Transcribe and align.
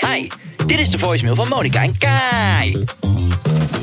Hi, 0.00 0.28
dit 0.66 0.78
is 0.78 0.90
de 0.90 0.98
voicemail 0.98 1.34
van 1.34 1.48
Monica 1.48 1.82
en 1.82 1.98
Kai. 1.98 2.84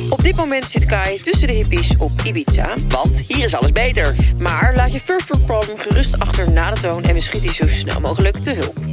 Op 0.10 0.24
dit 0.24 0.36
moment 0.36 0.64
zit 0.64 0.86
Kai 0.86 1.20
tussen 1.24 1.48
de 1.48 1.54
hippies 1.54 1.98
op 1.98 2.12
Ibiza. 2.24 2.74
Want 2.88 3.18
hier 3.28 3.46
is 3.46 3.54
alles 3.54 3.72
beter. 3.72 4.16
Maar 4.40 4.76
laat 4.76 4.94
je 4.94 5.02
world 5.06 5.46
problem 5.46 5.78
gerust 5.78 6.20
achter 6.20 6.52
na 6.52 6.72
de 6.72 6.82
toon 6.82 7.04
en 7.04 7.14
we 7.14 7.22
schieten 7.22 7.54
zo 7.54 7.68
snel 7.68 8.00
mogelijk 8.00 8.38
te 8.38 8.54
hulp. 8.54 8.85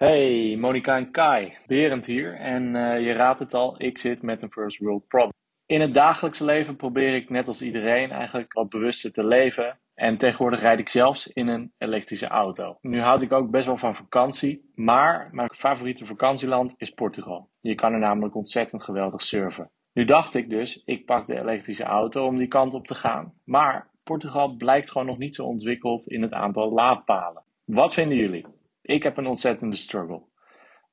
Hey, 0.00 0.56
Monika 0.56 0.96
en 0.96 1.10
Kai. 1.10 1.56
Berend 1.66 2.06
hier. 2.06 2.34
En 2.34 2.76
eh, 2.76 3.06
je 3.06 3.12
raadt 3.12 3.38
het 3.38 3.54
al, 3.54 3.74
ik 3.82 3.98
zit 3.98 4.22
met 4.22 4.42
een 4.42 4.50
first 4.50 4.78
world 4.78 5.08
problem. 5.08 5.32
In 5.66 5.80
het 5.80 5.94
dagelijkse 5.94 6.44
leven 6.44 6.76
probeer 6.76 7.14
ik 7.14 7.30
net 7.30 7.48
als 7.48 7.62
iedereen 7.62 8.10
eigenlijk 8.10 8.52
wat 8.52 8.68
bewuster 8.68 9.12
te 9.12 9.24
leven. 9.24 9.78
En 9.94 10.16
tegenwoordig 10.16 10.60
rijd 10.60 10.78
ik 10.78 10.88
zelfs 10.88 11.26
in 11.26 11.48
een 11.48 11.72
elektrische 11.78 12.26
auto. 12.26 12.78
Nu 12.80 13.00
houd 13.00 13.22
ik 13.22 13.32
ook 13.32 13.50
best 13.50 13.66
wel 13.66 13.76
van 13.76 13.96
vakantie. 13.96 14.70
Maar 14.74 15.28
mijn 15.32 15.54
favoriete 15.54 16.06
vakantieland 16.06 16.74
is 16.76 16.90
Portugal. 16.90 17.48
Je 17.60 17.74
kan 17.74 17.92
er 17.92 17.98
namelijk 17.98 18.34
ontzettend 18.34 18.82
geweldig 18.82 19.22
surfen. 19.22 19.70
Nu 19.92 20.04
dacht 20.04 20.34
ik 20.34 20.50
dus, 20.50 20.82
ik 20.84 21.06
pak 21.06 21.26
de 21.26 21.38
elektrische 21.38 21.84
auto 21.84 22.26
om 22.26 22.36
die 22.36 22.48
kant 22.48 22.74
op 22.74 22.86
te 22.86 22.94
gaan. 22.94 23.32
Maar 23.44 23.90
Portugal 24.02 24.56
blijkt 24.56 24.90
gewoon 24.90 25.06
nog 25.06 25.18
niet 25.18 25.34
zo 25.34 25.44
ontwikkeld 25.44 26.06
in 26.06 26.22
het 26.22 26.32
aantal 26.32 26.72
laadpalen. 26.72 27.42
Wat 27.64 27.94
vinden 27.94 28.16
jullie? 28.16 28.58
Ik 28.90 29.02
heb 29.02 29.16
een 29.16 29.26
ontzettende 29.26 29.76
struggle. 29.76 30.22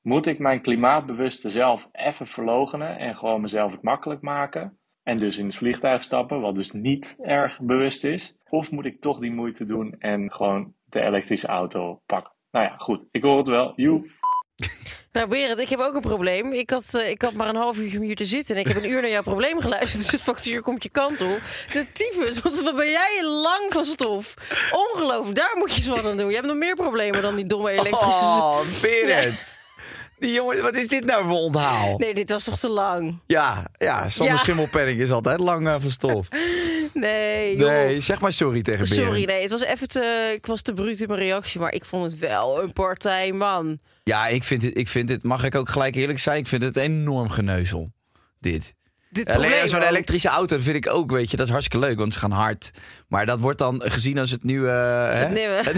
Moet 0.01 0.25
ik 0.25 0.39
mijn 0.39 0.61
klimaatbewuste 0.61 1.49
zelf 1.49 1.89
even 1.91 2.27
verlogenen 2.27 2.97
en 2.97 3.15
gewoon 3.15 3.41
mezelf 3.41 3.71
het 3.71 3.81
makkelijk 3.81 4.21
maken? 4.21 4.77
En 5.03 5.17
dus 5.17 5.37
in 5.37 5.45
het 5.45 5.55
vliegtuig 5.55 6.03
stappen, 6.03 6.41
wat 6.41 6.55
dus 6.55 6.71
niet 6.71 7.15
erg 7.21 7.61
bewust 7.61 8.03
is? 8.03 8.37
Of 8.49 8.71
moet 8.71 8.85
ik 8.85 9.01
toch 9.01 9.19
die 9.19 9.31
moeite 9.31 9.65
doen 9.65 9.95
en 9.99 10.31
gewoon 10.31 10.73
de 10.85 11.01
elektrische 11.01 11.47
auto 11.47 12.01
pakken? 12.05 12.33
Nou 12.51 12.65
ja, 12.65 12.75
goed. 12.77 13.03
Ik 13.11 13.23
hoor 13.23 13.37
het 13.37 13.47
wel. 13.47 13.73
Joe. 13.75 14.09
Nou 15.17 15.29
Berend, 15.29 15.59
ik 15.59 15.69
heb 15.69 15.79
ook 15.79 15.95
een 15.95 16.01
probleem. 16.01 16.53
Ik 16.53 16.69
had, 16.69 16.93
eh, 16.93 17.09
ik 17.09 17.21
had 17.21 17.33
maar 17.33 17.49
een 17.49 17.55
half 17.55 17.77
uur 17.77 17.97
om 17.97 18.03
hier 18.03 18.15
te 18.15 18.25
zitten 18.25 18.55
en 18.55 18.61
ik 18.61 18.67
heb 18.67 18.83
een 18.83 18.89
uur 18.89 19.01
naar 19.01 19.09
jouw 19.09 19.21
probleem 19.21 19.61
geluisterd. 19.61 20.03
Dus 20.03 20.11
het 20.11 20.21
factuur 20.21 20.61
komt 20.61 20.83
je 20.83 20.89
kant 20.89 21.21
op. 21.21 21.41
De 21.71 21.85
tyfus, 21.91 22.41
wat, 22.41 22.61
wat 22.61 22.75
ben 22.75 22.89
jij 22.89 23.23
lang 23.23 23.65
van 23.69 23.85
stof? 23.85 24.33
Ongelooflijk, 24.71 25.35
daar 25.35 25.53
moet 25.55 25.71
je 25.71 25.77
eens 25.77 25.87
wat 25.87 26.05
aan 26.05 26.17
doen. 26.17 26.27
Je 26.27 26.35
hebt 26.35 26.47
nog 26.47 26.55
meer 26.55 26.75
problemen 26.75 27.21
dan 27.21 27.35
die 27.35 27.45
domme 27.45 27.71
elektrische... 27.71 28.23
Oh, 28.23 28.59
Berend. 28.81 29.39
Die 30.19 30.33
jongen, 30.33 30.61
wat 30.61 30.75
is 30.75 30.87
dit 30.87 31.05
nou 31.05 31.25
voor 31.25 31.37
onthaal? 31.37 31.97
Nee, 31.97 32.13
dit 32.13 32.29
was 32.29 32.43
toch 32.43 32.59
te 32.59 32.69
lang? 32.69 33.19
Ja, 33.27 33.65
ja, 33.77 34.09
Sander 34.09 34.33
Ja. 34.33 34.39
Schimmelpenning 34.39 34.99
is 34.99 35.11
altijd 35.11 35.39
lang 35.39 35.67
eh, 35.67 35.75
van 35.79 35.91
stof. 35.91 36.27
Nee, 36.93 37.57
joh. 37.57 37.69
Nee, 37.69 37.99
zeg 37.99 38.21
maar 38.21 38.31
sorry 38.31 38.61
tegen 38.61 38.89
Berend. 38.89 39.05
Sorry, 39.07 39.25
nee, 39.25 39.41
het 39.41 39.51
was 39.51 39.61
even 39.63 39.87
te... 39.87 40.31
Ik 40.35 40.45
was 40.45 40.61
te 40.61 40.73
bruut 40.73 41.01
in 41.01 41.07
mijn 41.07 41.19
reactie, 41.19 41.59
maar 41.59 41.73
ik 41.73 41.85
vond 41.85 42.11
het 42.11 42.19
wel 42.19 42.61
een 42.61 42.73
partij, 42.73 43.31
man. 43.31 43.79
Ja, 44.07 44.27
ik 44.27 44.43
vind, 44.43 44.61
het, 44.61 44.77
ik 44.77 44.87
vind 44.87 45.09
het, 45.09 45.23
mag 45.23 45.43
ik 45.43 45.55
ook 45.55 45.69
gelijk 45.69 45.95
eerlijk 45.95 46.19
zijn, 46.19 46.39
ik 46.39 46.47
vind 46.47 46.63
het 46.63 46.77
enorm 46.77 47.29
geneuzel. 47.29 47.91
Dit. 48.39 48.73
Dit 49.09 49.29
Alleen 49.29 49.49
probleem 49.49 49.67
Zo'n 49.67 49.81
elektrische 49.81 50.27
auto 50.27 50.57
vind 50.59 50.75
ik 50.75 50.93
ook, 50.93 51.11
weet 51.11 51.31
je, 51.31 51.37
dat 51.37 51.45
is 51.45 51.51
hartstikke 51.51 51.85
leuk, 51.85 51.97
want 51.97 52.13
ze 52.13 52.19
gaan 52.19 52.31
hard. 52.31 52.71
Maar 53.07 53.25
dat 53.25 53.39
wordt 53.39 53.57
dan 53.57 53.81
gezien 53.85 54.17
als 54.17 54.31
het 54.31 54.43
nieuwe... 54.43 54.69
Het 54.69 55.33
nieuwe. 55.33 55.63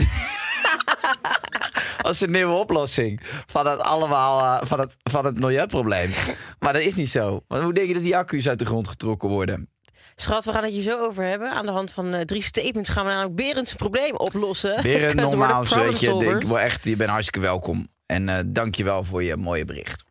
als 2.07 2.19
de 2.19 2.27
nieuwe 2.27 2.53
oplossing 2.53 3.21
van 3.45 3.67
het 3.67 3.81
allemaal, 3.81 4.61
eh, 4.61 4.67
van, 4.67 4.79
het, 4.79 4.95
van 5.03 5.25
het 5.25 5.39
milieuprobleem. 5.39 6.11
Maar 6.59 6.73
dat 6.73 6.81
is 6.81 6.95
niet 6.95 7.09
zo. 7.09 7.43
Want 7.47 7.63
hoe 7.63 7.73
denk 7.73 7.87
je 7.87 7.93
dat 7.93 8.03
die 8.03 8.17
accu's 8.17 8.47
uit 8.47 8.59
de 8.59 8.65
grond 8.65 8.87
getrokken 8.87 9.29
worden? 9.29 9.69
Schat, 10.15 10.45
we 10.45 10.51
gaan 10.51 10.63
het 10.63 10.71
hier 10.71 10.83
zo 10.83 10.97
over 10.97 11.23
hebben. 11.23 11.51
Aan 11.51 11.65
de 11.65 11.71
hand 11.71 11.91
van 11.91 12.13
eh, 12.13 12.21
drie 12.21 12.43
statements 12.43 12.89
gaan 12.89 13.05
we 13.05 13.11
namelijk 13.11 13.35
Berend's 13.35 13.73
probleem 13.73 14.15
oplossen. 14.15 14.85
Een 14.85 14.99
worden 14.99 15.15
nogmaals, 15.15 15.75
weet 15.75 15.99
je, 15.99 16.35
ik 16.39 16.43
wil 16.43 16.59
echt, 16.59 16.85
je 16.85 16.95
bent 16.95 17.09
hartstikke 17.09 17.39
welkom. 17.39 17.87
En 18.09 18.29
eh 18.29 18.39
dank 18.47 18.75
je 18.75 18.83
wel 18.83 19.03
voor 19.03 19.23
je 19.23 19.35
mooie 19.35 19.65
bericht. 19.65 20.03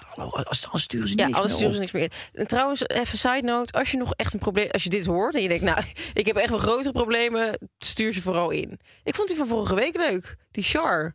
Hallo, 0.00 0.30
als, 0.30 0.68
als 0.70 0.82
sturen 0.82 1.08
ze 1.08 1.16
Ja, 1.16 1.26
niks 1.26 1.38
alles 1.38 1.52
sturen 1.52 1.74
ze 1.74 1.80
niks 1.80 1.92
meer 1.92 2.02
in. 2.02 2.10
En 2.32 2.46
trouwens, 2.46 2.86
even 2.86 3.18
side 3.18 3.42
note. 3.42 3.72
Als 3.78 3.90
je 3.90 3.96
nog 3.96 4.14
echt 4.14 4.34
een 4.34 4.40
probleem... 4.40 4.70
Als 4.70 4.82
je 4.82 4.88
dit 4.88 5.06
hoort 5.06 5.34
en 5.34 5.42
je 5.42 5.48
denkt... 5.48 5.64
Nou, 5.64 5.84
ik 6.12 6.26
heb 6.26 6.36
echt 6.36 6.48
wel 6.48 6.58
grotere 6.58 6.92
problemen. 6.92 7.58
Stuur 7.78 8.12
ze 8.12 8.22
vooral 8.22 8.50
in. 8.50 8.80
Ik 9.04 9.14
vond 9.14 9.28
die 9.28 9.36
van 9.36 9.46
vorige 9.46 9.74
week 9.74 9.96
leuk. 9.96 10.36
Die 10.50 10.64
Char. 10.64 11.14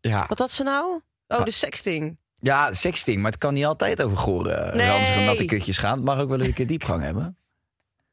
Ja. 0.00 0.24
Wat 0.28 0.38
had 0.38 0.50
ze 0.50 0.62
nou? 0.62 1.00
Oh, 1.28 1.44
de 1.44 1.50
sexting. 1.50 2.18
ja, 2.40 2.74
sexting, 2.74 3.22
maar 3.22 3.30
het 3.30 3.40
kan 3.40 3.54
niet 3.54 3.64
altijd 3.64 4.02
over 4.02 4.16
gore, 4.16 4.70
Nee. 4.74 4.88
ranzige, 4.88 5.20
natte 5.20 5.44
kutjes 5.44 5.78
gaan. 5.78 5.96
Het 5.96 6.04
mag 6.04 6.18
ook 6.20 6.28
wel 6.28 6.38
eens 6.38 6.46
een 6.46 6.54
keer 6.54 6.66
diepgang 6.66 7.02
hebben. 7.02 7.36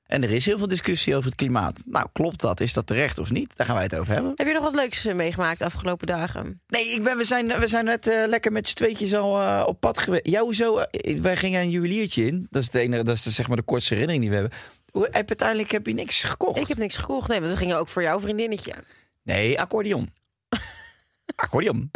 En 0.09 0.24
er 0.24 0.31
is 0.31 0.46
heel 0.46 0.58
veel 0.58 0.68
discussie 0.68 1.16
over 1.16 1.30
het 1.30 1.36
klimaat. 1.36 1.84
Nou, 1.86 2.08
klopt 2.14 2.42
dat? 2.42 2.59
Is 2.59 2.74
dat 2.74 2.88
terecht 2.88 3.20
of 3.20 3.31
niet? 3.31 3.52
Daar 3.56 3.66
gaan 3.66 3.75
wij 3.75 3.84
het 3.84 3.96
over 3.96 4.14
hebben. 4.14 4.31
Heb 4.36 4.47
je 4.47 4.53
nog 4.53 4.64
wat 4.64 4.74
leuks 4.74 5.06
eh, 5.06 5.16
meegemaakt 5.16 5.59
de 5.59 5.66
afgelopen 5.66 6.08
dagen? 6.08 6.62
Nee, 6.68 6.88
ik 6.88 7.03
ben, 7.03 7.18
we, 7.18 7.24
zijn, 7.24 7.47
we 7.59 7.68
zijn 7.68 7.86
net 7.86 8.08
eh, 8.08 8.28
lekker 8.28 8.52
met 8.52 8.68
z'n 8.68 8.75
tweetjes 8.75 9.14
al 9.14 9.42
eh, 9.42 9.64
op 9.68 9.80
pad 9.80 10.00
geweest. 10.00 10.28
Ja, 10.28 10.42
hoezo? 10.42 10.78
Eh, 10.78 11.20
wij 11.20 11.38
gingen 11.38 11.62
een 11.62 11.70
juweliertje 11.70 12.25
in. 12.25 12.47
Dat 12.50 12.62
is, 12.62 12.68
het 12.68 12.75
enige, 12.75 13.03
dat 13.03 13.16
is 13.16 13.24
de, 13.24 13.30
zeg 13.30 13.47
maar 13.47 13.58
de 13.58 13.64
kortste 13.64 13.94
herinnering 13.94 14.24
die 14.24 14.34
we 14.34 14.40
hebben. 14.40 14.59
Hoe, 14.92 15.08
heb, 15.12 15.28
uiteindelijk 15.28 15.72
heb 15.72 15.86
je 15.88 15.94
niks 15.94 16.24
gekocht? 16.24 16.59
Ik 16.59 16.68
heb 16.68 16.78
niks 16.78 16.97
gekocht. 16.97 17.28
Nee, 17.28 17.40
want 17.40 17.52
we 17.52 17.58
gingen 17.58 17.78
ook 17.78 17.88
voor 17.88 18.02
jouw 18.02 18.20
vriendinnetje. 18.20 18.74
Nee, 19.24 19.59
accordeon. 19.59 20.09
accordeon. 21.36 21.91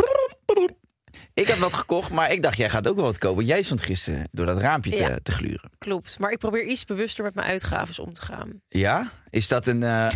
Ik 1.34 1.48
heb 1.48 1.58
wat 1.58 1.74
gekocht, 1.74 2.12
maar 2.12 2.32
ik 2.32 2.42
dacht, 2.42 2.58
jij 2.58 2.70
gaat 2.70 2.88
ook 2.88 2.96
wel 2.96 3.06
wat 3.06 3.18
kopen. 3.18 3.46
Jij 3.46 3.62
stond 3.62 3.82
gisteren 3.82 4.28
door 4.32 4.46
dat 4.46 4.58
raampje 4.58 4.92
te, 4.92 4.96
Ja. 4.98 5.18
te 5.24 5.32
gluren. 5.32 5.70
Klopt. 5.78 6.20
Maar 6.20 6.32
ik 6.32 6.38
probeer 6.38 6.64
iets 6.66 6.86
bewuster 6.86 7.24
met 7.24 7.36
mijn 7.36 7.48
uitgaven 7.48 8.04
om 8.04 8.14
te 8.14 8.22
gaan. 8.22 8.62
Ja? 8.68 9.12
Is 9.30 9.48
dat 9.48 9.68
een... 9.68 9.84
eh, 9.84 10.08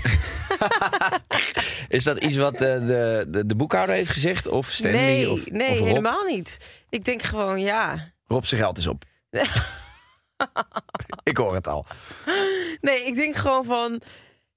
is 1.98 2.04
dat 2.04 2.24
iets 2.24 2.38
wat 2.38 2.54
eh, 2.54 2.60
de, 2.60 3.26
de, 3.30 3.46
de 3.46 3.56
boekhouder 3.56 3.96
heeft 3.96 4.10
gezegd? 4.12 4.48
Of 4.48 4.70
Stanley? 4.72 5.02
nee, 5.02 5.32
of, 5.32 5.50
nee 5.50 5.72
of 5.72 5.78
Rob? 5.78 5.88
helemaal 5.88 6.24
niet. 6.24 6.58
Ik 6.90 7.04
denk 7.04 7.22
gewoon, 7.22 7.60
ja. 7.60 8.12
Rob 8.26 8.44
zijn 8.44 8.62
geld 8.62 8.78
is 8.78 8.88
op. 8.88 9.04
ik 11.24 11.38
hoor 11.38 11.54
het 11.54 11.68
al. 11.68 11.86
Nee, 12.82 13.06
ik 13.06 13.16
denk 13.16 13.36
gewoon 13.36 13.66
van... 13.66 14.02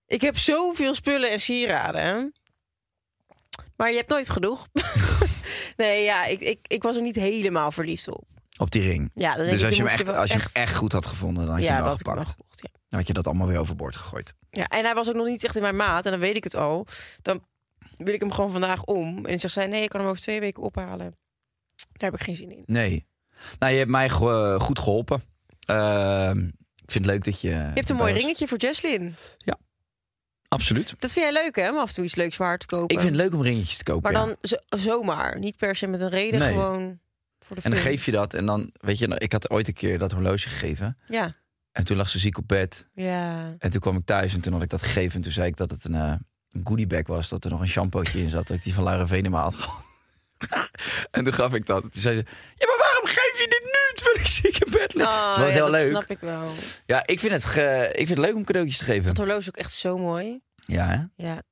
Ik 0.06 0.20
heb 0.20 0.38
zoveel 0.38 0.94
spullen 0.94 1.30
en 1.30 1.40
sieraden. 1.40 2.02
hè. 2.02 2.24
Maar 3.76 3.90
je 3.90 3.96
hebt 3.96 4.08
nooit 4.10 4.30
genoeg. 4.30 4.66
nee, 5.76 6.04
ja, 6.04 6.24
ik, 6.24 6.40
ik, 6.40 6.58
ik 6.66 6.82
was 6.82 6.96
er 6.96 7.02
niet 7.02 7.16
helemaal 7.16 7.72
verliefd 7.72 8.08
op. 8.08 8.24
Op 8.58 8.70
die 8.70 8.82
ring. 8.82 9.10
Ja, 9.14 9.34
Dus 9.34 9.64
als 9.64 9.76
je, 9.76 9.82
hem 9.82 9.92
echt, 9.92 10.08
als 10.08 10.32
je 10.32 10.38
hem 10.38 10.46
echt 10.52 10.74
goed 10.76 10.92
had 10.92 11.06
gevonden, 11.06 11.42
dan 11.44 11.52
had 11.54 11.62
je 11.62 11.68
ja, 11.68 11.74
hem 11.74 11.84
wel 11.84 11.96
gepakt. 11.96 12.28
gekocht, 12.28 12.62
ja. 12.62 12.68
Dan 12.88 12.98
had 12.98 13.08
je 13.08 13.14
dat 13.14 13.26
allemaal 13.26 13.46
weer 13.46 13.58
overboord 13.58 13.96
gegooid. 13.96 14.34
ja. 14.50 14.66
En 14.66 14.84
hij 14.84 14.94
was 14.94 15.08
ook 15.08 15.14
nog 15.14 15.26
niet 15.26 15.44
echt 15.44 15.56
in 15.56 15.62
mijn 15.62 15.76
maat. 15.76 16.04
En 16.04 16.10
dan 16.10 16.20
weet 16.20 16.36
ik 16.36 16.44
het 16.44 16.54
al. 16.56 16.86
Dan 17.22 17.44
wil 17.96 18.14
ik 18.14 18.20
hem 18.20 18.32
gewoon 18.32 18.50
vandaag 18.50 18.84
om. 18.84 19.26
En 19.26 19.38
zegt 19.38 19.54
zij, 19.54 19.66
nee, 19.66 19.82
ik 19.82 19.88
kan 19.88 20.00
hem 20.00 20.08
over 20.08 20.22
twee 20.22 20.40
weken 20.40 20.62
ophalen. 20.62 21.16
Daar 21.92 22.10
heb 22.10 22.14
ik 22.14 22.22
geen 22.26 22.36
zin 22.36 22.50
in. 22.50 22.62
Nee. 22.66 23.06
Nou, 23.58 23.72
je 23.72 23.78
hebt 23.78 23.90
mij 23.90 24.08
ge- 24.08 24.56
goed 24.60 24.78
geholpen. 24.78 25.22
Ehm, 25.66 26.38
ik 26.84 26.90
vind 26.90 27.04
het 27.04 27.06
leuk 27.06 27.24
dat 27.24 27.40
je... 27.40 27.48
Je 27.48 27.54
hebt 27.54 27.90
een 27.90 27.96
mooi 27.96 28.12
ringetje 28.12 28.48
voor 28.48 28.58
Jesslyn. 28.58 29.14
Absoluut. 30.54 30.94
Dat 30.98 31.12
vind 31.12 31.32
jij 31.32 31.42
leuk, 31.42 31.56
hè? 31.56 31.70
Om 31.70 31.78
af 31.78 31.88
en 31.88 31.94
toe 31.94 32.04
iets 32.04 32.14
leuks 32.14 32.36
waar 32.36 32.58
te 32.58 32.66
kopen. 32.66 32.96
Ik 32.96 33.02
vind 33.02 33.16
het 33.16 33.22
leuk 33.24 33.34
om 33.34 33.42
ringetjes 33.42 33.76
te 33.76 33.84
kopen. 33.84 34.12
Maar 34.12 34.20
ja. 34.20 34.26
dan 34.26 34.36
zo- 34.42 34.78
zomaar. 34.78 35.38
Niet 35.38 35.56
per 35.56 35.76
se 35.76 35.86
met 35.86 36.00
een 36.00 36.08
reden, 36.08 36.38
Nee. 36.40 36.52
gewoon 36.52 36.98
voor 37.38 37.56
de 37.56 37.62
En 37.62 37.70
dan 37.70 37.80
geef 37.80 38.04
je 38.04 38.10
dat 38.12 38.34
en 38.34 38.46
dan, 38.46 38.70
weet 38.80 38.98
je, 38.98 39.18
ik 39.18 39.32
had 39.32 39.50
ooit 39.50 39.68
een 39.68 39.74
keer 39.74 39.98
dat 39.98 40.12
horloge 40.12 40.48
gegeven. 40.48 40.98
Ja. 41.08 41.36
En 41.72 41.84
toen 41.84 41.96
lag 41.96 42.08
ze 42.08 42.18
ziek 42.18 42.38
op 42.38 42.48
bed. 42.48 42.86
Ja. 42.94 43.54
En 43.58 43.70
toen 43.70 43.80
kwam 43.80 43.96
ik 43.96 44.04
thuis 44.04 44.34
en 44.34 44.40
toen 44.40 44.52
had 44.52 44.62
ik 44.62 44.68
dat 44.68 44.82
gegeven. 44.82 45.14
En 45.16 45.22
toen 45.22 45.32
zei 45.32 45.46
ik 45.46 45.56
dat 45.56 45.70
het 45.70 45.84
een, 45.84 45.94
eh, 45.94 46.14
een 46.50 46.60
goodiebag 46.64 47.06
was. 47.06 47.28
Dat 47.28 47.44
er 47.44 47.50
nog 47.50 47.60
een 47.60 47.68
shampootje 47.68 48.20
in 48.20 48.28
zat. 48.28 48.46
Dat 48.46 48.56
ik 48.56 48.62
die 48.62 48.74
van 48.74 48.84
Laura 48.84 49.06
Venema 49.06 49.42
had 49.42 49.54
gehad. 49.54 49.82
en 51.10 51.24
toen 51.24 51.32
gaf 51.32 51.54
ik 51.54 51.66
dat. 51.66 51.82
En 51.82 51.90
toen 51.90 52.00
zei 52.02 52.14
ze, 52.14 52.24
ja, 52.56 52.66
maar 52.66 52.78
waarom 52.78 53.06
geef 53.06 53.40
je 53.40 53.46
dit 53.48 53.64
ik 54.42 54.70
bed 54.70 54.94
lig? 54.94 55.06
Oh, 55.06 55.26
dat 55.28 55.36
was 55.36 55.46
ja, 55.46 55.52
heel 55.52 55.60
dat 55.60 55.70
leuk. 55.70 55.88
snap 55.90 56.10
ik 56.10 56.18
wel. 56.18 56.48
Ja, 56.86 57.06
ik 57.06 57.20
vind, 57.20 57.32
het 57.32 57.44
ge- 57.44 57.88
ik 57.90 58.06
vind 58.06 58.08
het 58.08 58.18
leuk 58.18 58.34
om 58.34 58.44
cadeautjes 58.44 58.78
te 58.78 58.84
geven. 58.84 59.04
Dat 59.06 59.16
horloge 59.16 59.38
is 59.40 59.48
ook 59.48 59.56
echt 59.56 59.72
zo 59.72 59.98
mooi. 59.98 60.40
Ja, 60.54 60.86
hè? 60.86 61.24
Ja, 61.24 61.42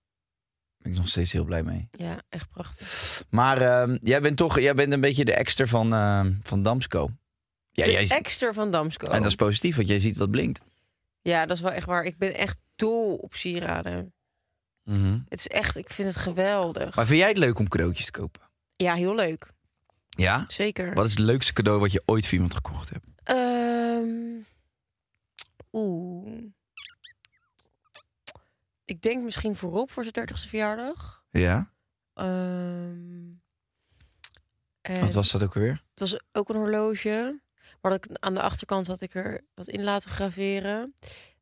ben 0.79 0.93
ik 0.93 0.99
nog 0.99 1.09
steeds 1.09 1.33
heel 1.33 1.45
blij 1.45 1.63
mee. 1.63 1.89
ja 1.91 2.23
echt 2.29 2.51
prachtig. 2.51 3.23
Maar 3.31 3.61
ehm, 3.63 3.97
jij 4.03 4.21
bent 4.21 4.37
toch 4.37 4.61
jij 4.61 4.75
bent 4.75 4.93
een 4.93 5.01
beetje 5.01 5.25
de 5.25 5.35
exter 5.35 5.69
van, 5.69 5.93
ehm, 5.93 6.33
van 6.43 6.63
Damsco. 6.63 7.11
Ja, 7.71 7.85
de 7.85 7.91
jij, 7.93 8.53
van 8.53 8.71
Damsco. 8.71 9.07
en 9.07 9.19
dat 9.19 9.27
is 9.31 9.35
positief, 9.35 9.77
want 9.77 9.89
jij 9.89 10.01
ziet 10.01 10.17
wat 10.17 10.31
blinkt. 10.31 10.61
Ja, 11.23 11.47
dat 11.47 11.57
is 11.57 11.63
wel 11.63 11.73
echt 11.73 11.87
waar. 11.87 12.05
Ik 12.05 12.19
ben 12.19 12.35
echt 12.35 12.57
dol 12.77 13.15
op 13.17 13.35
sieraden. 13.35 14.13
Het 15.29 15.39
is 15.39 15.47
echt, 15.47 15.77
ik 15.77 15.91
vind 15.91 16.09
het 16.09 16.17
geweldig. 16.17 16.95
Maar 16.97 17.07
vind 17.07 17.19
jij 17.19 17.29
het 17.29 17.37
leuk 17.37 17.59
om 17.59 17.69
cadeautjes 17.69 18.05
te 18.05 18.11
kopen? 18.11 18.43
Ja, 18.77 18.95
heel 18.95 19.15
leuk. 19.15 19.51
Ja? 20.23 20.45
Zeker. 20.49 20.95
Wat 20.95 21.05
is 21.05 21.11
het 21.11 21.21
leukste 21.21 21.53
cadeau 21.53 21.81
wat 21.81 21.93
je 21.93 22.03
ooit 22.07 22.25
voor 22.25 22.35
iemand 22.35 22.55
gekocht 22.55 22.91
hebt? 22.91 23.07
Ehm, 23.23 24.43
Oeh. 25.73 26.43
Ik 28.85 29.03
denk 29.03 29.25
misschien 29.25 29.57
voor 29.57 29.71
Rob 29.71 29.91
voor 29.91 30.03
zijn 30.03 30.15
30ste 30.15 30.49
verjaardag. 30.49 31.25
Ja? 31.31 31.73
Ehm, 32.15 33.27
en 34.81 35.01
Wat 35.01 35.15
was 35.15 35.31
dat 35.31 35.43
ook 35.43 35.55
weer? 35.55 35.83
Het 35.91 36.01
was 36.01 36.21
ook 36.33 36.49
een 36.49 36.57
horloge. 36.57 37.41
Maar 37.81 37.91
dat 37.91 38.05
ik, 38.05 38.17
aan 38.19 38.35
de 38.35 38.43
achterkant 38.43 38.87
had 38.87 39.01
ik 39.01 39.15
er 39.15 39.41
wat 39.55 39.69
in 39.69 39.83
laten 39.85 40.11
graveren. 40.11 40.95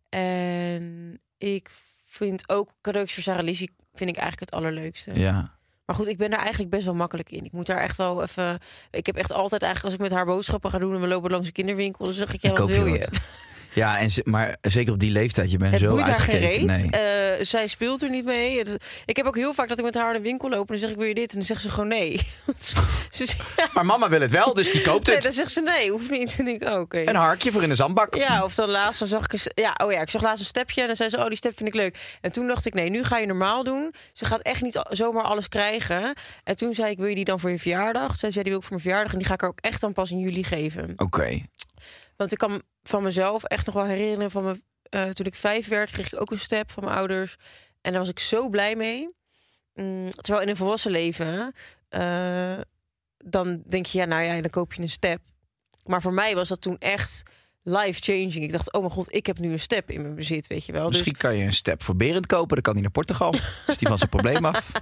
En 0.09 1.21
ik 1.39 1.71
vind 2.05 2.49
ook 2.49 2.71
cadeautjes 2.81 3.15
voor 3.15 3.33
Sarah 3.33 3.45
Lizzie 3.45 3.75
vind 3.95 4.11
ik 4.11 4.17
eigenlijk 4.17 4.51
het 4.51 4.61
allerleukste. 4.61 5.19
Ja. 5.19 5.56
Maar 5.87 5.97
goed, 5.97 6.07
ik 6.07 6.19
ben 6.19 6.31
daar 6.31 6.41
eigenlijk 6.41 6.71
best 6.71 6.85
wel 6.85 6.95
makkelijk 6.95 7.31
in. 7.31 7.45
Ik 7.45 7.53
moet 7.53 7.67
daar 7.67 7.81
echt 7.81 7.97
wel 7.97 8.23
even... 8.23 8.59
Ik 8.91 9.07
heb 9.07 9.17
echt 9.17 9.33
altijd 9.33 9.63
eigenlijk, 9.63 9.95
als 9.95 10.05
ik 10.05 10.11
met 10.11 10.19
haar 10.19 10.27
boodschappen 10.27 10.71
ga 10.71 10.79
doen... 10.79 10.95
en 10.95 11.01
we 11.01 11.07
lopen 11.07 11.31
langs 11.31 11.47
een 11.47 11.53
kinderwinkel, 11.53 12.05
dan 12.05 12.15
zeg 12.15 12.35
ik, 12.35 12.43
ja, 12.43 12.53
wat 12.53 12.67
wil 12.67 12.87
je? 12.87 12.99
wat. 12.99 13.09
Ja, 13.77 13.99
en 13.99 14.11
ze- 14.11 14.23
maar 14.25 14.57
zeker 14.61 14.93
op 14.93 14.99
die 14.99 15.11
leeftijd, 15.11 15.51
je 15.51 15.57
bent 15.57 15.71
Het 15.73 15.81
zo 15.81 15.91
boeit 15.91 16.09
uitgekeken. 16.09 16.67
Nee. 16.67 16.91
Eh, 16.91 17.45
zij 17.45 17.67
speelt 17.67 18.03
er 18.03 18.11
niet 18.11 18.25
mee. 18.25 18.59
Het- 18.59 18.77
ik 19.05 19.17
heb 19.17 19.27
ook 19.27 19.37
heel 19.37 19.55
vaak 19.55 19.69
dat 19.69 19.79
ik 19.79 19.85
met 19.85 19.95
haar 19.95 20.15
in 20.15 20.23
de 20.23 20.29
winkel 20.29 20.49
loop... 20.49 20.61
en 20.61 20.67
dan 20.67 20.79
zeg 20.79 20.91
ik, 20.91 20.97
wil 20.97 21.07
je 21.07 21.15
dit? 21.15 21.29
En 21.31 21.37
dan 21.37 21.47
zegt 21.47 21.61
ze 21.61 21.71
gewoon 21.71 21.89
nee. 21.89 22.21
ze, 22.59 22.77
ze- 23.27 23.37
Maar 23.75 23.87
mama 23.87 24.09
wil 24.09 24.21
het 24.21 24.31
wel, 24.31 24.55
dus 24.55 24.71
die 24.73 24.81
koopt 24.83 25.07
nee, 25.07 25.15
het. 25.15 25.25
dan 25.25 25.33
zegt 25.33 25.53
ze 25.53 25.61
nee, 25.61 25.91
hoeft 25.91 26.11
niet. 26.11 26.37
En 26.39 26.49
ik, 26.49 26.63
oh, 26.65 26.81
oké. 26.81 26.99
Een 27.05 27.15
harkje 27.15 27.53
voor 27.53 27.63
in 27.63 27.69
de 27.69 27.75
zandbak. 27.75 28.15
Ja, 28.15 28.45
of 28.45 28.55
dan 28.55 28.69
laatst 28.71 28.99
dan 28.99 29.09
zag 29.09 29.23
ik 29.33 29.41
ja, 29.55 29.75
oh 29.85 29.93
ja, 29.93 30.01
ik 30.01 30.11
zag 30.11 30.23
laatst 30.23 30.41
een 30.41 30.47
stepje 30.47 30.81
en 30.81 30.87
dan 30.87 30.97
zei 30.97 31.09
ze, 31.11 31.17
oh 31.19 31.27
die 31.27 31.37
step 31.37 31.57
vind 31.57 31.69
ik 31.69 31.75
leuk. 31.75 32.17
En 32.21 32.33
toen 32.33 32.47
dacht 32.47 32.67
ik, 32.67 32.75
nee, 32.75 32.91
nu 32.91 33.05
ga 33.05 33.19
je 33.19 33.27
normaal 33.27 33.65
doen. 33.65 33.95
Ze 34.13 34.25
gaat 34.25 34.41
echt 34.41 34.63
niet 34.63 34.81
zomaar 34.89 35.25
alles 35.25 35.49
krijgen. 35.49 36.15
En 36.45 36.57
toen 36.57 36.75
zei 36.75 36.91
ik, 36.91 36.99
wil 36.99 37.07
je 37.09 37.15
die 37.15 37.25
dan 37.25 37.41
voor 37.41 37.51
je 37.51 37.59
verjaardag? 37.59 38.17
Zij 38.17 38.31
zei, 38.31 38.43
die 38.43 38.53
wil 38.53 38.61
ik 38.61 38.67
voor 38.67 38.77
mijn 38.77 38.83
verjaardag 38.89 39.13
en 39.13 39.19
die 39.19 39.27
ga 39.27 39.35
ik 39.35 39.43
er 39.43 39.49
ook 39.49 39.61
echt 39.61 39.81
dan 39.81 39.93
pas 39.93 40.11
in 40.11 40.19
juli 40.19 40.45
geven. 40.45 40.93
Oké. 40.97 41.39
Want 42.17 42.33
ik 42.33 42.39
kan 42.39 42.63
van 42.89 43.03
mezelf 43.03 43.45
echt 43.45 43.67
nog 43.67 43.75
wel 43.75 43.85
herinneren 43.85 44.31
van 44.31 44.45
mijn, 44.45 44.63
eh, 44.83 45.09
toen 45.09 45.27
ik 45.27 45.35
vijf 45.35 45.69
werd, 45.69 45.91
kreeg 45.91 46.13
ik 46.13 46.21
ook 46.21 46.31
een 46.31 46.39
step 46.39 46.71
van 46.71 46.85
mijn 46.85 46.97
ouders. 46.97 47.37
En 47.81 47.91
daar 47.93 48.01
was 48.01 48.11
ik 48.11 48.19
zo 48.19 48.49
blij 48.49 48.77
mee. 48.77 49.15
Mm, 49.75 50.11
terwijl 50.11 50.45
in 50.45 50.49
een 50.49 50.57
volwassen 50.57 50.91
leven, 50.91 51.53
eh, 51.89 52.61
dan 53.17 53.63
denk 53.67 53.87
je, 53.87 53.99
ja, 53.99 54.05
nou 54.05 54.23
ja, 54.23 54.41
dan 54.41 54.51
koop 54.51 54.73
je 54.73 54.83
een 54.83 54.91
step. 54.91 55.21
Maar 55.85 56.03
voor 56.03 56.13
mij 56.13 56.35
was 56.35 56.49
dat 56.49 56.61
toen 56.61 56.79
echt 56.79 57.23
life-changing. 57.69 58.35
Ik 58.35 58.53
dacht, 58.53 58.73
oh 58.73 58.81
mijn 58.81 58.93
god, 58.93 59.15
ik 59.15 59.27
heb 59.27 59.39
nu 59.39 59.53
een 59.53 59.61
step 59.61 59.91
in 59.91 60.03
mijn 60.03 60.15
bezit, 60.15 60.47
weet 60.47 60.67
je 60.67 60.73
wel. 60.73 60.85
Dus 60.85 60.91
Misschien 60.93 61.17
kan 61.17 61.37
je 61.37 61.45
een 61.45 61.53
step 61.53 61.83
voor 61.83 61.97
Berend 61.97 62.27
kopen, 62.27 62.55
dan 62.55 62.63
kan 62.63 62.73
hij 62.73 62.83
naar 62.83 62.91
Portugal. 62.91 63.35
is 63.67 63.79
die 63.79 63.89
van 63.89 63.99
zijn 63.99 64.11
probleem 64.11 64.45
af. 64.45 64.73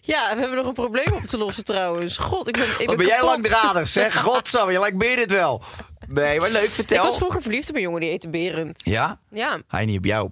ja, 0.00 0.34
we 0.34 0.40
hebben 0.40 0.56
nog 0.56 0.66
een 0.66 0.72
probleem 0.72 1.12
op 1.12 1.22
te 1.22 1.38
lossen 1.38 1.64
trouwens. 1.64 2.16
God, 2.18 2.48
ik 2.48 2.54
ben, 2.54 2.68
ik 2.78 2.86
Wat 2.86 2.96
ben 2.96 3.06
jij 3.06 3.24
langdradig, 3.24 3.88
zeg. 3.88 4.20
Godsamme, 4.20 4.72
je 4.72 4.78
lijkt 4.78 4.98
Berend 4.98 5.30
wel. 5.30 5.62
Nee, 6.08 6.40
maar 6.40 6.50
leuk, 6.50 6.62
Ik 6.62 6.70
vertel. 6.70 7.04
was 7.04 7.16
vroeger 7.16 7.42
verliefd 7.42 7.68
op 7.68 7.74
een 7.74 7.80
jongen 7.80 8.00
die 8.00 8.10
heette 8.10 8.28
Berend. 8.28 8.84
Ja? 8.84 9.20
Ja, 9.30 9.58
Hij 9.68 9.84
niet 9.84 9.98
op 9.98 10.04
jou. 10.04 10.30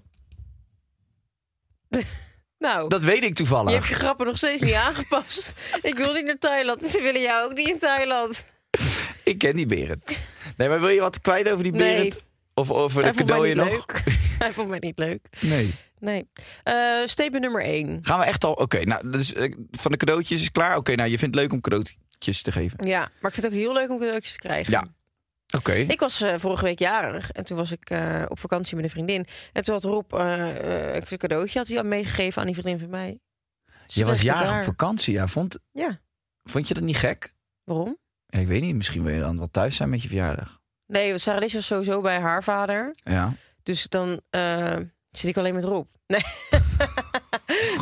nou... 2.59 2.89
Dat 2.89 3.01
weet 3.01 3.11
ik 3.15 3.19
Je 3.21 3.25
hebt 3.25 3.37
toevallig. 3.37 3.89
je 3.89 3.95
grappen 3.95 4.27
nog 4.27 4.37
steeds 4.37 4.63
niet 4.63 4.73
aangepast. 4.73 5.55
ik 5.83 5.95
wil 5.95 6.13
niet 6.13 6.25
naar 6.25 6.39
Thailand. 6.39 6.87
Ze 6.89 7.01
willen 7.03 7.21
jou 7.21 7.51
ook 7.51 7.57
niet 7.57 7.69
in 7.69 7.79
Thailand. 7.79 8.45
Ik 9.25 9.39
ken 9.39 9.57
die 9.57 9.67
Berend. 9.67 10.17
Nee, 10.59 10.69
maar 10.69 10.81
wil 10.81 10.89
je 10.89 11.01
wat 11.01 11.21
kwijt 11.21 11.51
over 11.53 11.63
die 11.63 11.73
Nee. 11.73 11.95
Berend? 11.97 12.25
Of 12.55 12.71
over 12.71 13.03
Hij 13.03 13.11
de 13.11 13.17
vond 13.17 13.29
mij 13.31 13.39
cadeau 13.39 13.69
niet 13.71 13.77
nog? 13.77 13.87
leuk. 13.87 14.03
Hij 14.45 14.53
vond 14.53 14.69
mij 14.69 14.79
niet 14.79 14.99
leuk. 14.99 15.27
Nee. 15.41 15.75
Nee. 15.99 16.29
Eh 16.63 17.07
statement 17.07 17.43
nummer 17.43 17.63
1. 17.63 17.99
Gaan 18.03 18.19
we 18.19 18.25
echt 18.25 18.45
al... 18.45 18.53
Oké, 18.53 18.85
nou, 18.85 19.11
dus, 19.11 19.33
van 19.71 19.91
de 19.91 19.97
cadeautjes 19.97 20.41
is 20.41 20.53
klaar. 20.53 20.77
Oké, 20.77 20.95
nou, 20.95 21.11
je 21.11 21.19
vindt 21.19 21.35
het 21.35 21.45
leuk 21.45 21.53
om 21.53 21.61
cadeautjes 21.61 22.43
te 22.43 22.53
geven. 22.53 22.87
Ja, 22.87 22.99
maar 22.99 23.31
ik 23.31 23.35
vind 23.35 23.37
het 23.37 23.47
ook 23.47 23.53
heel 23.53 23.73
leuk 23.73 23.91
om 23.91 23.99
cadeautjes 23.99 24.33
te 24.33 24.39
krijgen. 24.39 24.73
Ja. 24.73 24.85
Oké. 25.57 25.73
Ik 25.73 26.01
was 26.01 26.21
eh, 26.21 26.33
vorige 26.37 26.65
week 26.65 26.79
jarig 26.79 27.31
en 27.33 27.45
toen 27.45 27.57
was 27.57 27.73
ik 27.73 27.91
eh, 27.91 28.25
op 28.29 28.39
vakantie 28.39 28.75
met 28.77 28.85
een 28.85 28.91
vriendin. 28.91 29.27
En 29.53 29.65
toen 29.65 29.75
had 29.75 29.85
Rob 29.85 30.13
een 30.13 31.19
cadeautje 31.19 31.59
had 31.59 31.69
hij 31.69 31.79
al 31.79 31.85
meegegeven 31.85 32.41
aan 32.41 32.47
die 32.47 32.57
vriendin 32.57 32.79
van 32.81 32.91
mij. 32.91 33.19
Je 33.87 34.05
was 34.05 34.23
jarig 34.23 34.59
op 34.59 34.65
vakantie. 34.65 35.13
Ja, 35.15 35.27
vond, 35.27 35.59
Ja, 35.73 36.01
vond 36.45 36.69
je 36.69 36.75
dat 36.75 36.83
niet 36.83 36.97
gek? 36.97 37.35
waarom? 37.65 37.99
Ja, 38.31 38.39
ik 38.39 38.47
weet 38.47 38.61
niet, 38.61 38.75
misschien 38.75 39.03
wil 39.03 39.15
je 39.15 39.21
dan 39.21 39.39
wel 39.39 39.51
thuis 39.51 39.77
zijn 39.77 39.89
met 39.89 40.03
je 40.03 40.09
verjaardag. 40.09 40.61
Nee, 40.87 41.19
Sarah 41.19 41.41
Lies 41.41 41.55
was 41.55 41.67
sowieso 41.67 42.01
bij 42.01 42.19
haar 42.19 42.45
vader. 42.45 42.91
Ja. 43.05 43.33
Dus 43.63 43.89
dan 43.89 44.21
eh, 44.31 44.77
zit 45.11 45.31
ik 45.31 45.37
alleen 45.37 45.55
met 45.55 45.65
Rob. 45.65 45.87
Nee. 46.07 46.23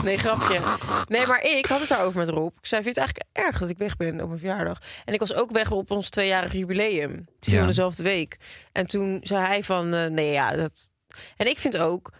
nee, 0.04 0.16
grapje. 0.18 0.60
Nee, 1.08 1.26
maar 1.26 1.44
ik 1.44 1.66
had 1.66 1.80
het 1.80 1.88
daarover 1.88 2.18
met 2.18 2.28
Rob. 2.28 2.54
Ik 2.58 2.66
zei, 2.66 2.82
vind 2.82 2.96
het 2.96 3.04
eigenlijk 3.04 3.46
erg 3.46 3.58
dat 3.58 3.68
ik 3.68 3.78
weg 3.78 3.96
ben 3.96 4.20
op 4.20 4.26
mijn 4.26 4.38
verjaardag? 4.38 4.78
En 5.04 5.14
ik 5.14 5.20
was 5.20 5.34
ook 5.34 5.50
weg 5.50 5.70
op 5.70 5.90
ons 5.90 6.08
tweejarig 6.10 6.52
jubileum. 6.52 7.10
Het 7.10 7.44
viel 7.44 7.54
Ja. 7.54 7.60
in 7.60 7.66
dezelfde 7.66 8.02
week. 8.02 8.36
En 8.72 8.86
toen 8.86 9.20
zei 9.22 9.44
hij 9.46 9.62
van, 9.62 9.94
eh, 9.94 10.06
nee 10.06 10.32
ja, 10.32 10.56
dat... 10.56 10.90
En 11.36 11.46
ik 11.46 11.58
vind 11.58 11.76
ook, 11.78 12.12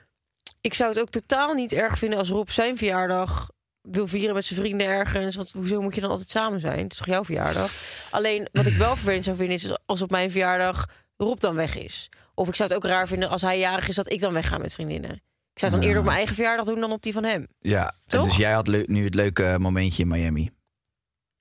ik 0.61 0.75
zou 0.75 0.91
het 0.91 1.01
ook 1.01 1.11
totaal 1.11 1.55
niet 1.55 1.73
erg 1.73 1.99
vinden 1.99 2.19
als 2.19 2.29
Rob 2.29 2.49
zijn 2.49 2.77
verjaardag 2.77 3.51
wil 3.91 4.07
vieren 4.07 4.35
met 4.35 4.45
zijn 4.45 4.61
vrienden 4.61 4.87
ergens. 4.87 5.37
Want 5.37 5.53
hoezo 5.53 5.81
moet 5.81 5.95
je 5.95 6.01
dan 6.01 6.11
altijd 6.11 6.31
samen 6.31 6.61
zijn? 6.61 6.79
Het 6.83 6.93
is 6.93 6.99
toch 6.99 7.07
jouw 7.07 7.25
verjaardag? 7.25 7.71
Alleen, 8.11 8.49
wat 8.53 8.67
ik 8.67 8.77
wel 8.77 8.95
vervelend 8.97 9.25
zou 9.25 9.37
vinden, 9.37 9.55
is 9.57 9.77
als 9.87 10.03
op 10.03 10.11
mijn 10.11 10.31
verjaardag 10.31 10.87
Rob 11.17 11.39
dan 11.39 11.55
weg 11.55 11.77
is. 11.77 12.09
Of 12.35 12.49
ik 12.49 12.55
zou 12.55 12.69
het 12.69 12.79
ook 12.79 12.85
raar 12.85 13.07
vinden 13.07 13.29
als 13.29 13.43
hij 13.43 13.59
jarig 13.59 13.89
is 13.89 13.95
dat 13.95 14.13
ik 14.13 14.21
dan 14.21 14.33
wegga 14.33 14.59
met 14.59 14.75
vriendinnen. 14.75 15.11
Ik 15.53 15.63
zou 15.63 15.73
het 15.73 15.81
dan 15.81 15.81
eerder 15.81 15.99
op 15.99 16.05
mijn 16.05 16.17
eigen 16.17 16.35
verjaardag 16.35 16.67
doen 16.67 16.81
dan 16.81 16.93
op 16.93 17.03
die 17.03 17.13
van 17.13 17.25
hem. 17.25 17.47
Ja, 17.61 17.93
Toch? 18.07 18.25
dus 18.25 18.37
jij 18.37 18.53
had 18.53 18.67
nu 18.87 19.05
het 19.05 19.15
leuke 19.15 19.57
momentje 19.59 20.03
in 20.03 20.09
Miami. 20.09 20.51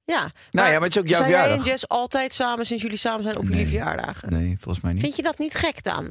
Ja. 0.05 0.31
Nou 0.51 0.67
ja, 0.67 0.73
maar 0.73 0.81
het 0.87 0.95
is 0.95 1.01
ook 1.01 1.07
jouw 1.07 1.17
zijn 1.19 1.29
jij 1.29 1.39
verjaardag. 1.39 1.65
en 1.65 1.71
Jess 1.71 1.87
altijd 1.87 2.33
samen 2.33 2.65
sinds 2.65 2.83
jullie 2.83 2.97
samen 2.97 3.23
zijn 3.23 3.37
op 3.37 3.43
jullie 3.43 3.67
verjaardagen? 3.67 4.29
Nee, 4.29 4.57
volgens 4.59 4.83
mij 4.83 4.93
niet. 4.93 5.01
Vind 5.01 5.15
je 5.15 5.21
dat 5.21 5.37
niet 5.37 5.55
gek 5.55 5.83
dan? 5.83 6.03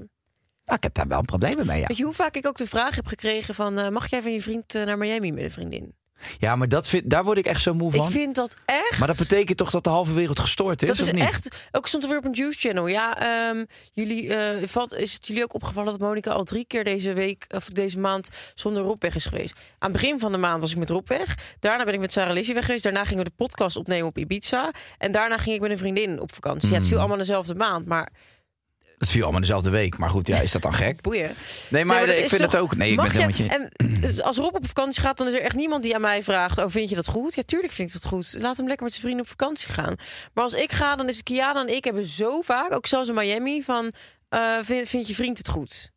Nou, 0.65 0.77
ik 0.77 0.83
heb 0.83 0.95
daar 0.95 1.09
wel 1.09 1.19
een 1.19 1.25
probleem 1.25 1.67
mee, 1.67 1.81
ja. 1.81 1.87
Weet 1.87 1.97
je 1.97 2.05
hoe 2.05 2.15
vaak 2.15 2.37
ik 2.37 2.47
ook 2.47 2.57
de 2.57 2.67
vraag 2.67 2.95
heb 2.95 3.07
gekregen 3.07 3.55
van... 3.55 3.79
eh, 3.79 3.89
mag 3.89 4.11
jij 4.11 4.23
van 4.23 4.33
je 4.33 4.43
vriend 4.43 4.75
eh, 4.75 4.85
naar 4.85 4.99
Miami 4.99 5.33
met 5.33 5.43
een 5.45 5.51
vriendin? 5.51 5.95
Ja, 6.39 6.57
maar 6.57 6.69
dat 6.69 6.89
vind, 6.89 7.11
daar 7.11 7.25
word 7.25 7.39
ik 7.39 7.47
echt 7.47 7.61
zo 7.63 7.75
moe 7.75 7.93
van. 7.93 8.07
Ik 8.07 8.13
vind 8.13 8.35
dat 8.35 8.59
echt... 8.65 8.99
Maar 8.99 9.09
dat 9.09 9.17
betekent 9.19 9.59
toch 9.59 9.71
dat 9.71 9.85
de 9.85 9.91
halve 9.91 10.13
wereld 10.13 10.39
gestoord 10.39 10.83
is, 10.83 10.89
Dat 10.89 10.99
is 10.99 11.07
of 11.07 11.13
niet? 11.13 11.23
echt. 11.23 11.57
Ook 11.73 11.87
stond 11.87 12.03
er 12.03 12.09
weer 12.09 12.19
op 12.19 12.25
een 12.25 12.33
Juice 12.33 12.59
Channel. 12.59 12.87
Ja, 12.87 13.19
ehm, 13.49 13.65
jullie, 13.93 14.35
eh, 14.35 14.69
valt, 14.69 14.93
is 14.95 15.13
het 15.13 15.27
jullie 15.27 15.43
ook 15.43 15.55
opgevallen 15.55 15.91
dat 15.91 16.01
Monica 16.01 16.31
al 16.31 16.45
drie 16.45 16.65
keer 16.67 16.85
deze 16.85 17.13
week 17.13 17.45
of 17.55 17.65
deze 17.65 17.99
maand 17.99 18.29
zonder 18.55 18.83
Rob 18.83 19.03
weg 19.03 19.15
is 19.15 19.27
geweest? 19.27 19.55
Aan 19.79 19.91
het 19.93 20.01
begin 20.01 20.19
van 20.19 20.33
de 20.33 20.39
maand 20.39 20.61
was 20.61 20.71
ik 20.71 20.77
met 20.79 20.91
Rob 20.91 21.09
weg. 21.09 21.35
Daarna 21.61 21.85
ben 21.85 21.95
ik 21.95 22.01
met 22.01 22.13
Sarah 22.13 22.33
Lizzie 22.35 22.55
weg 22.55 22.65
geweest. 22.65 22.83
Daarna 22.85 23.05
gingen 23.05 23.25
we 23.25 23.31
de 23.31 23.37
podcast 23.37 23.77
opnemen 23.77 24.07
op 24.09 24.19
Ibiza. 24.19 24.71
En 24.99 25.13
daarna 25.13 25.37
ging 25.39 25.55
ik 25.55 25.61
met 25.61 25.71
een 25.71 25.79
vriendin 25.79 26.21
op 26.21 26.35
vakantie. 26.35 26.69
Ja, 26.69 26.75
het 26.75 26.83
Mm. 26.83 26.89
viel 26.91 26.99
allemaal 26.99 27.17
dezelfde 27.19 27.55
maand, 27.55 27.87
maar 27.87 28.09
Het 28.99 29.09
viel 29.11 29.23
allemaal 29.23 29.41
dezelfde 29.41 29.71
week. 29.71 29.99
Maar 29.99 30.11
goed, 30.11 30.27
ja, 30.27 30.41
is 30.41 30.53
dat 30.53 30.63
dan 30.63 30.75
gek? 30.75 31.01
boeien. 31.01 31.31
Nee, 31.71 31.85
maar, 31.85 32.03
ik 32.09 32.15
vind 32.29 32.31
toch- 32.31 32.41
het 32.41 32.57
ook... 32.57 32.77
Nee, 32.77 32.91
ik 32.91 32.97
ben 32.97 33.05
helemaal 33.11 33.27
met 33.27 33.37
je... 33.37 33.49
En 33.49 34.01
dus 34.01 34.23
als 34.23 34.37
Rob 34.37 34.55
op 34.55 34.67
vakantie 34.67 35.01
gaat, 35.03 35.17
dan 35.17 35.27
is 35.27 35.33
er 35.33 35.41
echt 35.41 35.55
niemand 35.55 35.83
die 35.83 35.95
aan 35.95 36.01
mij 36.01 36.23
vraagt: 36.23 36.59
Oh, 36.59 36.65
vind 36.69 36.89
je 36.89 36.95
dat 36.95 37.09
goed? 37.09 37.35
Ja, 37.35 37.43
tuurlijk 37.43 37.73
vind 37.73 37.89
ik 37.89 37.95
dat 38.03 38.11
goed. 38.11 38.37
Laat 38.39 38.57
hem 38.57 38.67
lekker 38.67 38.85
met 38.85 38.93
zijn 38.95 39.05
vrienden 39.05 39.25
op 39.25 39.31
vakantie 39.31 39.69
gaan. 39.73 39.95
Maar 40.35 40.45
als 40.45 40.53
ik 40.53 40.73
ga, 40.73 40.97
dan 40.97 41.09
is 41.09 41.23
Kiana 41.23 41.61
en 41.61 41.75
ik 41.75 41.85
hebben 41.85 42.07
zo 42.07 42.41
vaak, 42.41 42.73
ook 42.75 42.87
zelfs 42.87 43.09
in 43.09 43.15
Miami, 43.15 43.63
van: 43.63 43.93
eh, 44.29 44.57
vind, 44.63 44.89
vind 44.89 45.07
je 45.07 45.15
vriend 45.15 45.39
het 45.39 45.49
goed? 45.49 45.91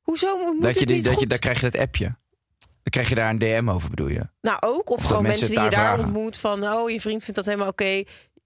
Hoezo 0.00 0.38
moet 0.38 0.62
Dat 0.62 0.78
je, 0.80 0.86
niet 0.86 1.04
dat 1.04 1.12
goed? 1.12 1.22
je, 1.22 1.28
dan 1.28 1.38
krijg 1.38 1.60
je 1.60 1.70
dat 1.70 1.80
appje. 1.80 2.04
Dan 2.58 2.90
krijg 2.90 3.08
je 3.08 3.14
daar 3.14 3.30
een 3.30 3.38
DM 3.38 3.68
over, 3.70 3.90
bedoel 3.90 4.08
je? 4.08 4.28
Nou, 4.40 4.56
ook. 4.60 4.90
Of, 4.90 5.04
gewoon 5.04 5.22
mensen 5.22 5.46
die 5.46 5.54
je 5.54 5.60
daar 5.62 5.70
daar 5.70 5.80
vragen. 5.94 6.04
ontmoet 6.04 6.38
van: 6.38 6.64
Oh, 6.72 6.90
je 6.90 7.00
vriend 7.00 7.20
vindt 7.20 7.36
dat 7.36 7.44
helemaal 7.44 7.68
oké. 7.68 8.02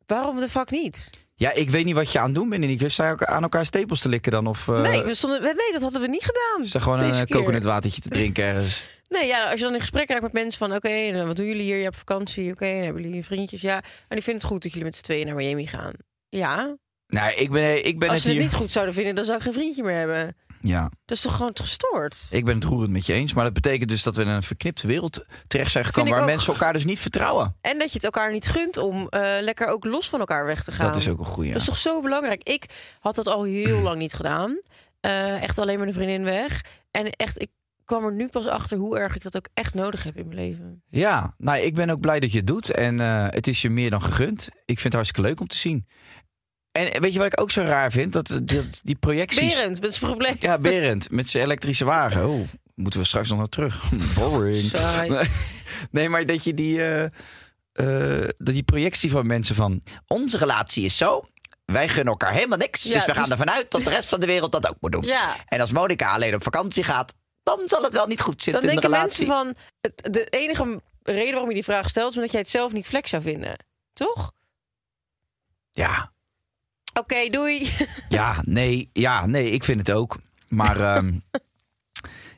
Waarom 0.06 0.40
de 0.40 0.48
fuck 0.48 0.70
niet? 0.70 1.10
Ja, 1.40 1.52
ik 1.52 1.70
weet 1.70 1.84
niet 1.84 1.94
wat 1.94 2.12
je 2.12 2.18
aan 2.18 2.24
het 2.24 2.34
doen 2.34 2.48
bent 2.48 2.62
in 2.62 2.68
die 2.68 2.78
club. 2.78 2.90
Je 2.90 3.02
ook 3.02 3.24
aan 3.24 3.42
elkaar 3.42 3.64
stapels 3.66 4.00
te 4.00 4.08
likken 4.08 4.32
dan? 4.32 4.46
Of 4.46 4.68
eh, 4.68 4.80
nee, 4.80 5.02
we 5.02 5.14
stonden, 5.14 5.42
nee, 5.42 5.72
dat 5.72 5.82
hadden 5.82 6.00
we 6.00 6.06
niet 6.06 6.24
gedaan. 6.24 6.66
er 6.72 6.80
gewoon 6.80 7.00
een 7.00 7.24
keer. 7.24 7.36
coconutwatertje 7.36 8.00
te 8.00 8.08
drinken 8.08 8.44
ergens? 8.44 8.84
Nee, 9.08 9.26
ja, 9.26 9.44
als 9.44 9.58
je 9.58 9.64
dan 9.64 9.74
in 9.74 9.80
gesprek 9.80 10.08
raakt 10.08 10.22
met 10.22 10.32
mensen 10.32 10.58
van... 10.58 10.76
oké, 10.76 10.88
en 10.88 11.26
wat 11.26 11.36
doen 11.36 11.46
jullie 11.46 11.62
hier? 11.62 11.76
Je 11.76 11.82
hebt 11.82 11.96
vakantie, 11.96 12.50
oké, 12.50 12.64
en 12.64 12.84
hebben 12.84 13.02
jullie 13.02 13.24
vriendjes? 13.24 13.60
Ja, 13.60 13.74
en 13.74 13.82
die 14.08 14.22
vinden 14.22 14.42
het 14.42 14.52
goed 14.52 14.62
dat 14.62 14.70
jullie 14.70 14.86
met 14.86 14.96
z'n 14.96 15.02
tweeën 15.02 15.26
naar 15.26 15.34
Miami 15.34 15.66
gaan. 15.66 15.92
Ja, 16.28 16.76
Nee, 17.06 17.34
ik 17.34 17.50
ben, 17.50 17.86
ik 17.86 17.98
ben 17.98 18.08
als 18.08 18.22
ze 18.22 18.26
het 18.28 18.36
hier... 18.36 18.44
niet 18.44 18.54
goed 18.54 18.70
zouden 18.70 18.94
vinden... 18.94 19.14
dan 19.14 19.24
zou 19.24 19.36
ik 19.36 19.42
geen 19.42 19.52
vriendje 19.52 19.82
meer 19.82 19.98
hebben. 19.98 20.36
Ja, 20.62 20.90
Dat 21.04 21.16
is 21.16 21.22
toch 21.22 21.36
gewoon 21.36 21.50
gestoord? 21.54 22.28
ik 22.30 22.44
ben 22.44 22.54
het 22.54 22.64
roerend 22.64 22.90
met 22.90 23.06
je 23.06 23.12
eens. 23.12 23.32
Maar 23.32 23.44
dat 23.44 23.52
betekent 23.52 23.88
dus 23.90 24.02
dat 24.02 24.16
we 24.16 24.22
in 24.22 24.28
een 24.28 24.42
verknipte 24.42 24.86
wereld 24.86 25.24
terecht 25.46 25.70
zijn 25.70 25.84
gekomen... 25.84 26.10
waar 26.12 26.20
ook. 26.20 26.26
mensen 26.26 26.52
elkaar 26.52 26.72
dus 26.72 26.84
niet 26.84 26.98
vertrouwen. 26.98 27.56
En 27.60 27.78
dat 27.78 27.88
je 27.88 27.94
het 27.94 28.04
elkaar 28.04 28.32
niet 28.32 28.48
gunt 28.48 28.76
om 28.76 29.08
eh, 29.08 29.36
lekker 29.40 29.66
ook 29.66 29.84
los 29.84 30.08
van 30.08 30.20
elkaar 30.20 30.46
weg 30.46 30.64
te 30.64 30.72
gaan. 30.72 30.86
Dat 30.86 30.96
is 30.96 31.08
ook 31.08 31.18
een 31.18 31.24
goeie. 31.24 31.52
Dat 31.52 31.60
is 31.60 31.66
toch 31.66 31.76
zo 31.78 32.00
belangrijk? 32.00 32.42
Ik 32.42 32.64
had 33.00 33.14
dat 33.14 33.26
al 33.26 33.42
heel 33.42 33.80
lang 33.88 33.98
niet 33.98 34.14
gedaan. 34.14 34.58
Eh, 35.00 35.42
echt 35.42 35.58
alleen 35.58 35.78
met 35.78 35.88
een 35.88 35.94
vriendin 35.94 36.24
weg. 36.24 36.64
En 36.90 37.10
echt, 37.10 37.40
ik 37.42 37.50
kwam 37.84 38.04
er 38.04 38.12
nu 38.12 38.28
pas 38.28 38.46
achter 38.46 38.78
hoe 38.78 38.98
erg 38.98 39.14
ik 39.14 39.22
dat 39.22 39.36
ook 39.36 39.48
echt 39.54 39.74
nodig 39.74 40.02
heb 40.04 40.16
in 40.16 40.26
mijn 40.26 40.38
leven. 40.38 40.82
Ja, 40.88 41.34
nou, 41.38 41.58
ik 41.58 41.74
ben 41.74 41.90
ook 41.90 42.00
blij 42.00 42.20
dat 42.20 42.32
je 42.32 42.38
het 42.38 42.46
doet. 42.46 42.70
En 42.70 43.00
eh, 43.00 43.26
het 43.28 43.46
is 43.46 43.62
je 43.62 43.70
meer 43.70 43.90
dan 43.90 44.02
gegund. 44.02 44.48
Ik 44.64 44.80
vind 44.80 44.82
het 44.82 44.92
hartstikke 44.92 45.28
leuk 45.28 45.40
om 45.40 45.46
te 45.46 45.56
zien. 45.56 45.86
En 46.72 47.00
weet 47.00 47.12
je 47.12 47.18
wat 47.18 47.32
ik 47.32 47.40
ook 47.40 47.50
zo 47.50 47.62
raar 47.62 47.90
vind? 47.92 48.12
Dat, 48.12 48.40
dat 48.42 48.80
die 48.82 48.94
projecties... 48.96 49.54
Berend, 49.54 49.80
met 49.80 49.94
zijn 49.94 50.10
probleem. 50.10 50.36
Ja, 50.38 50.58
Berend, 50.58 51.10
met 51.10 51.28
zijn 51.30 51.44
elektrische 51.44 51.84
wagen. 51.84 52.28
Oh, 52.28 52.48
moeten 52.74 53.00
we 53.00 53.06
straks 53.06 53.28
nog 53.28 53.38
naar 53.38 53.48
terug. 53.48 53.82
Boring. 54.14 54.70
Saai. 54.74 55.28
Nee, 55.90 56.08
maar 56.08 56.26
dat 56.26 56.44
je 56.44 56.54
die, 56.54 56.78
dat 58.36 58.54
die 58.54 58.62
projectie 58.62 59.10
van 59.10 59.26
mensen 59.26 59.54
van... 59.54 59.82
Onze 60.06 60.38
relatie 60.38 60.84
is 60.84 60.96
zo, 60.96 61.24
wij 61.64 61.86
gunnen 61.88 62.06
elkaar 62.06 62.32
helemaal 62.32 62.58
niks. 62.58 62.82
Ja, 62.82 62.92
dus 62.92 63.06
we 63.06 63.12
gaan 63.12 63.22
dus- 63.22 63.32
ervan 63.32 63.50
uit 63.50 63.70
dat 63.70 63.84
de 63.84 63.90
rest 63.90 64.08
van 64.08 64.20
de 64.20 64.26
wereld 64.26 64.52
dat 64.52 64.68
ook 64.68 64.76
moet 64.80 64.92
doen. 64.92 65.04
Ja. 65.04 65.36
En 65.46 65.60
als 65.60 65.72
Monica 65.72 66.12
alleen 66.12 66.34
op 66.34 66.42
vakantie 66.42 66.84
gaat, 66.84 67.14
dan 67.42 67.60
zal 67.64 67.82
het 67.82 67.92
wel 67.92 68.06
niet 68.06 68.20
goed 68.20 68.44
Dan 68.44 68.52
zitten 68.52 68.62
in 68.62 68.74
de 68.74 68.80
denken 68.80 68.98
relatie. 68.98 69.26
mensen 69.26 69.54
van... 69.90 70.12
De 70.12 70.24
enige 70.24 70.80
reden 71.02 71.30
waarom 71.30 71.48
je 71.48 71.54
die 71.54 71.64
vraag 71.64 71.88
stelt... 71.88 72.10
is 72.10 72.16
omdat 72.16 72.30
jij 72.30 72.40
het 72.40 72.50
zelf 72.50 72.72
niet 72.72 72.86
flex 72.86 73.10
zou 73.10 73.22
vinden. 73.22 73.56
Toch? 73.92 74.32
Ja, 75.70 76.12
Oké, 77.00 77.28
doei. 77.30 77.70
ja, 78.08 78.42
nee, 78.44 78.90
ja, 78.92 79.26
nee, 79.26 79.50
ik 79.50 79.64
vind 79.64 79.78
het 79.86 79.96
ook. 79.96 80.18
Maar 80.48 80.80
ehm, 80.96 81.12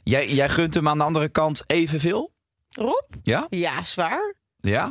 jij, 0.02 0.28
jij 0.32 0.48
gunt 0.48 0.74
hem 0.74 0.88
aan 0.88 0.98
de 0.98 1.04
andere 1.04 1.28
kant 1.28 1.62
evenveel? 1.66 2.32
Rob? 2.72 3.10
Ja? 3.22 3.46
Ja, 3.50 3.84
zwaar. 3.84 4.34
Ja? 4.56 4.84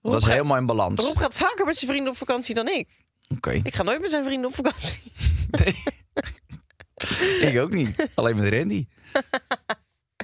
Rob 0.00 0.12
Dat 0.12 0.20
is 0.20 0.26
gaat- 0.26 0.36
helemaal 0.36 0.56
in 0.56 0.66
balans. 0.66 1.04
Rob 1.06 1.18
gaat 1.18 1.34
vaker 1.34 1.64
met 1.64 1.76
zijn 1.76 1.90
vrienden 1.90 2.12
op 2.12 2.18
vakantie 2.18 2.54
dan 2.54 2.68
ik. 2.68 3.04
Oké. 3.28 3.50
Ik 3.62 3.74
ga 3.74 3.82
nooit 3.82 4.00
met 4.00 4.10
zijn 4.10 4.24
vrienden 4.24 4.48
op 4.50 4.54
vakantie. 4.56 5.00
Ik 7.40 7.58
ook 7.60 7.72
niet. 7.72 8.08
Alleen 8.14 8.36
met 8.36 8.52
Randy. 8.52 8.86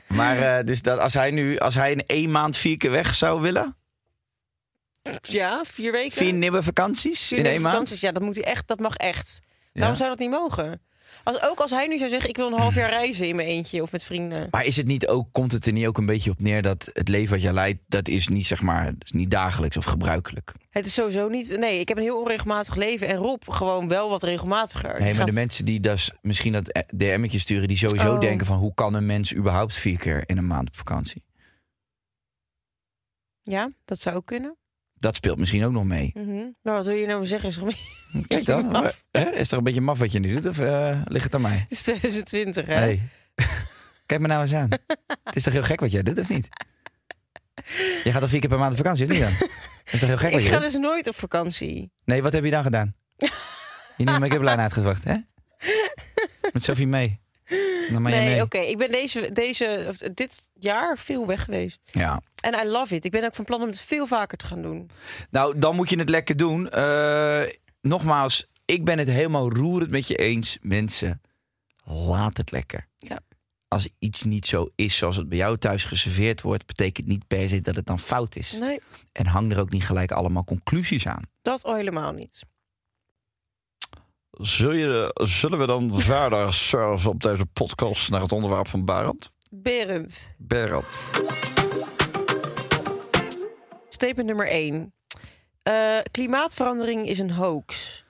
Maar 0.08 0.38
eh, 0.58 0.64
dus 0.64 0.82
dat, 0.82 0.98
als 0.98 1.14
hij 1.14 1.30
nu, 1.30 1.58
als 1.58 1.74
hij 1.74 1.92
in 1.92 2.06
één 2.06 2.30
maand 2.30 2.56
vier 2.56 2.76
keer 2.76 2.90
weg 2.90 3.14
zou 3.14 3.40
willen, 3.40 3.76
Ja, 5.22 5.64
vier 5.64 5.92
weken. 5.92 6.12
vier 6.16 6.32
nieuwe 6.32 6.62
vakanties 6.62 7.26
Vier 7.26 7.38
in 7.38 7.44
één 7.46 7.60
maand. 7.60 7.72
vakanties. 7.72 8.00
Ja, 8.00 8.12
dat, 8.12 8.22
moet 8.22 8.34
hij 8.34 8.44
echt, 8.44 8.68
dat 8.68 8.80
mag 8.80 8.96
echt. 8.96 9.40
Ja. 9.72 9.80
Waarom 9.80 9.96
zou 9.98 10.08
dat 10.10 10.18
niet 10.18 10.30
mogen? 10.30 10.82
Als, 11.24 11.42
ook 11.42 11.60
als 11.60 11.70
hij 11.70 11.86
nu 11.86 11.98
zou 11.98 12.10
zeggen, 12.10 12.28
ik 12.28 12.36
wil 12.36 12.46
een 12.46 12.58
half 12.58 12.74
jaar 12.74 12.88
reizen 12.90 13.28
in 13.28 13.36
mijn 13.36 13.48
eentje 13.48 13.82
of 13.82 13.92
met 13.92 14.04
vrienden. 14.04 14.48
Maar 14.50 14.64
is 14.64 14.76
het 14.76 14.86
niet 14.86 15.06
ook, 15.06 15.28
komt 15.32 15.52
het 15.52 15.66
er 15.66 15.72
niet 15.72 15.86
ook 15.86 15.98
een 15.98 16.06
beetje 16.06 16.30
op 16.30 16.40
neer 16.40 16.62
dat 16.62 16.90
het 16.92 17.08
leven 17.08 17.30
wat 17.30 17.42
jij 17.42 17.52
leidt, 17.52 17.78
dat 17.86 18.08
is 18.08 18.28
niet 18.28 18.46
zeg 18.46 18.62
maar, 18.62 18.92
is 19.04 19.10
niet 19.12 19.30
dagelijks 19.30 19.76
of 19.76 19.84
gebruikelijk? 19.84 20.52
Het 20.70 20.86
is 20.86 20.94
sowieso 20.94 21.28
niet... 21.28 21.56
Nee, 21.58 21.80
ik 21.80 21.88
heb 21.88 21.96
een 21.96 22.02
heel 22.02 22.20
onregelmatig 22.20 22.74
leven. 22.74 23.08
En 23.08 23.16
Rob 23.16 23.42
gewoon 23.48 23.88
wel 23.88 24.08
wat 24.08 24.22
regelmatiger. 24.22 24.98
Nee, 24.98 25.08
Die 25.08 25.16
maar 25.16 25.26
de 25.26 25.32
mensen 25.32 25.64
die 25.64 25.80
dus 25.80 26.10
misschien 26.22 26.52
dat 26.52 26.84
DM'tje 26.96 27.38
sturen, 27.38 27.68
die 27.68 27.76
sowieso 27.76 28.14
Oh. 28.14 28.20
denken 28.20 28.46
van 28.46 28.58
hoe 28.58 28.74
kan 28.74 28.94
een 28.94 29.06
mens 29.06 29.34
überhaupt 29.34 29.74
vier 29.74 29.98
keer 29.98 30.22
in 30.26 30.38
een 30.38 30.46
maand 30.46 30.68
op 30.68 30.76
vakantie? 30.76 31.22
Ja, 33.42 33.70
dat 33.84 34.00
zou 34.00 34.16
ook 34.16 34.26
kunnen. 34.26 34.56
Dat 35.04 35.14
speelt 35.16 35.38
misschien 35.38 35.64
ook 35.64 35.72
nog 35.72 35.84
mee. 35.84 36.10
Mhm. 36.14 36.44
Maar 36.62 36.74
wat 36.74 36.86
wil 36.86 36.94
je 36.96 37.06
nou 37.06 37.24
zeggen? 37.26 37.48
Is 37.48 37.54
toch 37.54 37.64
mee- 37.64 38.24
Kijk 38.26 38.44
dan, 38.44 38.66
maf. 38.68 39.04
hè? 39.10 39.30
is 39.30 39.50
er 39.52 39.58
een 39.58 39.64
beetje 39.64 39.80
maf 39.80 39.98
wat 39.98 40.12
je 40.12 40.18
nu 40.18 40.34
doet 40.34 40.46
of 40.46 40.58
eh, 40.58 41.00
ligt 41.04 41.24
het 41.24 41.34
aan 41.34 41.40
mij? 41.40 41.56
Het 41.58 41.70
is 41.70 41.82
2020, 41.82 42.66
hè? 42.66 42.98
Kijk 44.06 44.20
me 44.20 44.26
nou 44.26 44.42
eens 44.42 44.52
aan. 44.54 44.68
het 45.24 45.36
is 45.36 45.42
toch 45.42 45.52
heel 45.52 45.62
gek 45.62 45.80
wat 45.80 45.90
jij 45.90 46.02
doet, 46.02 46.18
of 46.18 46.28
niet? 46.28 46.48
Je 48.04 48.10
gaat 48.12 48.22
al 48.22 48.28
vier 48.28 48.40
keer 48.40 48.48
per 48.48 48.58
maand 48.58 48.70
op 48.70 48.76
vakantie, 48.76 49.04
of 49.04 49.10
niet 49.10 49.20
dan? 49.20 49.30
Het 49.84 49.92
is 49.94 50.00
toch 50.00 50.08
heel 50.08 50.18
gek 50.18 50.30
wat 50.30 50.40
ik 50.40 50.46
je 50.46 50.52
ga 50.52 50.58
doet? 50.60 50.72
dus 50.72 50.80
nooit 50.80 51.08
op 51.08 51.14
vakantie. 51.14 51.92
Nee, 52.04 52.22
wat 52.22 52.32
heb 52.32 52.44
je 52.44 52.50
dan 52.50 52.62
gedaan? 52.62 52.94
Je 53.96 54.04
nieuwe 54.04 54.20
make-up 54.20 54.42
lijn 54.42 54.58
uitgezocht, 54.58 55.04
hè? 55.04 55.16
Met 56.52 56.62
Sophie 56.64 56.86
mee. 56.86 57.20
Nee, 57.90 58.42
oké. 58.42 58.58
Ik 58.58 58.78
ben 58.78 58.90
deze, 58.90 59.32
deze, 59.32 59.86
of 59.88 59.96
dit 59.96 60.42
jaar 60.58 60.98
veel 60.98 61.26
weg 61.26 61.44
geweest. 61.44 61.80
Ja. 61.84 62.20
En 62.40 62.66
I 62.66 62.68
love 62.70 62.94
it. 62.94 63.04
Ik 63.04 63.10
ben 63.10 63.24
ook 63.24 63.34
van 63.34 63.44
plan 63.44 63.60
om 63.62 63.66
het 63.66 63.80
veel 63.80 64.06
vaker 64.06 64.38
te 64.38 64.46
gaan 64.46 64.62
doen. 64.62 64.90
Nou, 65.30 65.58
dan 65.58 65.76
moet 65.76 65.90
je 65.90 65.98
het 65.98 66.08
lekker 66.08 66.36
doen. 66.36 66.70
Eh, 66.70 67.42
nogmaals, 67.80 68.46
ik 68.64 68.84
ben 68.84 68.98
het 68.98 69.08
helemaal 69.08 69.50
roerend 69.52 69.90
met 69.90 70.06
je 70.06 70.16
eens. 70.16 70.58
Mensen, 70.60 71.20
laat 71.84 72.36
het 72.36 72.50
lekker. 72.50 72.86
Ja. 72.96 73.18
Als 73.68 73.88
iets 73.98 74.22
niet 74.22 74.46
zo 74.46 74.68
is 74.74 74.96
zoals 74.96 75.16
het 75.16 75.28
bij 75.28 75.38
jou 75.38 75.58
thuis 75.58 75.84
geserveerd 75.84 76.40
wordt, 76.42 76.66
betekent 76.66 77.06
niet 77.06 77.26
per 77.26 77.48
se 77.48 77.60
dat 77.60 77.76
het 77.76 77.86
dan 77.86 77.98
fout 77.98 78.36
is. 78.36 78.52
Nee, 78.52 78.80
En 79.12 79.26
hang 79.26 79.52
er 79.52 79.60
ook 79.60 79.70
niet 79.70 79.84
gelijk 79.86 80.12
allemaal 80.12 80.44
conclusies 80.44 81.06
aan. 81.06 81.22
dat 81.42 81.64
al 81.64 81.74
helemaal 81.74 82.12
niet. 82.12 82.42
Zul 84.40 84.72
je, 84.72 85.10
zullen 85.14 85.58
we 85.58 85.66
dan 85.66 86.00
verder 86.00 86.54
surfen 86.54 87.10
op 87.10 87.22
deze 87.22 87.46
podcast 87.46 88.10
naar 88.10 88.20
het 88.20 88.32
onderwerp 88.32 88.68
van 88.68 88.84
Barend? 88.84 89.30
Berend, 89.50 90.34
Barend. 90.38 90.84
statement 93.88 94.26
nummer 94.26 94.48
1. 94.48 94.92
klimaatverandering 96.10 97.08
is 97.08 97.18
een 97.18 97.30
hoax. 97.30 98.04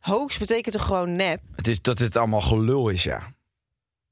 Hoax 0.00 0.38
betekent 0.38 0.74
toch 0.74 0.86
gewoon 0.86 1.16
nep? 1.16 1.40
Het 1.54 1.68
is 1.68 1.82
dat 1.82 1.98
het 1.98 2.16
allemaal 2.16 2.40
gelul 2.40 2.88
is, 2.88 3.02
ja. 3.02 3.34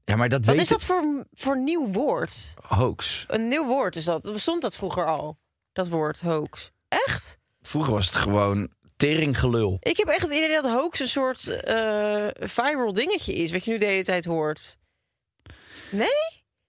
Ja, 0.05 0.17
maar 0.17 0.29
dat 0.29 0.45
Wat 0.45 0.55
weet 0.55 0.63
is 0.63 0.69
dat 0.69 0.85
voor, 0.85 1.27
voor 1.33 1.59
nieuw 1.59 1.87
woord? 1.87 2.55
Hoax. 2.63 3.25
Een 3.29 3.49
nieuw 3.49 3.67
woord 3.67 3.97
is 3.97 4.05
dat. 4.05 4.33
Bestond 4.33 4.63
dat 4.63 4.77
vroeger 4.77 5.07
al? 5.07 5.39
Dat 5.73 5.89
woord 5.89 6.21
hoax. 6.21 6.71
Echt? 6.89 7.39
Vroeger 7.63 7.93
was 7.93 8.07
het 8.07 8.15
gewoon 8.15 8.71
teringgelul. 8.99 9.77
Ik 9.81 9.97
heb 9.97 10.09
echt 10.09 10.23
het 10.23 10.33
idee 10.33 10.55
dat 10.55 10.65
hoax 10.65 11.01
een 11.01 11.09
soort 11.09 11.49
eh, 11.49 12.27
viral 12.41 12.93
dingetje 12.93 13.35
is. 13.35 13.53
Wat 13.53 13.65
je 13.65 13.71
nu 13.71 13.79
de 13.79 13.87
hele 13.87 14.05
tijd 14.05 14.25
hoort. 14.25 14.79
Nee? 15.91 16.09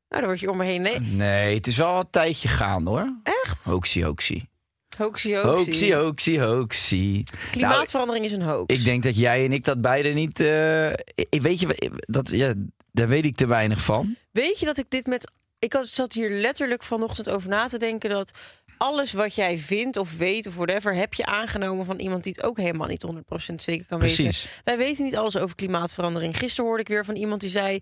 Nou, 0.09 0.21
dan 0.21 0.25
word 0.25 0.39
je 0.39 0.49
om 0.49 0.57
me 0.57 0.65
heen. 0.65 0.81
Nee. 0.81 0.99
Nee, 0.99 1.55
het 1.55 1.67
is 1.67 1.77
wel 1.77 1.99
een 1.99 2.09
tijdje 2.09 2.47
gaande 2.47 2.89
hoor. 2.89 3.19
Echt? 3.23 3.65
Hoaxie, 3.65 4.03
hoaxie. 4.03 4.49
Hoaxie, 4.97 5.37
hoaxie. 5.37 5.95
Hoaxie, 5.95 6.41
hoaxie. 6.41 7.23
Klimaatverandering 7.51 8.25
is 8.25 8.31
een 8.31 8.41
hoax. 8.41 8.67
Nou, 8.67 8.79
ik 8.79 8.85
denk 8.85 9.03
dat 9.03 9.17
jij 9.17 9.45
en 9.45 9.51
ik 9.51 9.63
dat 9.63 9.81
beide 9.81 10.09
niet... 10.09 10.39
eh, 10.39 10.89
ik 11.15 11.41
weet 11.41 11.59
je, 11.59 11.91
dat, 11.99 12.29
ja, 12.29 12.53
daar 12.91 13.07
weet 13.07 13.25
ik 13.25 13.35
te 13.35 13.47
weinig 13.47 13.81
van. 13.81 14.15
Weet 14.31 14.59
je 14.59 14.65
dat 14.65 14.77
ik 14.77 14.85
dit 14.89 15.07
met... 15.07 15.31
Ik 15.59 15.77
zat 15.81 16.13
hier 16.13 16.29
letterlijk 16.29 16.83
vanochtend 16.83 17.29
over 17.29 17.49
na 17.49 17.67
te 17.67 17.77
denken 17.77 18.09
dat 18.09 18.31
alles 18.79 19.13
wat 19.13 19.35
jij 19.35 19.57
vindt 19.57 19.97
of 19.97 20.17
weet 20.17 20.47
of 20.47 20.55
whatever... 20.55 20.93
heb 20.95 21.13
je 21.13 21.25
aangenomen 21.25 21.85
van 21.85 21.99
iemand 21.99 22.23
die 22.23 22.33
het 22.35 22.43
ook 22.45 22.57
helemaal 22.57 22.87
niet 22.87 23.05
100% 23.05 23.09
zeker 23.55 23.85
kan 23.85 23.99
weten. 23.99 24.23
Precies. 24.23 24.47
Wij 24.63 24.77
weten 24.77 25.03
niet 25.03 25.15
alles 25.17 25.37
over 25.37 25.55
klimaatverandering. 25.55 26.37
Gisteren 26.37 26.65
hoorde 26.65 26.81
ik 26.81 26.87
weer 26.87 27.05
van 27.05 27.15
iemand 27.15 27.41
die 27.41 27.49
zei... 27.49 27.79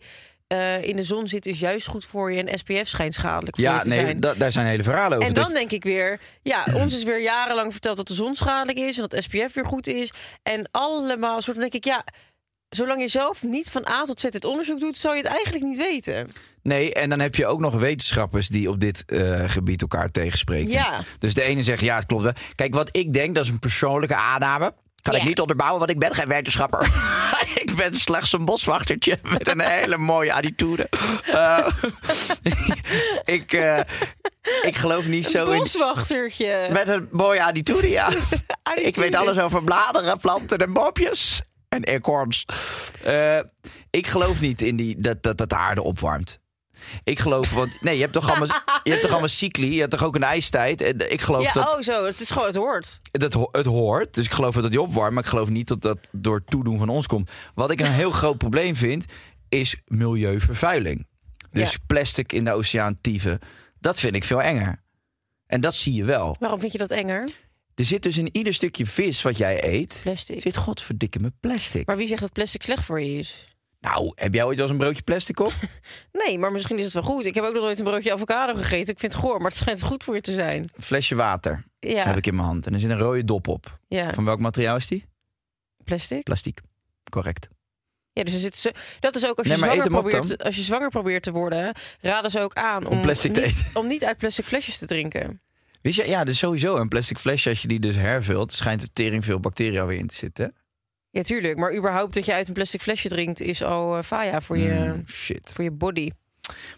eh, 0.48 0.84
in 0.84 0.96
de 0.96 1.04
zon 1.04 1.28
zitten 1.28 1.52
is 1.52 1.60
juist 1.60 1.88
goed 1.88 2.06
voor 2.06 2.32
je 2.32 2.44
en 2.44 2.60
SPF 2.60 2.88
schijnt 2.88 3.14
schadelijk 3.14 3.56
voor 3.56 3.66
je 3.66 3.72
Ja, 3.72 3.80
te 3.80 3.88
nee, 3.88 4.00
zijn. 4.00 4.20
da- 4.20 4.34
daar 4.34 4.52
zijn 4.52 4.66
hele 4.66 4.84
verhalen 4.84 5.18
over. 5.18 5.28
En 5.30 5.34
Dat- 5.34 5.44
dan 5.46 5.54
denk 5.54 5.72
ik 5.72 5.84
weer, 5.84 6.20
ja, 6.42 6.66
ons 6.82 6.96
is 6.96 7.04
weer 7.04 7.22
jarenlang 7.22 7.72
verteld 7.72 7.98
dat 7.98 8.08
de 8.08 8.14
zon 8.14 8.36
schadelijk 8.36 8.78
is 8.80 8.98
en 8.98 9.06
dat 9.08 9.24
SPF 9.24 9.54
weer 9.54 9.66
goed 9.66 9.88
is. 9.88 10.12
En 10.44 10.68
allemaal 10.72 11.42
soort, 11.42 11.58
denk 11.58 11.74
ik, 11.74 11.86
ja, 11.86 12.04
zolang 12.70 13.02
je 13.02 13.08
zelf 13.08 13.44
niet 13.44 13.70
van 13.70 13.88
A 13.88 14.04
tot 14.04 14.20
Z 14.20 14.24
het 14.24 14.46
onderzoek 14.46 14.80
doet, 14.80 14.98
zou 14.98 15.16
je 15.16 15.22
het 15.22 15.32
eigenlijk 15.32 15.64
niet 15.66 15.78
weten. 15.78 16.32
Nee, 16.62 16.94
en 16.94 17.10
dan 17.10 17.20
heb 17.20 17.36
je 17.36 17.46
ook 17.48 17.60
nog 17.60 17.74
wetenschappers 17.76 18.48
die 18.48 18.70
op 18.70 18.80
dit 18.80 19.04
eh, 19.06 19.44
gebied 19.50 19.82
elkaar 19.82 20.12
tegenspreken. 20.12 20.72
Ja. 20.72 21.04
Dus 21.20 21.34
de 21.34 21.42
ene 21.42 21.64
zegt, 21.64 21.82
ja, 21.82 21.96
het 21.96 22.06
klopt 22.06 22.24
wel. 22.24 22.34
Kijk, 22.56 22.74
wat 22.74 22.90
ik 22.92 23.14
denk, 23.14 23.36
dat 23.36 23.44
is 23.44 23.50
een 23.50 23.60
persoonlijke 23.60 24.16
aanname. 24.16 24.74
Kan 25.02 25.14
Ja. 25.16 25.20
ik 25.22 25.28
niet 25.28 25.40
onderbouwen, 25.40 25.80
want 25.80 25.92
ik 25.92 26.00
ben 26.00 26.14
geen 26.14 26.28
wetenschapper. 26.28 26.88
ik 27.64 27.72
ben 27.76 27.96
slechts 27.96 28.34
een 28.34 28.46
boswachtertje 28.46 29.20
met 29.38 29.48
een 29.48 29.60
hele 29.62 29.98
mooie 29.98 30.34
attitude. 30.34 30.90
Eh, 31.26 31.68
ik, 33.38 33.54
eh, 33.54 33.80
ik 34.62 34.76
geloof 34.76 35.06
niet 35.06 35.26
zo 35.28 35.52
in... 35.52 35.60
Boswachtertje. 35.60 36.70
Met 36.72 36.88
een 36.88 37.08
mooie 37.12 37.44
attitude, 37.44 37.90
ja. 37.90 38.06
Attitude. 38.06 38.88
Ik 38.88 38.96
weet 38.96 39.16
alles 39.16 39.38
over 39.38 39.64
bladeren, 39.64 40.20
planten 40.20 40.58
en 40.58 40.74
boompjes. 40.74 41.42
En 41.70 41.84
eekhoorns. 41.84 42.46
Eh, 43.04 43.40
ik 43.90 44.08
geloof 44.08 44.42
niet 44.42 44.62
in 44.62 44.76
die, 44.76 45.02
dat, 45.02 45.24
dat, 45.24 45.38
dat 45.38 45.50
de 45.50 45.56
aarde 45.56 45.82
opwarmt. 45.82 46.40
Ik 47.04 47.20
geloof, 47.20 47.52
want 47.52 47.82
nee, 47.82 47.96
je 47.96 48.02
hebt 48.02 48.14
toch 48.14 48.30
allemaal, 48.30 48.48
je 48.84 48.90
hebt 48.90 49.02
toch 49.02 49.12
allemaal 49.12 49.28
cycli, 49.30 49.74
je 49.74 49.80
hebt 49.80 49.92
toch 49.92 50.04
ook 50.04 50.16
een 50.16 50.24
ijstijd. 50.24 50.82
En 50.82 51.12
Ik 51.12 51.22
geloof 51.22 51.44
Ja, 51.44 51.52
dat 51.52 51.76
oh 51.76 51.82
zo, 51.82 52.06
het 52.06 52.20
is 52.20 52.30
gewoon, 52.32 52.48
het 52.48 52.56
hoort. 52.56 53.00
dat 53.12 53.34
ho- 53.34 53.50
het 53.52 53.66
hoort. 53.66 54.14
Dus 54.14 54.26
ik 54.26 54.32
geloof 54.32 54.56
dat 54.56 54.72
die 54.72 54.82
opwarmt, 54.82 55.14
maar 55.14 55.24
ik 55.24 55.30
geloof 55.30 55.50
niet 55.50 55.68
dat 55.68 55.82
dat 55.82 56.10
door 56.12 56.44
toedoen 56.44 56.78
van 56.78 56.90
ons 56.90 57.08
komt. 57.08 57.32
Wat 57.56 57.72
ik 57.72 57.80
een 57.80 57.92
heel 57.92 58.12
groot 58.22 58.38
probleem 58.38 58.76
vind, 58.76 59.06
is 59.50 59.82
milieuvervuiling. 59.86 61.08
Dus 61.52 61.72
Ja. 61.72 61.78
plastic 61.88 62.32
in 62.34 62.44
de 62.44 62.52
oceaan 62.52 62.98
tieven, 63.02 63.40
dat 63.80 64.00
vind 64.00 64.16
ik 64.16 64.24
veel 64.24 64.42
enger. 64.42 64.84
En 65.46 65.62
dat 65.62 65.76
zie 65.76 65.94
je 65.94 66.04
wel. 66.04 66.36
Waarom 66.40 66.60
vind 66.60 66.72
je 66.72 66.78
dat 66.78 66.92
enger? 66.92 67.30
Er 67.78 67.86
zit 67.86 68.04
dus 68.04 68.18
in 68.18 68.30
ieder 68.32 68.54
stukje 68.54 68.86
vis 68.86 69.22
wat 69.22 69.38
jij 69.38 69.64
eet, 69.64 70.00
Plastic. 70.04 70.42
zit 70.42 70.58
godverdikke 70.58 71.20
me 71.20 71.32
plastic. 71.40 71.86
Maar 71.88 71.98
wie 71.98 72.08
zegt 72.08 72.22
dat 72.22 72.32
plastic 72.32 72.64
slecht 72.64 72.84
voor 72.86 73.02
je 73.02 73.18
is? 73.18 73.56
Nou, 73.80 74.12
heb 74.16 74.34
jij 74.34 74.44
ooit 74.44 74.56
wel 74.58 74.66
eens 74.66 74.74
een 74.74 74.80
broodje 74.82 75.02
plastic 75.02 75.40
op? 75.40 75.54
Nee, 76.26 76.38
maar 76.38 76.52
misschien 76.52 76.78
is 76.78 76.84
het 76.84 76.94
wel 76.94 77.04
goed. 77.04 77.26
Ik 77.26 77.36
heb 77.36 77.44
ook 77.44 77.54
nog 77.54 77.64
nooit 77.64 77.80
een 77.80 77.86
broodje 77.86 78.14
avocado 78.14 78.54
gegeten. 78.54 78.94
Ik 78.94 79.00
vind 79.00 79.14
het 79.14 79.22
goor, 79.22 79.38
maar 79.38 79.48
het 79.50 79.58
schijnt 79.58 79.84
goed 79.84 80.04
voor 80.04 80.16
je 80.16 80.22
te 80.22 80.34
zijn. 80.34 80.70
Een 80.76 80.84
flesje 80.84 81.16
water 81.16 81.66
Ja, 81.80 82.04
heb 82.06 82.18
ik 82.18 82.28
in 82.28 82.36
mijn 82.36 82.48
hand. 82.48 82.66
En 82.66 82.74
er 82.74 82.80
zit 82.80 82.90
een 82.90 82.98
rode 82.98 83.24
dop 83.24 83.48
op. 83.48 83.80
ja. 83.88 84.14
Van 84.14 84.26
welk 84.26 84.40
materiaal 84.40 84.76
is 84.76 84.88
die? 84.88 85.06
plastic. 85.84 86.24
Plastiek. 86.24 86.60
Correct. 87.10 87.48
Ja, 88.14 88.24
dus 88.24 88.34
er 88.34 88.40
zit 88.40 88.56
zo, 88.56 88.70
dat 89.00 89.16
is 89.16 89.26
ook 89.28 89.38
als 89.38 89.48
je, 89.48 89.54
Nee, 89.54 89.62
zwanger 89.62 89.90
probeert, 89.90 90.44
als 90.44 90.56
je 90.56 90.62
zwanger 90.62 90.90
probeert 90.90 91.24
te 91.24 91.32
worden, 91.32 91.76
raden 92.02 92.32
ze 92.32 92.40
ook 92.40 92.54
aan 92.54 92.88
om, 92.88 93.02
plastic 93.02 93.34
te 93.34 93.40
niet, 93.42 93.50
eten. 93.50 93.66
om 93.82 93.88
niet 93.88 94.06
uit 94.06 94.18
plastic 94.18 94.46
flesjes 94.46 94.78
te 94.78 94.86
drinken. 94.86 95.42
Wist 95.82 95.98
je, 95.98 96.08
ja, 96.08 96.24
dus 96.24 96.38
sowieso 96.38 96.76
een 96.78 96.88
plastic 96.88 97.18
flesje, 97.18 97.50
als 97.50 97.62
je 97.62 97.68
die 97.68 97.80
dus 97.80 97.96
hervult, 97.96 98.52
schijnt 98.52 98.82
er 98.82 98.92
tering 98.94 99.26
veel 99.26 99.40
bacteriën 99.40 99.86
weer 99.86 99.98
in 99.98 100.08
te 100.08 100.16
zitten. 100.16 100.54
Ja, 101.10 101.22
tuurlijk. 101.22 101.58
Maar 101.58 101.76
überhaupt 101.76 102.14
dat 102.14 102.26
je 102.26 102.34
uit 102.34 102.48
een 102.48 102.54
plastic 102.54 102.82
flesje 102.82 103.10
drinkt 103.10 103.42
is 103.42 103.64
al 103.64 103.98
uh, 103.98 104.04
faya 104.04 104.42
voor 104.42 104.58
je, 104.58 104.74
Mm, 104.96 105.04
shit. 105.08 105.52
voor 105.54 105.64
je 105.64 105.72
body. 105.72 106.10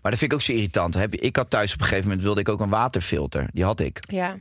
Maar 0.01 0.12
dat 0.12 0.20
vind 0.20 0.32
ik 0.32 0.34
ook 0.34 0.41
zo 0.44 0.51
irritant. 0.51 0.94
Heb 0.94 1.15
Ik 1.15 1.36
had 1.36 1.50
thuis 1.50 1.74
op 1.74 1.79
een 1.79 1.86
gegeven 1.86 2.06
moment 2.08 2.24
wilde 2.24 2.39
ik 2.39 2.50
ook 2.50 2.60
een 2.60 2.70
waterfilter. 2.70 3.50
Die 3.53 3.63
had 3.63 3.79
ik. 3.79 4.00
Ja, 4.12 4.38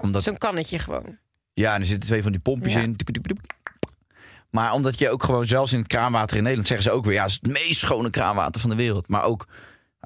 Omdat, 0.00 0.22
zo'n 0.22 0.38
kannetje 0.38 0.78
gewoon. 0.78 1.18
ja, 1.52 1.74
en 1.74 1.80
er 1.80 1.86
zitten 1.86 2.08
twee 2.08 2.22
van 2.22 2.32
die 2.32 2.40
pompjes 2.40 2.72
Ja. 2.72 2.80
in. 2.80 2.96
Maar 4.50 4.72
omdat 4.72 4.98
je 4.98 5.10
ook 5.10 5.22
gewoon 5.22 5.46
zelfs 5.46 5.72
in 5.72 5.78
het 5.78 5.88
kraanwater 5.88 6.36
in 6.36 6.42
Nederland 6.42 6.68
zeggen 6.68 6.86
ze 6.90 6.96
ook 6.96 7.04
weer, 7.04 7.14
ja, 7.14 7.22
het 7.22 7.30
is 7.30 7.38
het 7.42 7.52
meest 7.52 7.78
schone 7.80 8.10
kraanwater 8.10 8.60
van 8.60 8.70
de 8.70 8.76
wereld. 8.76 9.08
Maar 9.08 9.22
ook 9.24 9.46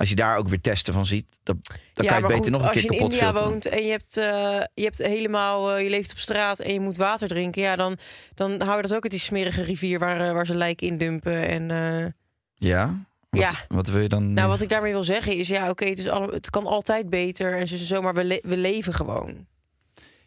als 0.01 0.09
je 0.09 0.15
daar 0.15 0.37
ook 0.37 0.49
weer 0.49 0.61
testen 0.61 0.93
van 0.95 1.07
ziet, 1.07 1.27
dan, 1.43 1.61
dan 1.93 2.05
ja, 2.05 2.11
kan 2.11 2.19
je 2.21 2.25
het 2.27 2.35
beter 2.37 2.43
goed, 2.43 2.51
nog 2.51 2.61
een 2.61 2.67
als 2.67 2.73
keer 2.73 2.83
je 2.83 2.89
in 2.89 2.95
kapot 2.99 3.13
India 3.13 3.27
filteren. 3.27 3.51
woont 3.51 3.67
en 3.67 3.83
je 3.85 3.91
hebt, 3.91 4.17
eh, 4.17 4.61
je 4.75 4.83
hebt 4.83 4.99
helemaal, 4.99 5.73
eh, 5.75 5.83
je 5.83 5.91
leeft 5.91 6.11
op 6.13 6.19
straat 6.19 6.59
en 6.59 6.73
je 6.73 6.81
moet 6.81 6.97
water 6.97 7.29
drinken, 7.29 7.63
ja, 7.63 7.77
dan, 7.77 7.97
dan 8.35 8.61
hou 8.61 8.77
je 8.77 8.83
dat 8.83 8.95
ook 8.95 9.03
uit 9.03 9.11
die 9.13 9.21
smerige 9.21 9.63
rivier 9.63 9.99
waar, 9.99 10.21
eh, 10.21 10.33
waar 10.33 10.47
ze 10.47 10.55
lijken 10.55 10.87
indumpen. 10.87 11.49
En 11.49 12.15
Ja? 12.55 13.05
Wat, 13.31 13.41
Ja. 13.41 13.51
wat 13.69 13.89
wil 13.89 14.01
je 14.03 14.09
dan? 14.09 14.33
nou, 14.33 14.49
wat 14.49 14.63
ik 14.63 14.69
daarmee 14.69 14.93
wil 14.93 15.03
zeggen 15.03 15.37
is, 15.37 15.49
ja, 15.49 15.69
oké, 15.71 15.85
het 15.85 15.99
is 15.99 16.09
alle- 16.09 16.33
het 16.33 16.51
kan 16.51 16.67
altijd 16.67 17.11
beter 17.11 17.59
en 17.59 17.69
zo, 17.69 17.77
zo 17.77 18.03
maar 18.03 18.15
we, 18.15 18.25
le- 18.25 18.41
we 18.43 18.57
leven 18.57 18.95
gewoon. 18.95 19.47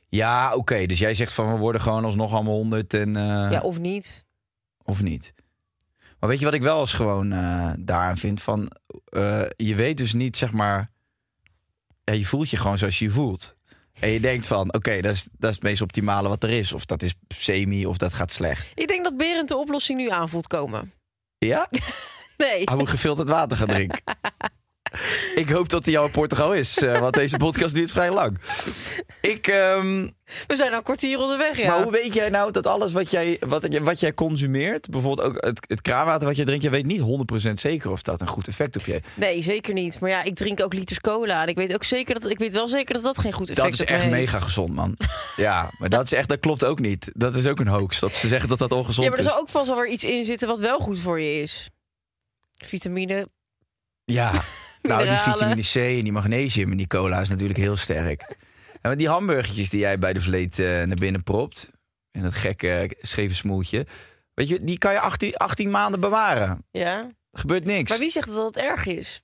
Ja, 0.09 0.55
oké. 0.55 0.85
Dus 0.85 0.99
jij 0.99 1.13
zegt 1.13 1.33
van 1.33 1.53
we 1.53 1.59
worden 1.59 1.81
gewoon 1.81 2.05
alsnog 2.05 2.33
allemaal 2.33 2.53
honderd 2.53 2.93
en 2.93 3.13
Ja, 3.15 3.61
of 3.61 3.79
niet? 3.79 4.25
of 4.83 5.01
niet. 5.01 5.33
Maar 6.23 6.31
weet 6.31 6.41
je 6.41 6.47
wat 6.47 6.57
ik 6.57 6.61
wel 6.61 6.79
eens 6.79 6.93
gewoon 6.93 7.31
eh, 7.31 7.71
daaraan 7.79 8.17
vind? 8.17 8.41
Van, 8.41 8.71
eh, 9.05 9.41
je 9.55 9.75
weet 9.75 9.97
dus 9.97 10.13
niet, 10.13 10.37
zeg 10.37 10.51
maar... 10.51 10.91
ja, 12.03 12.13
je 12.13 12.25
voelt 12.25 12.49
je 12.49 12.57
gewoon 12.57 12.77
zoals 12.77 12.99
je 12.99 13.05
je 13.05 13.11
voelt. 13.11 13.55
En 13.99 14.09
je 14.09 14.19
denkt 14.19 14.47
van, 14.47 14.73
oké, 14.73 15.01
dat, 15.01 15.13
is, 15.13 15.27
dat 15.31 15.49
is 15.49 15.55
het 15.55 15.63
meest 15.63 15.81
optimale 15.81 16.29
wat 16.29 16.43
er 16.43 16.49
is. 16.49 16.73
Of 16.73 16.85
dat 16.85 17.01
is 17.01 17.13
semi, 17.27 17.85
of 17.85 17.97
dat 17.97 18.13
gaat 18.13 18.31
slecht. 18.31 18.71
Ik 18.75 18.87
denk 18.87 19.03
dat 19.03 19.17
Berend 19.17 19.47
de 19.47 19.55
oplossing 19.55 19.99
nu 19.99 20.09
aan 20.09 20.29
voelt 20.29 20.47
komen. 20.47 20.93
Ja? 21.37 21.67
Nee. 22.37 22.61
Hij 22.63 22.75
moet 22.75 22.89
gefilterd 22.89 23.27
water 23.27 23.57
gaan 23.57 23.67
drinken. 23.67 24.01
ik 25.35 25.49
hoop 25.49 25.69
dat 25.69 25.85
hij 25.85 25.97
al 25.97 26.05
in 26.05 26.11
Portugal 26.11 26.53
is. 26.53 26.77
eh, 26.77 26.99
want 26.99 27.13
deze 27.13 27.37
podcast 27.37 27.73
duurt 27.75 27.91
vrij 27.91 28.11
lang. 28.11 28.37
Ik... 29.21 29.47
ehm, 29.47 30.07
We 30.47 30.55
zijn 30.55 30.71
al 30.71 30.77
een 30.77 30.83
kwartier 30.83 31.19
onderweg, 31.19 31.57
ja. 31.57 31.67
Maar 31.67 31.83
hoe 31.83 31.91
weet 31.91 32.13
jij 32.13 32.29
nou 32.29 32.51
dat 32.51 32.67
alles 32.67 32.91
wat 32.93 33.11
jij, 33.11 33.37
wat, 33.47 33.67
wat 33.81 33.99
jij 33.99 34.13
consumeert, 34.13 34.89
bijvoorbeeld 34.89 35.27
ook 35.27 35.45
het, 35.45 35.65
het 35.67 35.81
kraanwater 35.81 36.27
wat 36.27 36.35
je 36.35 36.43
drinkt, 36.45 36.63
je 36.63 36.69
weet 36.69 36.85
niet 36.85 37.01
100% 37.49 37.53
zeker 37.53 37.91
of 37.91 38.01
dat 38.01 38.21
een 38.21 38.27
goed 38.27 38.47
effect 38.47 38.75
op 38.75 38.85
je 38.85 38.91
heeft. 38.91 39.05
Nee, 39.15 39.41
zeker 39.41 39.73
niet. 39.73 39.99
Maar 39.99 40.09
ja, 40.09 40.23
ik 40.23 40.35
drink 40.35 40.61
ook 40.61 40.73
liters 40.73 40.99
cola. 40.99 41.41
En 41.41 41.47
ik 41.47 41.55
weet 41.55 41.73
ook 41.73 41.83
zeker 41.83 42.13
dat 42.19 42.29
ik 42.29 42.39
weet 42.39 42.53
wel 42.53 42.67
zeker 42.67 42.93
dat 42.93 43.03
dat 43.03 43.19
geen 43.19 43.33
goed 43.33 43.49
effect 43.49 43.77
Dat 43.77 43.79
is 43.79 43.85
echt 43.93 44.01
heeft. 44.01 44.13
mega 44.13 44.39
gezond, 44.39 44.73
man. 44.75 44.97
Ja, 45.35 45.71
maar 45.77 45.89
dat 45.89 46.05
is 46.05 46.11
echt, 46.13 46.29
dat 46.29 46.39
klopt 46.39 46.65
ook 46.65 46.79
niet. 46.79 47.11
Dat 47.13 47.35
is 47.35 47.45
ook 47.47 47.59
een 47.59 47.67
hoax. 47.67 47.99
Dat 47.99 48.15
ze 48.15 48.27
zeggen 48.27 48.49
dat 48.49 48.57
dat 48.59 48.71
ongezond 48.71 49.03
Ja, 49.05 49.09
maar 49.09 49.19
er 49.19 49.25
is. 49.25 49.31
zal 49.31 49.39
ook 49.41 49.49
vast 49.49 49.67
wel 49.67 49.77
weer 49.77 49.87
iets 49.89 50.03
in 50.03 50.25
zitten 50.25 50.47
wat 50.47 50.59
wel 50.59 50.79
goed 50.79 50.99
voor 50.99 51.19
je 51.21 51.41
is. 51.41 51.69
Vitamine. 52.65 53.27
Ja, 54.05 54.31
nou 54.83 55.07
die 55.07 55.17
vitamine 55.17 55.61
C 55.61 55.75
en 55.75 56.03
die 56.03 56.11
magnesium 56.11 56.71
in 56.71 56.77
die 56.77 56.87
cola 56.87 57.19
is 57.21 57.29
natuurlijk 57.29 57.59
heel 57.59 57.75
sterk. 57.77 58.35
En 58.81 58.89
met 58.89 58.97
die 58.97 59.09
hamburgertjes 59.09 59.69
die 59.69 59.79
jij 59.79 59.99
bij 59.99 60.13
de 60.13 60.21
vleet 60.21 60.59
eh, 60.59 60.65
naar 60.65 60.95
binnen 60.95 61.23
propt, 61.23 61.71
in 62.11 62.21
dat 62.21 62.33
gekke 62.33 62.97
scheve 63.01 63.33
smoeltje, 63.33 63.85
weet 64.33 64.47
je, 64.47 64.63
die 64.63 64.77
kan 64.77 64.93
je 64.93 64.99
18, 64.99 65.35
18 65.35 65.71
maanden 65.71 65.99
bewaren. 65.99 66.65
Ja. 66.71 66.97
Er 67.31 67.39
gebeurt 67.39 67.65
niks. 67.65 67.89
Maar 67.89 67.99
wie 67.99 68.11
zegt 68.11 68.27
dat 68.27 68.55
het 68.55 68.63
erg 68.63 68.85
is? 68.85 69.21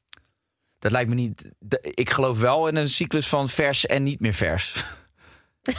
Dat 0.79 0.91
lijkt 0.91 1.09
me 1.09 1.15
niet. 1.15 1.51
Ik 1.81 2.09
geloof 2.09 2.39
wel 2.39 2.67
in 2.67 2.75
een 2.75 2.89
cyclus 2.89 3.27
van 3.27 3.49
vers 3.49 3.85
en 3.85 4.03
niet 4.03 4.19
meer 4.19 4.33
vers. 4.33 4.83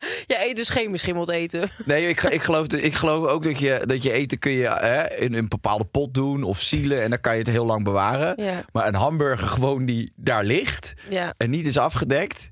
Ja, 0.26 0.42
eet 0.44 0.56
dus 0.56 0.68
geen 0.68 0.92
beschimmeld 0.92 1.28
eten. 1.28 1.70
Nee, 1.84 2.08
ik, 2.08 2.22
ik, 2.22 2.42
geloof, 2.42 2.66
ik 2.66 2.94
geloof 2.94 3.26
ook 3.26 3.44
dat 3.44 3.58
je, 3.58 3.82
dat 3.86 4.02
je 4.02 4.12
eten 4.12 4.38
kun 4.38 4.52
je 4.52 4.68
hè, 4.68 5.14
in 5.14 5.34
een 5.34 5.48
bepaalde 5.48 5.84
pot 5.84 6.14
doen 6.14 6.42
of 6.42 6.60
zielen 6.60 7.02
en 7.02 7.10
dan 7.10 7.20
kan 7.20 7.32
je 7.32 7.38
het 7.38 7.48
heel 7.50 7.66
lang 7.66 7.84
bewaren. 7.84 8.42
Ja. 8.44 8.64
Maar 8.72 8.86
een 8.86 8.94
hamburger 8.94 9.48
gewoon 9.48 9.84
die 9.84 10.12
daar 10.16 10.44
ligt 10.44 10.94
Ja. 11.08 11.34
en 11.36 11.50
niet 11.50 11.66
is 11.66 11.78
afgedekt, 11.78 12.50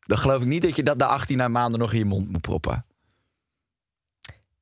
dan 0.00 0.18
geloof 0.18 0.40
ik 0.40 0.46
niet 0.46 0.62
dat 0.62 0.76
je 0.76 0.82
dat 0.82 0.96
na 0.96 1.06
18 1.06 1.50
maanden 1.52 1.80
nog 1.80 1.92
in 1.92 1.98
je 1.98 2.04
mond 2.04 2.30
moet 2.30 2.40
proppen. 2.40 2.84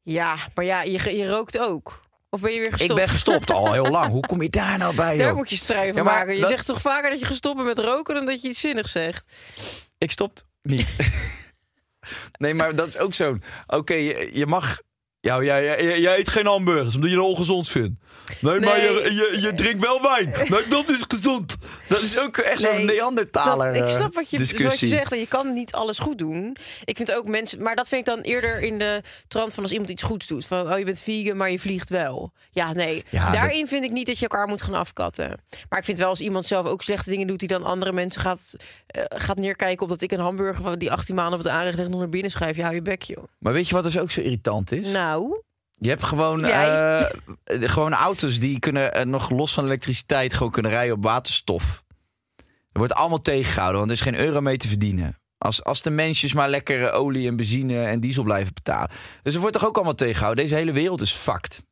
Ja, 0.02 0.36
maar 0.54 0.64
ja, 0.64 0.82
je, 0.82 1.16
je 1.16 1.28
rookt 1.28 1.58
ook. 1.58 2.02
Of 2.30 2.40
ben 2.40 2.52
je 2.52 2.58
weer 2.60 2.70
gestopt? 2.72 2.90
Ik 2.90 2.96
ben 2.96 3.08
gestopt 3.08 3.50
al 3.50 3.72
heel 3.72 3.86
lang. 3.90 4.10
Hoe 4.12 4.26
kom 4.26 4.42
je 4.42 4.48
daar 4.60 4.78
nou 4.78 4.94
bij? 4.94 5.16
Daar 5.16 5.26
Joh? 5.26 5.36
moet 5.36 5.50
je 5.50 5.56
strijd 5.56 5.94
Ja, 5.94 6.02
maar 6.02 6.14
maken. 6.14 6.34
Je 6.34 6.40
dat- 6.40 6.50
zegt 6.50 6.66
toch 6.66 6.80
vaker 6.80 7.10
dat 7.10 7.20
je 7.20 7.26
gestopt 7.26 7.56
bent 7.56 7.66
met 7.68 7.78
roken 7.78 8.14
dan 8.14 8.26
dat 8.26 8.42
je 8.42 8.48
iets 8.48 8.60
zinnigs 8.60 8.92
zegt. 8.92 9.32
Ik 9.98 10.10
stop 10.10 10.40
niet. 10.62 10.94
Nee, 12.38 12.54
maar 12.54 12.76
dat 12.76 12.88
is 12.88 12.98
ook 12.98 13.14
zo'n. 13.14 13.42
Oké, 13.66 13.94
je, 13.94 14.30
je 14.32 14.46
mag. 14.46 14.80
Ja, 15.24 15.42
jij, 15.42 15.64
jij, 15.64 16.00
jij 16.00 16.18
eet 16.18 16.28
geen 16.28 16.46
hamburgers 16.46 16.94
omdat 16.94 17.10
je 17.10 17.16
het 17.16 17.26
ongezond 17.26 17.68
vindt. 17.68 18.02
Nee, 18.40 18.60
maar 18.60 18.80
je, 18.80 19.10
je, 19.32 19.38
je 19.40 19.52
drinkt 19.54 19.82
wel 19.84 20.02
wijn. 20.02 20.32
Nee, 20.50 20.66
dat 20.68 20.90
is 20.90 21.04
gezond. 21.08 21.56
Dat 21.88 22.00
is 22.00 22.18
ook 22.18 22.36
echt 22.36 22.60
zo'n 22.60 22.74
Nee, 22.74 22.84
Neandertaler 22.84 23.66
Dat- 23.66 23.76
ik 23.82 23.88
eh, 23.88 23.94
snap 23.94 24.14
wat 24.14 24.30
je, 24.30 24.38
wat 24.38 24.48
discussie. 24.48 24.88
je 24.88 24.94
zegt. 24.94 25.12
En 25.12 25.18
je 25.18 25.26
kan 25.26 25.52
niet 25.52 25.72
alles 25.72 25.98
goed 25.98 26.18
doen. 26.18 26.56
Ik 26.84 26.96
vind 26.96 27.14
ook 27.14 27.28
mensen... 27.28 27.62
Maar 27.62 27.76
dat 27.76 27.88
vind 27.88 28.00
ik 28.08 28.14
dan 28.14 28.20
eerder 28.24 28.60
in 28.60 28.78
de 28.78 29.02
trant 29.28 29.54
van 29.54 29.62
als 29.62 29.72
iemand 29.72 29.90
iets 29.90 30.02
goeds 30.02 30.26
doet. 30.26 30.46
Van, 30.46 30.72
oh, 30.72 30.78
je 30.78 30.84
bent 30.84 31.02
vegan, 31.02 31.36
maar 31.36 31.50
je 31.50 31.58
vliegt 31.58 31.90
wel. 31.90 32.32
Ja, 32.50 32.72
nee. 32.72 33.04
Ja, 33.08 33.30
Daarin 33.30 33.66
vind 33.66 33.84
ik 33.84 33.90
niet 33.90 34.06
dat 34.06 34.18
je 34.18 34.28
elkaar 34.28 34.48
moet 34.48 34.62
gaan 34.62 34.74
afkatten. 34.74 35.28
Maar 35.68 35.78
ik 35.78 35.84
vind 35.84 35.98
wel 35.98 36.08
als 36.08 36.20
iemand 36.20 36.46
zelf 36.46 36.66
ook 36.66 36.82
slechte 36.82 37.10
dingen 37.10 37.26
doet... 37.26 37.38
die 37.38 37.48
dan 37.48 37.64
andere 37.64 37.92
mensen 37.92 38.20
gaat, 38.20 38.54
eh, 38.86 39.02
gaat 39.08 39.36
neerkijken... 39.38 39.82
op 39.82 39.88
dat 39.88 40.02
ik 40.02 40.12
een 40.12 40.20
hamburger 40.20 40.62
van 40.62 40.78
die 40.78 40.92
18 40.92 41.14
maanden 41.14 41.38
op 41.38 41.44
het 41.44 41.54
aanrecht 41.54 41.76
leg... 41.76 41.88
nog 41.88 41.98
naar 41.98 42.08
binnen 42.08 42.30
schrijf. 42.30 42.56
Ja, 42.56 42.62
hou 42.62 42.74
je 42.74 42.82
bek, 42.82 43.02
joh. 43.02 43.24
Maar 43.38 43.52
weet 43.52 43.68
je 43.68 43.74
wat 43.74 43.84
dus 43.84 43.98
ook 43.98 44.10
zo 44.10 44.20
irritant 44.20 44.72
is? 44.72 44.88
Nou, 44.88 45.13
Je 45.78 45.88
hebt 45.88 46.02
gewoon, 46.02 46.44
eh, 46.44 47.04
gewoon 47.44 47.92
auto's 47.92 48.38
die 48.38 48.58
kunnen 48.58 48.94
eh, 48.94 49.04
nog 49.04 49.30
los 49.30 49.52
van 49.52 49.64
elektriciteit 49.64 50.34
gewoon 50.34 50.52
kunnen 50.52 50.70
rijden 50.70 50.96
op 50.96 51.02
waterstof. 51.02 51.82
Er 52.72 52.80
wordt 52.80 52.94
allemaal 52.94 53.22
tegengehouden, 53.22 53.78
want 53.78 53.90
er 53.90 53.96
is 53.96 54.02
geen 54.02 54.26
euro 54.26 54.40
mee 54.40 54.56
te 54.56 54.68
verdienen. 54.68 55.18
Als, 55.38 55.64
als 55.64 55.82
de 55.82 55.90
mensjes 55.90 56.32
maar 56.32 56.48
lekker 56.48 56.86
eh, 56.86 57.00
olie 57.00 57.28
en 57.28 57.36
benzine 57.36 57.84
en 57.84 58.00
diesel 58.00 58.22
blijven 58.22 58.54
betalen. 58.54 58.90
Dus 59.22 59.34
er 59.34 59.40
wordt 59.40 59.56
toch 59.56 59.66
ook 59.66 59.74
allemaal 59.74 59.94
tegengehouden. 59.94 60.44
Deze 60.44 60.56
hele 60.56 60.72
wereld 60.72 61.00
is 61.00 61.12
fucked. 61.12 61.62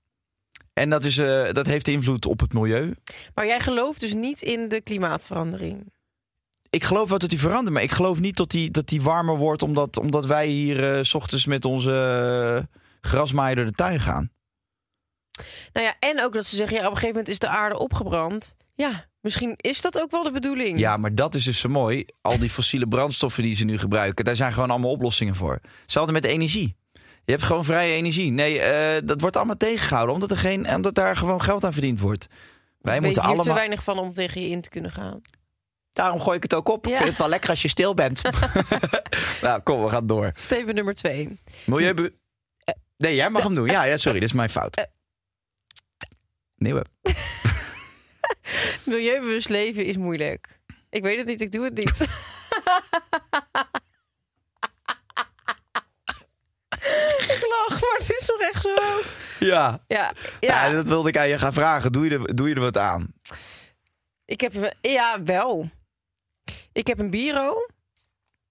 En 0.73 0.91
dat, 0.91 1.05
is, 1.05 1.15
dat 1.53 1.67
heeft 1.67 1.89
invloed 1.89 2.27
op 2.27 2.41
het 2.41 2.53
milieu. 2.53 2.95
maar 3.35 3.47
jij 3.47 3.61
gelooft 3.61 4.01
dus 4.01 4.15
niet 4.15 4.43
in 4.43 4.69
de 4.69 4.81
klimaatverandering. 4.81 5.93
Ik 6.71 6.85
geloof 6.85 7.09
wel 7.09 7.19
dat 7.19 7.31
die 7.31 7.39
verandert, 7.39 7.75
maar 7.75 7.83
ik 7.83 7.91
geloof 7.91 8.21
niet 8.21 8.37
dat 8.37 8.51
die, 8.51 8.71
dat 8.71 8.89
die 8.89 9.03
warmer 9.03 9.37
wordt 9.37 9.63
omdat, 9.63 9.97
omdat 9.97 10.27
wij 10.27 10.47
hier 10.47 11.05
s 11.05 11.15
ochtends 11.15 11.47
met 11.47 11.65
onze 11.65 12.69
grasmaaier 13.07 13.57
door 13.57 13.65
de 13.65 13.73
tuin 13.73 14.01
gaan. 14.01 14.31
Nou 15.73 15.87
ja, 15.87 15.95
en 15.99 16.23
ook 16.23 16.33
dat 16.33 16.47
ze 16.47 16.57
zeggen... 16.57 16.77
ja, 16.77 16.83
op 16.83 16.91
een 16.91 16.97
gegeven 16.97 17.15
moment 17.17 17.33
is 17.33 17.39
de 17.39 17.49
aarde 17.49 17.79
opgebrand. 17.79 18.57
Ja, 18.75 19.05
misschien 19.21 19.55
is 19.57 19.81
dat 19.81 20.01
ook 20.01 20.11
wel 20.11 20.23
de 20.23 20.31
bedoeling. 20.31 20.79
Ja, 20.79 20.97
maar 20.97 21.15
dat 21.15 21.35
is 21.35 21.45
dus 21.45 21.61
zo 21.61 21.69
mooi. 21.69 22.05
Al 22.21 22.39
die 22.39 22.51
fossiele 22.51 22.89
brandstoffen 22.89 23.43
die 23.43 23.55
ze 23.55 23.65
nu 23.65 23.79
gebruiken, 23.79 24.25
daar 24.25 24.37
zijn 24.37 24.53
gewoon 24.53 24.71
allemaal 24.71 24.91
oplossingen 24.91 25.35
voor. 25.35 25.61
Hetzelfde 25.83 26.13
met 26.13 26.25
energie. 26.25 26.77
Je 27.25 27.33
hebt 27.33 27.43
gewoon 27.43 27.65
vrije 27.65 27.95
energie. 27.95 28.31
Nee, 28.31 28.61
eh, 28.61 29.01
dat 29.05 29.21
wordt 29.21 29.37
allemaal 29.37 29.57
tegengehouden, 29.57 30.15
omdat, 30.15 30.31
er 30.31 30.37
geen, 30.37 30.75
omdat 30.75 30.95
daar 30.95 31.17
gewoon 31.17 31.43
geld 31.43 31.65
aan 31.65 31.73
verdiend 31.73 32.01
wordt. 32.01 32.27
Wij 32.81 32.97
ik 32.97 33.03
moeten 33.03 33.23
allemaal. 33.23 33.45
te 33.45 33.53
weinig 33.53 33.83
van 33.83 33.99
om 33.99 34.13
tegen 34.13 34.43
je 34.43 34.49
in 34.49 34.61
te 34.61 34.69
kunnen 34.69 34.91
gaan. 34.91 35.21
Daarom 35.93 36.21
gooi 36.21 36.37
ik 36.37 36.43
het 36.43 36.55
ook 36.55 36.69
op. 36.69 36.85
Ik 36.87 36.91
Ja. 36.91 36.97
vind 36.97 37.09
het 37.09 37.19
wel 37.19 37.29
lekker 37.29 37.51
als 37.51 37.63
je 37.63 37.69
stil 37.69 37.95
bent. 37.95 38.23
nou, 39.43 39.61
kom, 39.61 39.83
we 39.83 39.89
gaan 39.89 40.07
door. 40.07 40.31
Statement 40.35 40.75
nummer 40.75 40.95
twee. 40.95 41.39
Milieu. 41.67 42.15
Nee, 43.03 43.15
jij 43.15 43.31
mag 43.31 43.43
hem 43.43 43.55
doen. 43.55 43.67
Ja, 43.67 43.85
ja, 43.85 43.97
sorry, 43.97 44.21
dat 44.21 44.29
is 44.29 44.35
mijn 44.35 44.49
fout. 44.49 44.87
Nieuwe. 46.57 46.85
Milieubewust 48.85 49.49
leven 49.49 49.85
is 49.85 49.97
moeilijk. 49.97 50.61
Ik 50.91 51.03
weet 51.03 51.17
het 51.17 51.27
niet, 51.27 51.41
ik 51.41 51.53
doe 51.53 51.65
het 51.65 51.75
niet. 51.75 52.01
ik 57.35 57.47
lach, 57.49 57.81
maar 57.81 57.97
het 57.99 58.11
is 58.19 58.27
toch 58.27 58.41
echt 58.41 58.63
zo? 58.63 58.75
Ja. 59.39 59.81
Ja, 59.89 60.13
Ja. 60.41 60.67
ja. 60.67 60.71
dat 60.71 60.87
wilde 60.87 61.09
ik 61.09 61.17
aan 61.17 61.29
je 61.29 61.39
gaan 61.39 61.53
vragen. 61.53 61.93
Doe 61.93 62.05
je 62.05 62.11
er, 62.19 62.37
doe 62.37 62.49
je 62.49 62.55
er 62.55 62.61
wat 62.61 62.77
aan? 62.77 63.13
ik 64.25 64.41
heb... 64.41 64.77
Ja, 64.81 65.23
wel. 65.23 65.71
Ik 66.73 66.87
heb 66.87 66.99
een 66.99 67.11
Biro. 67.11 67.67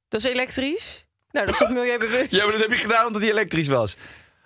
Dat 0.07 0.23
is 0.23 0.29
elektrisch. 0.29 1.05
Nou, 1.31 1.45
dat 1.45 1.55
is 1.55 1.61
toch 1.61 1.69
milieubewust? 1.77 2.31
Ja, 2.31 2.43
maar 2.43 2.51
dat 2.51 2.61
heb 2.61 2.71
je 2.71 2.75
gedaan 2.75 3.05
omdat 3.05 3.21
hij 3.21 3.31
elektrisch 3.31 3.67
was. 3.67 3.95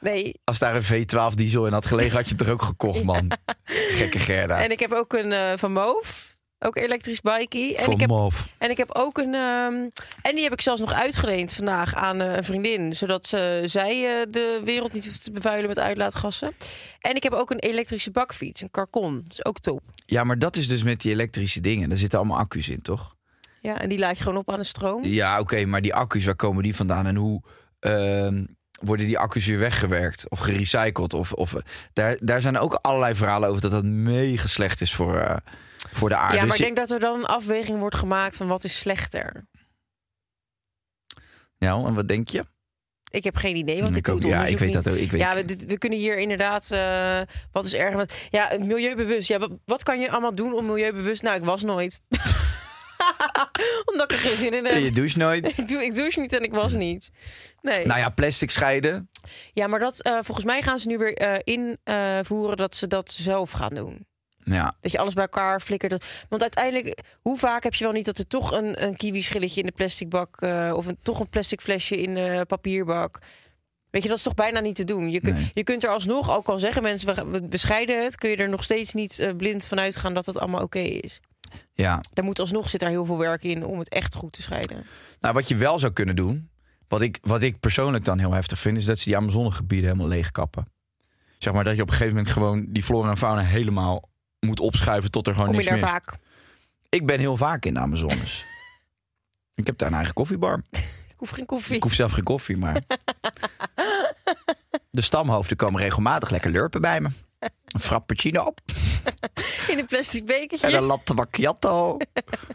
Nee. 0.05 0.39
Als 0.43 0.59
daar 0.59 0.75
een 0.75 0.83
V12 1.05 1.33
diesel 1.35 1.65
in 1.67 1.73
had 1.73 1.85
gelegen, 1.85 2.15
had 2.15 2.23
je 2.29 2.35
het 2.35 2.37
toch 2.37 2.49
ook 2.53 2.61
gekocht, 2.61 3.03
man. 3.13 3.31
Gekke 3.63 4.19
Gerda. 4.19 4.63
En 4.63 4.71
ik 4.71 4.79
heb 4.79 4.91
ook 4.93 5.13
een 5.13 5.31
eh, 5.31 5.51
van 5.55 5.71
Moof. 5.73 6.33
Ook 6.59 6.77
elektrisch 6.77 7.21
bikey. 7.21 7.75
En 7.75 7.83
Voor 7.83 7.93
ik 7.93 7.99
heb. 7.99 8.09
En 8.57 8.69
ik 8.69 8.77
heb 8.77 8.95
ook 8.95 9.17
een. 9.17 9.33
ehm, 9.33 9.73
en 10.21 10.35
die 10.35 10.43
heb 10.43 10.53
ik 10.53 10.61
zelfs 10.61 10.81
nog 10.81 10.93
uitgeleend 10.93 11.53
vandaag 11.53 11.95
aan 11.95 12.21
eh, 12.21 12.35
een 12.35 12.43
vriendin. 12.43 12.95
Zodat 12.95 13.27
ze, 13.27 13.63
zij 13.65 13.91
eh, 14.05 14.31
de 14.31 14.61
wereld 14.63 14.93
niet 14.93 15.05
hoeft 15.05 15.23
te 15.23 15.31
bevuilen 15.31 15.67
met 15.69 15.79
uitlaatgassen. 15.79 16.53
En 16.99 17.15
ik 17.15 17.23
heb 17.23 17.33
ook 17.33 17.51
een 17.51 17.59
elektrische 17.59 18.11
bakfiets, 18.11 18.61
een 18.61 18.71
Carcon. 18.71 19.21
Dat 19.23 19.31
is 19.31 19.45
ook 19.45 19.59
top. 19.59 19.81
Ja, 20.05 20.23
maar 20.23 20.39
dat 20.39 20.55
is 20.55 20.67
dus 20.67 20.83
met 20.83 21.01
die 21.01 21.11
elektrische 21.11 21.61
dingen. 21.61 21.89
Daar 21.89 21.97
zitten 21.97 22.19
allemaal 22.19 22.37
accu's 22.37 22.69
in, 22.69 22.81
toch? 22.81 23.15
Ja, 23.61 23.79
en 23.81 23.89
die 23.89 23.99
laat 23.99 24.17
je 24.17 24.23
gewoon 24.23 24.39
op 24.39 24.51
aan 24.51 24.59
de 24.59 24.65
stroom. 24.65 25.03
Ja, 25.03 25.39
oké, 25.39 25.65
maar 25.65 25.81
die 25.81 25.93
accu's, 25.93 26.25
waar 26.25 26.35
komen 26.35 26.63
die 26.63 26.75
vandaan? 26.75 27.05
En 27.05 27.15
hoe 27.15 27.41
ehm, 27.79 28.45
worden 28.83 29.05
die 29.07 29.17
accu's 29.19 29.45
weer 29.45 29.59
weggewerkt 29.59 30.29
of 30.29 30.39
gerecycled? 30.39 31.13
Of, 31.13 31.33
of, 31.33 31.53
eh, 31.55 31.61
daar, 31.93 32.17
daar 32.19 32.41
zijn 32.41 32.57
ook 32.57 32.73
allerlei 32.81 33.15
verhalen 33.15 33.49
over 33.49 33.61
dat 33.61 33.71
dat 33.71 33.83
mega 33.85 34.47
slecht 34.47 34.81
is 34.81 34.93
voor, 34.93 35.17
eh, 35.19 35.37
voor 35.91 36.09
de 36.09 36.15
aarde. 36.15 36.33
ja, 36.33 36.39
maar 36.39 36.49
Dus 36.49 36.59
ik 36.59 36.67
je- 36.67 36.73
denk 36.73 36.87
dat 36.87 36.91
er 36.91 36.99
dan 37.09 37.19
een 37.19 37.25
afweging 37.25 37.79
wordt 37.79 37.95
gemaakt 37.95 38.35
van 38.35 38.47
wat 38.47 38.63
is 38.63 38.79
slechter. 38.79 39.45
Ja, 41.57 41.73
en 41.73 41.93
wat 41.93 42.07
denk 42.07 42.29
je? 42.29 42.43
Ik 43.11 43.23
heb 43.23 43.35
geen 43.35 43.55
idee, 43.55 43.81
want 43.81 43.95
ik, 43.95 44.07
ik 44.07 44.13
ook, 44.13 44.21
ja, 44.21 44.27
ik 44.27 44.33
onderzoek 44.35 44.59
weet 44.59 44.73
dat 44.73 44.87
ook. 44.87 44.95
Ik 44.95 45.11
weet, 45.11 45.21
Ja, 45.21 45.35
we, 45.35 45.45
dit- 45.45 45.65
we 45.65 45.77
kunnen 45.77 45.99
hier 45.99 46.17
inderdaad. 46.17 46.71
eh, 46.71 47.21
wat 47.51 47.65
is 47.65 47.73
erger? 47.73 47.95
Wat, 47.97 48.13
ja, 48.29 48.51
milieubewust. 48.59 49.27
Ja, 49.27 49.39
wat, 49.39 49.51
wat 49.65 49.83
kan 49.83 49.99
je 49.99 50.11
allemaal 50.11 50.35
doen 50.35 50.53
om 50.53 50.65
milieubewust? 50.65 51.21
Nou, 51.21 51.37
ik 51.37 51.43
was 51.43 51.63
nooit. 51.63 51.99
Omdat 53.91 54.11
ik 54.11 54.17
er 54.17 54.27
geen 54.27 54.37
zin 54.37 54.53
in 54.53 54.65
heb. 54.65 54.77
je 54.77 54.91
doucht 54.91 55.15
nooit. 55.15 55.57
Ik, 55.57 55.67
doe, 55.67 55.83
ik 55.83 55.95
douche 55.95 56.19
niet 56.19 56.33
en 56.33 56.43
ik 56.43 56.53
was 56.53 56.73
niet. 56.73 57.09
Nee. 57.61 57.85
Nou 57.85 57.99
ja, 57.99 58.09
plastic 58.09 58.49
scheiden. 58.51 59.09
Ja, 59.53 59.67
maar 59.67 59.79
dat, 59.79 60.01
eh, 60.01 60.17
volgens 60.21 60.45
mij 60.45 60.61
gaan 60.61 60.79
ze 60.79 60.87
nu 60.87 60.97
weer 60.97 61.13
eh, 61.17 61.39
invoeren 61.43 62.57
dat 62.57 62.75
ze 62.75 62.87
dat 62.87 63.11
zelf 63.11 63.51
gaan 63.51 63.73
doen. 63.75 64.05
Ja, 64.43 64.75
Dat 64.81 64.91
je 64.91 64.97
alles 64.99 65.13
bij 65.13 65.23
elkaar 65.23 65.61
flikkert. 65.61 66.05
Want 66.29 66.41
uiteindelijk, 66.41 66.99
hoe 67.21 67.37
vaak 67.37 67.63
heb 67.63 67.73
je 67.73 67.83
wel 67.83 67.93
niet 67.93 68.05
dat 68.05 68.17
er 68.17 68.27
toch 68.27 68.51
een, 68.51 68.83
een 68.83 68.95
kiwi-schilletje 68.95 69.59
in 69.59 69.65
de 69.65 69.71
plastic 69.71 70.09
bak... 70.09 70.41
eh, 70.41 70.71
of 70.75 70.85
een, 70.85 70.97
toch 71.01 71.19
een 71.19 71.29
plastic 71.29 71.61
flesje 71.61 71.97
in 72.01 72.15
de 72.15 72.43
papierbak... 72.47 73.19
Weet 73.89 74.03
je, 74.03 74.09
dat 74.09 74.17
is 74.19 74.23
toch 74.23 74.33
bijna 74.33 74.59
niet 74.59 74.75
te 74.75 74.83
doen. 74.83 75.09
Je, 75.11 75.19
Nee. 75.21 75.51
je 75.53 75.63
kunt 75.63 75.83
er 75.83 75.89
alsnog, 75.89 76.31
ook 76.35 76.47
al 76.47 76.59
zeggen 76.59 76.83
mensen, 76.83 77.31
we- 77.31 77.43
bescheiden 77.43 78.03
het... 78.03 78.15
kun 78.17 78.29
je 78.29 78.35
er 78.35 78.49
nog 78.49 78.63
steeds 78.63 78.93
niet 78.93 79.33
blind 79.37 79.65
van 79.65 79.79
uitgaan 79.79 80.13
dat 80.13 80.25
het 80.25 80.39
allemaal 80.39 80.61
oké 80.63 80.79
is. 80.79 81.19
Ja. 81.73 82.01
Daar 82.13 82.25
moet 82.25 82.39
alsnog 82.39 82.69
zit 82.69 82.81
er 82.81 82.87
heel 82.87 83.05
veel 83.05 83.17
werk 83.17 83.43
in 83.43 83.65
om 83.65 83.79
het 83.79 83.89
echt 83.89 84.15
goed 84.15 84.33
te 84.33 84.41
scheiden. 84.41 84.85
Nou, 85.19 85.33
wat 85.33 85.47
je 85.47 85.55
wel 85.55 85.79
zou 85.79 85.93
kunnen 85.93 86.15
doen, 86.15 86.49
wat 86.87 87.01
ik, 87.01 87.17
wat 87.21 87.41
ik 87.41 87.59
persoonlijk 87.59 88.05
dan 88.05 88.19
heel 88.19 88.31
heftig 88.31 88.59
vind, 88.59 88.77
is 88.77 88.85
dat 88.85 88.99
ze 88.99 89.05
die 89.05 89.17
Amazonegebieden 89.17 89.89
helemaal 89.89 90.07
leegkappen. 90.07 90.67
Zeg 91.37 91.53
maar 91.53 91.63
dat 91.63 91.75
je 91.75 91.81
op 91.81 91.87
een 91.87 91.93
gegeven 91.93 92.15
moment 92.15 92.33
gewoon 92.33 92.65
die 92.69 92.83
flora 92.83 93.09
en 93.09 93.17
fauna 93.17 93.41
helemaal 93.41 94.09
moet 94.39 94.59
opschuiven 94.59 95.11
tot 95.11 95.27
er 95.27 95.33
gewoon 95.33 95.47
Kom 95.49 95.59
je 95.59 95.69
niks 95.69 95.81
daar 95.81 95.91
meer 95.91 96.01
is. 96.01 96.05
vaak? 96.05 96.19
Ik 96.89 97.05
ben 97.05 97.19
heel 97.19 97.37
vaak 97.37 97.65
in 97.65 97.73
de 97.73 97.79
Amazones. 97.79 98.45
ik 99.55 99.65
heb 99.65 99.77
daar 99.77 99.89
een 99.89 99.95
eigen 99.95 100.13
koffiebar. 100.13 100.61
Ik 100.71 101.15
hoef 101.17 101.29
geen 101.29 101.45
koffie. 101.45 101.75
Ik 101.75 101.83
hoef 101.83 101.93
zelf 101.93 102.11
geen 102.11 102.23
koffie, 102.23 102.57
maar... 102.57 102.81
de 104.91 105.01
stamhoofden 105.01 105.57
komen 105.57 105.81
regelmatig 105.81 106.29
lekker 106.29 106.51
lurpen 106.51 106.81
bij 106.81 107.01
me. 107.01 107.09
Een 107.65 107.79
frappuccino 107.79 108.43
op. 108.43 108.61
In 109.71 109.79
een 109.79 109.85
plastic 109.85 110.25
bekertje. 110.25 110.67
En 110.67 110.73
een 110.73 110.83
latte 110.83 111.13
macchiato. 111.13 111.97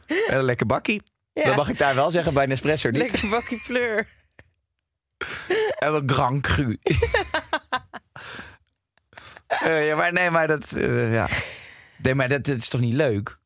en 0.06 0.36
een 0.36 0.44
lekker 0.44 0.66
bakkie. 0.66 1.02
Ja. 1.32 1.44
Dat 1.44 1.56
mag 1.56 1.68
ik 1.68 1.78
daar 1.78 1.94
wel 1.94 2.10
zeggen, 2.10 2.34
bij 2.34 2.44
een 2.44 2.50
espresso 2.50 2.90
niet. 2.90 3.02
Lekker 3.02 3.28
bakje 3.28 3.58
fleur. 3.58 4.08
En 5.78 5.94
een 5.94 6.10
Grand 6.10 6.40
Cru. 6.42 6.78
Eh, 9.50 9.86
ja, 9.86 9.96
maar 9.96 10.12
nee, 10.12 10.30
maar 10.30 10.48
dat, 10.48 10.72
eh, 10.72 11.12
ja. 11.12 11.28
nee, 11.96 12.14
maar 12.14 12.28
dat, 12.28 12.44
dat 12.44 12.56
is 12.56 12.68
toch 12.68 12.80
niet 12.80 12.94
leuk 12.94 13.38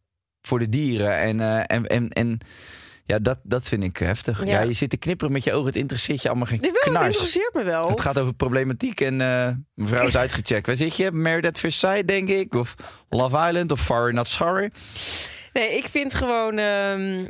voor 0.42 0.58
de 0.58 0.68
dieren 0.68 1.18
en 1.18 1.40
eh, 1.40 1.58
en 1.66 1.86
en, 1.86 2.08
en 2.08 2.38
ja, 3.06 3.18
dat, 3.18 3.38
dat 3.42 3.68
vind 3.68 3.82
ik 3.82 3.96
heftig. 3.96 4.44
Ja. 4.44 4.50
Ja. 4.50 4.60
je 4.60 4.72
zit 4.72 4.90
te 4.90 4.96
knipperen 4.96 5.32
met 5.32 5.44
je 5.44 5.52
ogen, 5.52 5.66
het 5.66 5.76
interesseert 5.76 6.22
je 6.22 6.28
allemaal 6.28 6.46
geen 6.46 6.60
wel, 6.60 6.70
het 6.70 6.80
knars. 6.80 7.06
interesseert 7.06 7.54
me 7.54 7.62
wel. 7.62 7.88
Het 7.88 8.00
gaat 8.00 8.18
over 8.18 8.34
problematiek 8.34 9.00
en 9.00 9.20
eh, 9.20 9.50
mevrouw 9.74 10.06
is 10.06 10.16
uitgecheckt. 10.24 10.66
Waar 10.66 10.76
zit 10.76 10.96
je? 10.96 11.12
Married 11.12 11.46
at 11.46 11.72
Sight, 11.72 12.08
denk 12.08 12.28
ik, 12.28 12.54
of 12.54 12.74
Love 13.08 13.48
Island 13.48 13.72
of 13.72 13.80
Sorry 13.80 14.14
Not 14.14 14.28
Sorry. 14.28 14.70
Nee, 15.52 15.76
ik 15.76 15.88
vind 15.88 16.14
gewoon 16.14 16.58
ehm, 16.58 17.26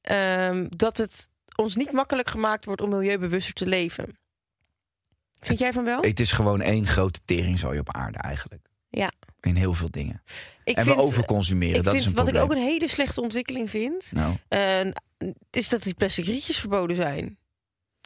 ehm, 0.00 0.66
dat 0.68 0.96
het 0.96 1.28
ons 1.54 1.76
niet 1.76 1.92
makkelijk 1.92 2.28
gemaakt 2.28 2.64
wordt 2.64 2.80
om 2.80 2.88
milieubewuster 2.88 3.54
te 3.54 3.66
leven. 3.66 4.18
Vind 5.40 5.58
jij 5.58 5.72
van 5.72 5.84
wel? 5.84 6.00
Het 6.00 6.20
is 6.20 6.32
gewoon 6.32 6.60
één 6.60 6.86
grote 6.86 7.20
teringzooi 7.24 7.78
op 7.78 7.94
aarde 7.94 8.18
eigenlijk. 8.18 8.68
Ja. 8.90 9.12
In 9.40 9.56
heel 9.56 9.72
veel 9.72 9.90
dingen. 9.90 10.22
ik 10.64 10.76
en 10.76 10.84
we 10.84 10.96
overconsumeren, 10.96 11.76
ik 11.76 11.82
dat 11.82 11.92
vind 11.92 12.04
is 12.04 12.10
een 12.10 12.16
wat 12.16 12.24
probleem. 12.24 12.44
ik 12.44 12.50
ook 12.50 12.56
een 12.56 12.70
hele 12.70 12.88
slechte 12.88 13.20
ontwikkeling 13.20 13.70
vind, 13.70 14.12
Nou, 14.14 14.36
eh, 14.48 14.86
is 15.50 15.68
dat 15.68 15.82
die 15.82 15.94
plastic 15.94 16.26
rietjes 16.26 16.58
verboden 16.58 16.96
zijn. 16.96 17.38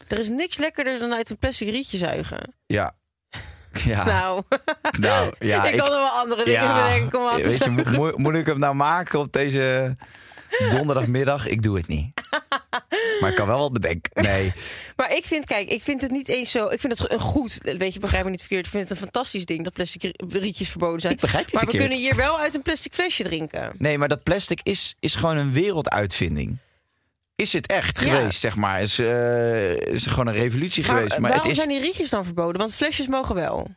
Er 0.08 0.18
is 0.18 0.28
niks 0.28 0.58
lekkerder 0.58 0.98
dan 0.98 1.12
uit 1.12 1.30
een 1.30 1.38
plastic 1.38 1.68
rietje 1.68 1.98
zuigen. 1.98 2.54
ja. 2.66 2.94
Ja, 3.84 4.04
nou, 4.04 4.42
Nou, 4.98 5.34
ja. 5.38 5.64
ik, 5.68 5.76
kan 5.76 5.86
er 5.86 5.98
wel 5.98 6.08
andere 6.08 6.44
dingen 6.44 6.62
ja, 6.62 6.82
bedenken 6.84 7.18
om 7.20 7.26
aan 7.26 7.36
te 7.36 7.48
weet 7.48 7.64
je, 7.64 7.70
moet, 7.70 8.16
moet 8.16 8.34
ik 8.34 8.46
hem 8.46 8.58
nou 8.58 8.74
maken 8.74 9.18
op 9.18 9.32
deze 9.32 9.96
donderdagmiddag? 10.68 11.46
Ik 11.46 11.62
doe 11.62 11.76
het 11.76 11.86
niet. 11.86 12.12
Maar 13.22 13.30
ik 13.30 13.36
kan 13.36 13.46
wel 13.46 13.58
wat 13.58 13.72
bedenken. 13.72 14.22
Nee, 14.22 14.52
Maar 14.96 15.16
ik 15.16 15.24
vind, 15.24 15.44
kijk, 15.44 15.68
ik 15.70 15.82
vind 15.82 16.02
het 16.02 16.10
niet 16.10 16.28
eens 16.28 16.50
zo. 16.50 16.68
Ik 16.68 16.80
vind 16.80 16.98
het 16.98 17.12
een 17.12 17.18
goed, 17.20 17.58
weet 17.78 17.94
je, 17.94 18.00
begrijp 18.00 18.24
me 18.24 18.30
niet 18.30 18.40
verkeerd. 18.40 18.64
Ik 18.64 18.70
vind 18.70 18.82
het 18.82 18.92
een 18.92 18.98
fantastisch 19.04 19.44
ding 19.46 19.64
dat 19.64 19.72
plastic 19.72 20.02
ri- 20.02 20.14
rietjes 20.38 20.68
verboden 20.70 21.00
zijn. 21.00 21.12
ik 21.12 21.20
begrijp 21.20 21.48
je 21.48 21.56
Maar 21.56 21.66
we 21.66 21.76
kunnen 21.78 21.98
hier 21.98 22.16
wel 22.16 22.38
uit 22.38 22.54
een 22.54 22.62
plastic 22.62 22.92
flesje 22.94 23.22
drinken. 23.22 23.72
Nee, 23.78 23.98
maar 23.98 24.08
dat 24.08 24.22
plastic 24.22 24.60
is, 24.62 24.96
is 25.00 25.14
gewoon 25.14 25.36
een 25.36 25.52
werelduitvinding. 25.52 26.58
Is 27.36 27.52
het 27.52 27.66
echt 27.66 28.00
Ja. 28.00 28.04
geweest, 28.16 28.40
zeg 28.40 28.56
maar? 28.56 28.80
Is, 28.82 28.98
eh, 28.98 29.76
is 29.76 30.04
er 30.04 30.10
gewoon 30.10 30.26
een 30.26 30.34
revolutie 30.34 30.86
Maar, 30.86 30.94
geweest? 30.96 31.18
Maar 31.18 31.30
waarom 31.30 31.40
het 31.48 31.50
is... 31.50 31.56
zijn 31.64 31.68
die 31.68 31.80
rietjes 31.80 32.10
dan 32.10 32.24
verboden? 32.24 32.60
Want 32.60 32.74
flesjes 32.74 33.06
mogen 33.06 33.34
wel. 33.34 33.68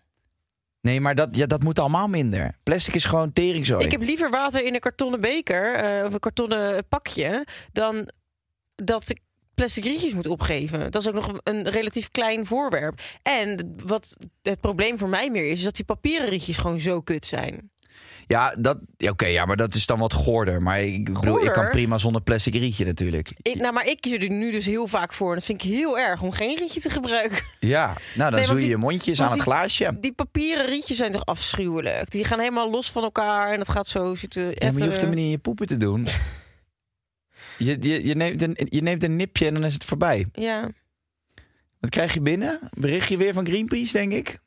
Nee, 0.82 1.02
maar 1.02 1.16
dat, 1.16 1.30
ja, 1.32 1.46
dat 1.46 1.64
moet 1.64 1.80
allemaal 1.80 2.08
minder. 2.08 2.56
Plastic 2.64 2.94
is 2.96 3.06
gewoon 3.06 3.34
teringzooi. 3.34 3.86
Ik 3.86 3.92
heb 3.92 4.02
liever 4.02 4.30
water 4.30 4.64
in 4.64 4.74
een 4.74 4.80
kartonnen 4.80 5.20
beker 5.20 5.74
eh, 5.76 6.06
of 6.06 6.14
een 6.14 6.20
kartonnen 6.20 6.88
pakje 6.88 7.46
dan 7.72 8.10
dat 8.76 9.10
ik 9.10 9.20
plastic 9.56 9.84
rietjes 9.84 10.14
moet 10.14 10.28
opgeven. 10.28 10.92
Dat 10.92 11.02
is 11.02 11.08
ook 11.08 11.14
nog 11.14 11.40
een 11.44 11.70
relatief 11.70 12.10
klein 12.12 12.46
voorwerp. 12.46 13.00
En 13.22 13.76
wat 13.86 14.18
het 14.42 14.60
probleem 14.60 14.98
voor 14.98 15.10
mij 15.10 15.30
meer 15.32 15.46
is, 15.52 15.58
is 15.58 15.64
dat 15.64 15.76
die 15.76 15.86
papieren 15.86 16.30
rietjes 16.30 16.58
gewoon 16.58 16.80
zo 16.80 17.02
kut 17.02 17.26
zijn. 17.26 17.70
Ja, 18.28 18.56
dat, 18.58 18.78
oké, 18.98 19.26
ja, 19.26 19.46
maar 19.46 19.58
dat 19.58 19.76
is 19.76 19.86
dan 19.86 20.00
wat 20.00 20.14
goorder. 20.14 20.62
Maar 20.62 20.82
ik 20.82 21.14
bedoel, 21.14 21.46
ik 21.46 21.52
kan 21.54 21.70
prima 21.70 21.98
zonder 21.98 22.22
plastic 22.22 22.54
rietje 22.54 22.86
natuurlijk. 22.86 23.32
Ik, 23.42 23.56
nou, 23.56 23.74
maar 23.74 23.88
ik 23.88 24.02
kies 24.02 24.12
er 24.14 24.30
nu 24.30 24.52
dus 24.52 24.66
heel 24.66 24.88
vaak 24.88 25.14
voor. 25.14 25.30
En 25.30 25.36
dat 25.36 25.44
vind 25.46 25.64
ik 25.64 25.70
heel 25.72 26.00
erg 26.00 26.22
om 26.22 26.32
geen 26.32 26.58
rietje 26.58 26.80
te 26.80 26.90
gebruiken. 26.90 27.44
Ja, 27.60 27.98
nou 28.16 28.32
dan 28.32 28.46
zoe 28.46 28.62
je 28.62 28.68
je 28.68 28.78
mondjes 28.78 29.20
aan 29.20 29.26
het 29.26 29.34
die- 29.34 29.44
glaasje. 29.44 29.98
Die 30.00 30.14
papieren 30.14 30.66
rietjes 30.66 30.98
zijn 30.98 31.12
toch 31.12 31.26
afschuwelijk? 31.26 32.12
Die 32.12 32.24
gaan 32.24 32.40
helemaal 32.40 32.70
los 32.70 32.92
van 32.92 33.04
elkaar 33.04 33.52
en 33.52 33.58
dat 33.58 33.70
gaat 33.70 33.88
zo 33.88 34.16
zitten. 34.16 34.44
Ja, 34.54 34.72
maar 34.72 34.82
je 34.82 34.88
hoeft 34.88 35.02
hem 35.02 35.10
niet 35.10 35.20
in 35.20 35.30
je 35.30 35.38
poepen 35.38 35.68
te 35.68 35.78
doen. 35.78 36.08
Je, 37.58 37.78
je, 37.82 38.06
je, 38.08 38.16
neemt 38.16 38.42
een, 38.42 38.58
je 38.70 38.82
neemt 38.82 39.04
een 39.04 39.16
nipje 39.16 39.48
en 39.48 39.54
dan 39.54 39.64
is 39.66 39.74
het 39.74 39.84
voorbij. 39.84 40.26
Ja. 40.34 40.70
Wat 41.80 41.90
krijg 41.90 42.14
je 42.14 42.22
binnen? 42.22 42.60
Berichtje 42.78 43.18
weer 43.18 43.34
van 43.34 43.46
Greenpeace, 43.46 43.92
denk 43.92 44.12
ik? 44.14 44.40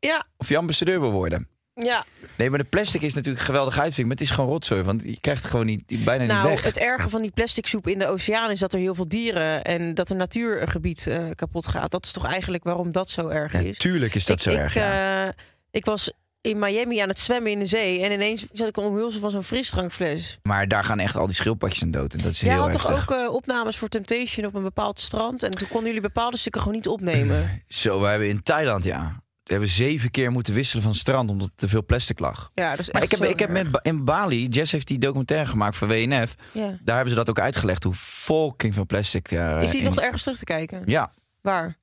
Ja, 0.00 0.26
Of 0.36 0.48
je 0.48 0.56
ambassadeur 0.56 1.00
wil 1.00 1.10
worden. 1.10 1.48
ja. 1.74 2.04
Nee, 2.36 2.50
maar 2.50 2.58
de 2.58 2.64
plastic 2.64 3.02
is 3.02 3.14
natuurlijk 3.14 3.40
een 3.40 3.46
geweldige 3.46 3.80
uitvinding. 3.80 4.08
Maar 4.08 4.16
het 4.16 4.26
is 4.26 4.34
gewoon 4.34 4.50
rotzooi, 4.50 4.82
want 4.82 5.02
je 5.02 5.20
krijgt 5.20 5.42
het 5.42 5.50
gewoon 5.50 5.66
niet, 5.66 6.02
bijna 6.04 6.24
Nou, 6.24 6.40
niet 6.40 6.50
weg. 6.50 6.64
het 6.64 6.78
erge 6.78 7.08
van 7.08 7.22
die 7.22 7.30
plastic 7.30 7.66
soep 7.66 7.86
in 7.88 7.98
de 7.98 8.06
oceaan 8.06 8.50
is 8.50 8.58
dat 8.60 8.72
er 8.72 8.78
heel 8.78 8.94
veel 8.94 9.08
dieren 9.08 9.64
en 9.64 9.94
dat 9.94 10.10
er 10.10 10.16
natuurgebied 10.16 11.06
eh, 11.06 11.30
kapot 11.34 11.66
gaat. 11.66 11.90
Dat 11.90 12.04
is 12.04 12.12
toch 12.12 12.24
eigenlijk 12.26 12.64
waarom 12.64 12.92
dat 12.92 13.10
zo 13.10 13.28
erg 13.28 13.52
Ja, 13.52 13.58
is. 13.58 13.78
tuurlijk 13.78 14.14
is 14.14 14.24
dat 14.26 14.36
ik, 14.36 14.42
zo 14.42 14.50
ik, 14.50 14.56
erg, 14.56 14.74
ja. 14.74 15.26
eh, 15.26 15.32
ik 15.70 15.84
was 15.84 16.12
in 16.48 16.58
Miami 16.58 16.98
aan 16.98 17.08
het 17.08 17.20
zwemmen 17.20 17.50
in 17.52 17.58
de 17.58 17.66
zee 17.66 18.02
en 18.02 18.12
ineens 18.12 18.46
zat 18.52 18.68
ik 18.68 18.76
een 18.76 18.84
omhulsel 18.84 19.20
van 19.20 19.30
zo'n 19.30 19.42
frisdrankfles. 19.42 20.38
Maar 20.42 20.68
daar 20.68 20.84
gaan 20.84 20.98
echt 20.98 21.16
al 21.16 21.26
die 21.26 21.34
schildpadjes 21.34 21.82
aan 21.82 21.90
dood. 21.90 22.14
En 22.14 22.20
dat 22.22 22.32
is 22.32 22.40
Jij 22.40 22.52
heel 22.52 22.60
had 22.62 22.72
toch 22.72 23.00
ook 23.10 23.10
eh, 23.18 23.34
opnames 23.34 23.76
voor 23.76 23.88
Temptation 23.88 24.46
op 24.46 24.54
een 24.54 24.62
bepaald 24.62 25.00
strand 25.00 25.42
en 25.42 25.50
toen 25.50 25.68
konden 25.68 25.86
jullie 25.86 26.00
bepaalde 26.00 26.36
stukken 26.36 26.60
gewoon 26.60 26.76
niet 26.76 26.88
opnemen. 26.88 27.62
Zo, 27.68 28.00
we 28.00 28.06
hebben 28.06 28.28
in 28.28 28.42
Thailand, 28.42 28.84
ja. 28.84 29.22
hebben 29.42 29.68
zeven 29.68 30.10
keer 30.10 30.30
moeten 30.30 30.54
wisselen 30.54 30.82
van 30.82 30.94
strand 30.94 31.30
omdat 31.30 31.48
er 31.48 31.54
te 31.54 31.68
veel 31.68 31.84
plastic 31.84 32.18
lag. 32.18 32.50
Ja, 32.54 32.78
is 32.78 32.90
Maar 32.90 33.02
ik 33.02 33.10
heb, 33.10 33.22
ik 33.24 33.38
heb 33.38 33.50
met, 33.50 33.66
in 33.82 34.04
Bali, 34.04 34.46
Jess 34.46 34.72
heeft 34.72 34.86
die 34.88 34.98
documentaire 34.98 35.48
gemaakt 35.48 35.76
voor 35.76 35.88
WNF. 35.88 36.34
Ja. 36.52 36.78
Daar 36.82 36.94
hebben 36.94 37.08
ze 37.12 37.18
dat 37.18 37.30
ook 37.30 37.38
uitgelegd, 37.40 37.82
hoe 37.84 37.94
fucking 37.94 38.74
veel 38.74 38.86
plastic 38.86 39.28
daar 39.30 39.62
Is 39.62 39.70
die 39.70 39.80
in- 39.80 39.86
nog 39.86 40.00
ergens 40.00 40.22
terug 40.22 40.38
te 40.38 40.44
kijken? 40.44 40.82
Ja, 40.84 41.12
Waar? 41.40 41.76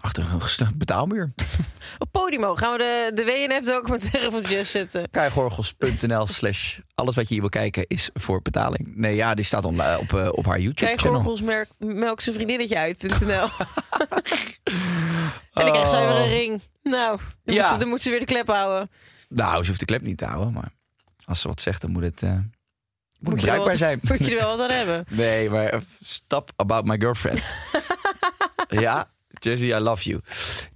Achter 0.00 0.24
een 0.58 0.74
betaalmuur. 0.76 1.32
Op 1.98 2.08
Podimo 2.12 2.54
gaan 2.54 2.72
we 2.72 2.78
de, 2.78 3.10
de 3.14 3.24
WNF-documentaire 3.24 4.30
van 4.30 4.40
Jess 4.40 4.70
zetten. 4.70 5.10
Keigoorgels.nl 5.10 6.26
slash 6.26 6.78
alles 6.94 7.14
wat 7.14 7.24
je 7.28 7.32
hier 7.32 7.40
wil 7.40 7.50
kijken 7.50 7.84
is 7.86 8.10
voor 8.14 8.42
betaling. 8.42 8.92
Nee, 8.96 9.14
ja, 9.14 9.34
die 9.34 9.44
staat 9.44 9.64
online 9.64 9.98
op, 9.98 10.12
eh, 10.14 10.28
op 10.32 10.46
haar. 10.46 10.58
Krijg 10.74 11.40
merk 11.42 11.68
melk 11.78 12.20
zijn 12.20 12.34
vriendinnetje 12.34 12.78
uit.nl. 12.78 13.28
en 15.52 15.64
dan 15.64 15.70
krijgt 15.70 15.90
zij 15.90 16.06
weer 16.06 16.16
een 16.16 16.28
ring. 16.28 16.62
Nou, 16.82 17.18
dan, 17.44 17.54
Ja. 17.54 17.60
moet 17.62 17.70
ze, 17.72 17.76
dan 17.78 17.88
moet 17.88 18.02
ze 18.02 18.10
weer 18.10 18.18
de 18.20 18.24
klep 18.24 18.46
houden. 18.48 18.90
Nou, 19.28 19.62
ze 19.62 19.66
hoeft 19.68 19.80
de 19.80 19.86
klep 19.86 20.02
niet 20.02 20.18
te 20.18 20.24
houden, 20.24 20.52
maar 20.52 20.70
als 21.24 21.40
ze 21.40 21.48
wat 21.48 21.60
zegt, 21.60 21.80
dan 21.82 21.90
moet 21.90 22.02
het, 22.02 22.22
eh, 22.22 22.32
moet 22.32 22.48
Moet 23.18 23.40
bruikbaar 23.40 23.66
wat, 23.68 23.78
zijn. 23.78 23.98
moet 24.02 24.24
je 24.24 24.30
er 24.30 24.36
wel 24.46 24.56
wat 24.56 24.68
aan 24.70 24.76
hebben. 24.76 25.04
Nee, 25.16 25.50
maar 25.50 25.66
eh, 25.66 25.80
stop 26.00 26.50
about 26.56 26.84
my 26.84 26.96
girlfriend. 26.98 27.42
ja, 28.68 29.10
Jessie, 29.38 29.68
I 29.74 29.78
love 29.78 30.08
you. 30.08 30.20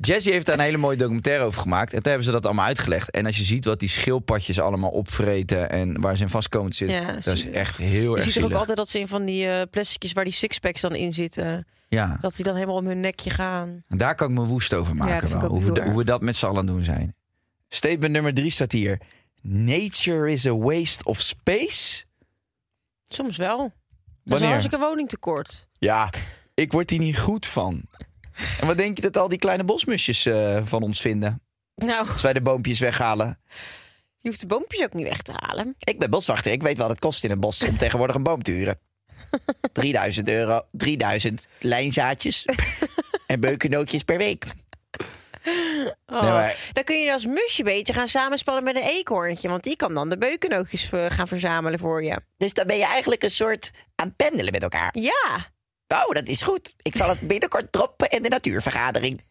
Jessie 0.01 0.33
heeft 0.33 0.47
daar 0.47 0.55
een 0.55 0.65
hele 0.65 0.77
mooie 0.77 0.97
documentaire 0.97 1.45
over 1.45 1.61
gemaakt. 1.61 1.93
En 1.93 1.99
toen 2.03 2.09
hebben 2.13 2.25
ze 2.27 2.33
dat 2.33 2.47
allemaal 2.47 2.65
uitgelegd. 2.67 3.11
En 3.11 3.27
als 3.27 3.37
je 3.39 3.45
ziet 3.45 3.65
wat 3.65 3.81
die 3.81 3.89
schildpadjes 3.89 4.61
allemaal 4.61 4.91
opvreten 4.91 5.71
en 5.71 6.01
waar 6.01 6.17
ze 6.17 6.23
in 6.23 6.29
vast 6.29 6.49
komen 6.49 6.71
te 6.71 6.77
zitten, 6.77 6.97
Ja, 7.03 7.13
dat 7.13 7.27
is 7.35 7.51
echt 7.51 7.77
heel 7.77 8.11
Je 8.11 8.17
erg 8.17 8.25
ziet 8.33 8.37
er 8.37 8.45
ook 8.45 8.53
altijd 8.53 8.77
dat 8.77 8.89
ze 8.89 8.99
in 8.99 9.09
van 9.09 9.25
die 9.25 9.49
eh 9.49 9.63
plasticjes 9.71 10.13
waar 10.13 10.25
die 10.25 10.33
sixpacks 10.33 10.81
dan 10.81 10.95
in 10.95 11.13
zitten, 11.13 11.67
Ja, 11.89 12.19
dat 12.21 12.35
die 12.37 12.45
dan 12.45 12.55
helemaal 12.55 12.77
om 12.77 12.87
hun 12.87 13.01
nekje 13.01 13.31
gaan. 13.31 13.83
en 13.89 13.97
daar 13.97 14.15
kan 14.15 14.29
ik 14.31 14.35
me 14.39 14.45
woest 14.45 14.75
over 14.75 14.97
maken. 14.97 15.41
wel. 15.41 15.49
Hoe, 15.49 15.73
we, 15.73 15.91
hoe 15.91 16.05
dat 16.05 16.21
met 16.21 16.37
z'n 16.37 16.47
allen 16.47 16.67
doen 16.67 16.85
zijn. 16.85 17.15
Statement 17.69 18.13
nummer 18.13 18.35
drie 18.35 18.51
staat 18.51 18.73
hier. 18.73 19.01
Nature 19.43 20.33
is 20.33 20.47
a 20.47 20.55
waste 20.57 21.05
of 21.05 21.21
space. 21.21 22.05
Soms 23.09 23.37
wel. 23.37 23.59
Dat 24.25 24.41
is 24.41 24.47
Wanneer? 24.47 24.75
een 24.75 24.81
woningtekort. 24.81 25.67
Ja, 25.79 26.11
ik 26.55 26.73
word 26.73 26.91
hier 26.91 26.99
niet 26.99 27.19
goed 27.19 27.47
van. 27.47 27.83
En 28.61 28.67
wat 28.67 28.77
denk 28.77 28.97
je 28.97 29.03
dat 29.03 29.17
al 29.17 29.29
die 29.29 29.39
kleine 29.39 29.65
bosmusjes 29.65 30.27
eh, 30.27 30.61
van 30.65 30.83
ons 30.83 31.01
vinden? 31.01 31.43
Nou, 31.75 32.09
Als 32.13 32.23
wij 32.23 32.33
de 32.33 32.43
boompjes 32.43 32.79
weghalen. 32.81 33.39
je 34.17 34.29
hoeft 34.29 34.41
de 34.41 34.47
boompjes 34.47 34.83
ook 34.83 34.93
niet 34.95 35.09
weg 35.09 35.23
te 35.23 35.33
halen. 35.37 35.75
Ik 35.79 35.99
ben 35.99 36.11
boswachter. 36.11 36.53
Ik 36.53 36.63
weet 36.63 36.79
wat 36.79 36.89
het 36.91 36.99
kost 36.99 37.25
in 37.25 37.31
een 37.31 37.41
bos 37.41 37.63
om 37.69 37.77
tegenwoordig 37.77 38.17
een 38.17 38.23
boom 38.23 38.43
te 38.43 38.51
huren. 38.51 38.79
3000 39.73 40.29
euro, 40.29 40.61
3000 40.73 41.47
lijnzaadjes 41.59 42.45
en 43.27 43.41
beukennootjes 43.41 44.03
per 44.03 44.17
week. 44.19 44.45
Oh. 46.07 46.21
Nee, 46.23 46.31
maar- 46.31 46.57
Dan 46.73 46.85
kun 46.85 47.01
je 47.01 47.13
als 47.13 47.27
musje 47.27 47.63
beter 47.63 47.95
gaan 47.95 48.09
samenspannen 48.09 48.65
met 48.65 48.77
een 48.77 48.83
eekhoorntje. 48.83 49.49
Want 49.49 49.63
die 49.63 49.77
kan 49.77 49.95
dan 49.95 50.09
de 50.09 50.19
beukennootjes 50.19 50.91
eh, 50.93 51.07
gaan 51.09 51.29
verzamelen 51.29 51.79
voor 51.79 52.05
je. 52.05 52.21
Dus 52.37 52.53
dan 52.53 52.67
ben 52.67 52.77
je 52.77 52.85
eigenlijk 52.87 53.23
een 53.23 53.31
soort 53.31 53.71
aan 53.95 54.07
het 54.07 54.17
pendelen 54.17 54.53
met 54.53 54.63
elkaar. 54.63 54.91
Ja, 54.99 55.51
Oh, 55.93 56.11
dat 56.11 56.27
is 56.27 56.43
goed. 56.43 56.75
Ik 56.83 56.97
zal 56.97 57.09
het 57.09 57.21
binnenkort 57.21 57.73
droppen 57.73 58.11
in 58.11 58.23
de 58.23 58.29
natuurvergadering. 58.29 59.21